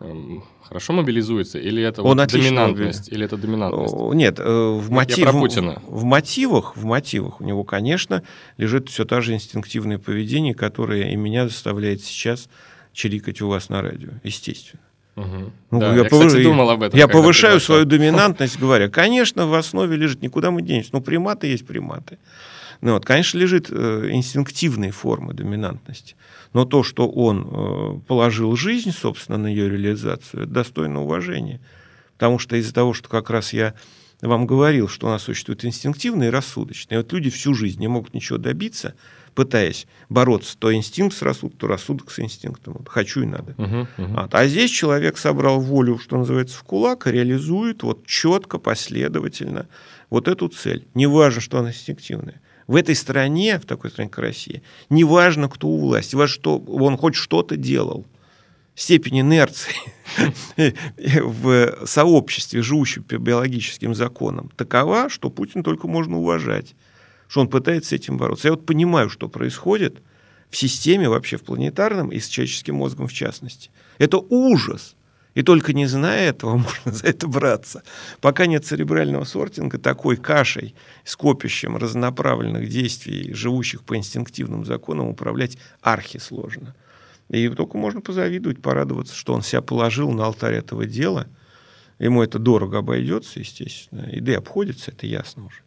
эм, 0.00 0.42
хорошо 0.62 0.92
мобилизуется 0.92 1.58
или 1.58 1.82
это 1.82 2.02
он 2.02 2.18
вот 2.18 2.32
доминантность 2.32 3.12
или 3.12 3.24
это 3.24 3.36
доминантность? 3.36 3.94
Нет, 4.14 4.40
э, 4.40 4.42
в, 4.42 4.90
мотив... 4.90 5.30
Путина. 5.30 5.80
в 5.86 6.04
мотивах, 6.04 6.76
в 6.76 6.84
мотивах 6.84 7.40
у 7.40 7.44
него, 7.44 7.62
конечно, 7.62 8.22
лежит 8.56 8.88
все 8.88 9.04
та 9.04 9.20
же 9.20 9.34
инстинктивное 9.34 9.98
поведение, 9.98 10.54
которое 10.54 11.12
и 11.12 11.16
меня 11.16 11.46
заставляет 11.46 12.02
сейчас 12.02 12.48
чирикать 12.92 13.40
у 13.40 13.48
вас 13.48 13.68
на 13.68 13.80
радио, 13.82 14.10
естественно. 14.24 14.82
Угу. 15.16 15.52
Ну, 15.70 15.80
да, 15.80 15.94
я, 15.94 16.02
я 16.02 16.08
повыш... 16.08 16.28
кстати, 16.28 16.44
думал 16.44 16.70
об 16.70 16.82
этом. 16.82 16.98
Я 16.98 17.06
повышаю 17.06 17.60
свою 17.60 17.84
доминантность, 17.84 18.58
говоря, 18.58 18.88
конечно, 18.88 19.46
в 19.46 19.54
основе 19.54 19.96
лежит, 19.96 20.22
никуда 20.22 20.50
мы 20.50 20.62
денемся. 20.62 20.90
Ну, 20.92 21.00
приматы 21.00 21.48
есть 21.48 21.66
приматы. 21.66 22.18
Ну, 22.80 22.94
вот, 22.94 23.04
конечно, 23.04 23.38
лежит 23.38 23.68
э, 23.70 24.08
инстинктивные 24.10 24.90
формы 24.90 25.34
доминантности. 25.34 26.16
Но 26.52 26.64
то, 26.64 26.82
что 26.82 27.08
он 27.08 27.46
э, 27.46 28.00
положил 28.06 28.56
жизнь, 28.56 28.90
собственно, 28.90 29.38
на 29.38 29.46
ее 29.46 29.68
реализацию, 29.68 30.44
это 30.44 30.52
достойно 30.52 31.02
уважения. 31.02 31.60
Потому 32.14 32.38
что 32.38 32.56
из-за 32.56 32.74
того, 32.74 32.92
что 32.92 33.08
как 33.08 33.30
раз 33.30 33.52
я 33.52 33.74
вам 34.20 34.46
говорил, 34.46 34.88
что 34.88 35.06
у 35.06 35.10
нас 35.10 35.22
существует 35.22 35.64
инстинктивное 35.64 36.28
и 36.28 36.30
рассудочное. 36.30 36.98
И 36.98 37.02
вот 37.02 37.12
люди 37.12 37.30
всю 37.30 37.54
жизнь 37.54 37.80
не 37.80 37.88
могут 37.88 38.14
ничего 38.14 38.38
добиться, 38.38 38.94
пытаясь 39.34 39.86
бороться 40.08 40.56
то 40.58 40.74
инстинкт 40.74 41.16
с 41.16 41.22
рассудком, 41.22 41.58
то 41.58 41.66
рассудок 41.66 42.10
с 42.10 42.20
инстинктом. 42.20 42.74
Вот, 42.78 42.88
хочу 42.88 43.22
и 43.22 43.26
надо. 43.26 43.52
Uh-huh, 43.52 43.86
uh-huh. 43.96 44.14
А, 44.16 44.28
а 44.30 44.46
здесь 44.46 44.70
человек 44.70 45.18
собрал 45.18 45.60
волю, 45.60 45.98
что 45.98 46.16
называется, 46.18 46.56
в 46.58 46.62
кулак, 46.64 47.06
и 47.06 47.12
реализует 47.12 47.82
вот 47.82 48.06
четко, 48.06 48.58
последовательно 48.58 49.68
вот 50.10 50.28
эту 50.28 50.48
цель. 50.48 50.86
Неважно, 50.94 51.40
что 51.40 51.58
она 51.58 51.70
инстинктивная. 51.70 52.40
В 52.66 52.76
этой 52.76 52.94
стране, 52.94 53.58
в 53.58 53.66
такой 53.66 53.90
стране, 53.90 54.10
как 54.10 54.20
Россия, 54.20 54.62
неважно, 54.88 55.48
кто 55.48 55.68
у 55.68 55.78
власти, 55.78 56.14
важно, 56.14 56.34
что 56.34 56.58
он 56.58 56.96
хоть 56.96 57.14
что-то 57.14 57.56
делал. 57.56 58.06
Степень 58.74 59.20
инерции 59.20 59.74
в 60.96 61.84
сообществе, 61.84 62.62
живущем 62.62 63.02
по 63.02 63.18
биологическим 63.18 63.94
законам, 63.94 64.50
такова, 64.56 65.10
что 65.10 65.28
Путин 65.28 65.62
только 65.62 65.88
можно 65.88 66.18
уважать 66.18 66.74
что 67.32 67.40
он 67.40 67.48
пытается 67.48 67.88
с 67.88 67.92
этим 67.94 68.18
бороться. 68.18 68.48
Я 68.48 68.52
вот 68.52 68.66
понимаю, 68.66 69.08
что 69.08 69.26
происходит 69.26 70.02
в 70.50 70.56
системе 70.58 71.08
вообще 71.08 71.38
в 71.38 71.44
планетарном 71.44 72.12
и 72.12 72.20
с 72.20 72.28
человеческим 72.28 72.74
мозгом 72.74 73.08
в 73.08 73.12
частности. 73.14 73.70
Это 73.96 74.18
ужас. 74.18 74.96
И 75.32 75.42
только 75.42 75.72
не 75.72 75.86
зная 75.86 76.28
этого, 76.28 76.56
можно 76.58 76.92
за 76.92 77.06
это 77.06 77.26
браться. 77.26 77.84
Пока 78.20 78.44
нет 78.44 78.66
церебрального 78.66 79.24
сортинга, 79.24 79.78
такой 79.78 80.18
кашей, 80.18 80.74
скопищем 81.04 81.78
разнонаправленных 81.78 82.68
действий, 82.68 83.32
живущих 83.32 83.82
по 83.82 83.96
инстинктивным 83.96 84.66
законам, 84.66 85.08
управлять 85.08 85.56
архи 85.80 86.18
сложно. 86.18 86.76
И 87.30 87.48
только 87.48 87.78
можно 87.78 88.02
позавидовать, 88.02 88.60
порадоваться, 88.60 89.14
что 89.14 89.32
он 89.32 89.40
себя 89.40 89.62
положил 89.62 90.10
на 90.10 90.26
алтарь 90.26 90.56
этого 90.56 90.84
дела. 90.84 91.28
Ему 91.98 92.22
это 92.22 92.38
дорого 92.38 92.80
обойдется, 92.80 93.40
естественно. 93.40 94.06
И 94.12 94.20
да 94.20 94.32
и 94.32 94.34
обходится, 94.34 94.90
это 94.90 95.06
ясно 95.06 95.46
уже. 95.46 95.62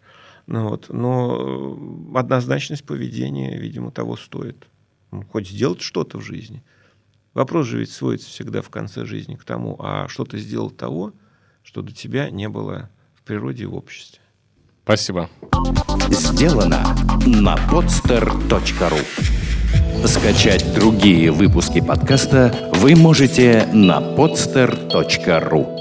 Ну, 0.47 0.69
вот. 0.69 0.87
Но 0.89 1.77
э, 2.13 2.17
однозначность 2.17 2.85
поведения, 2.85 3.57
видимо, 3.57 3.91
того 3.91 4.15
стоит. 4.15 4.67
Ну, 5.11 5.23
хоть 5.23 5.49
сделать 5.49 5.81
что-то 5.81 6.19
в 6.19 6.21
жизни. 6.21 6.63
Вопрос 7.33 7.67
же 7.67 7.79
ведь 7.79 7.91
сводится 7.91 8.29
всегда 8.29 8.61
в 8.61 8.69
конце 8.69 9.05
жизни 9.05 9.35
к 9.35 9.43
тому, 9.43 9.75
а 9.79 10.07
что 10.07 10.23
ты 10.23 10.37
сделал 10.37 10.69
того, 10.69 11.13
что 11.63 11.81
до 11.81 11.91
тебя 11.91 12.29
не 12.29 12.47
было 12.47 12.89
в 13.13 13.23
природе 13.23 13.63
и 13.63 13.67
в 13.67 13.75
обществе. 13.75 14.21
Спасибо. 14.83 15.29
Сделано 16.09 16.95
на 17.25 17.55
podster.ru 17.71 19.01
Скачать 20.07 20.75
другие 20.75 21.31
выпуски 21.31 21.81
подкаста 21.81 22.71
вы 22.75 22.95
можете 22.95 23.67
на 23.73 23.99
podster.ru 23.99 25.74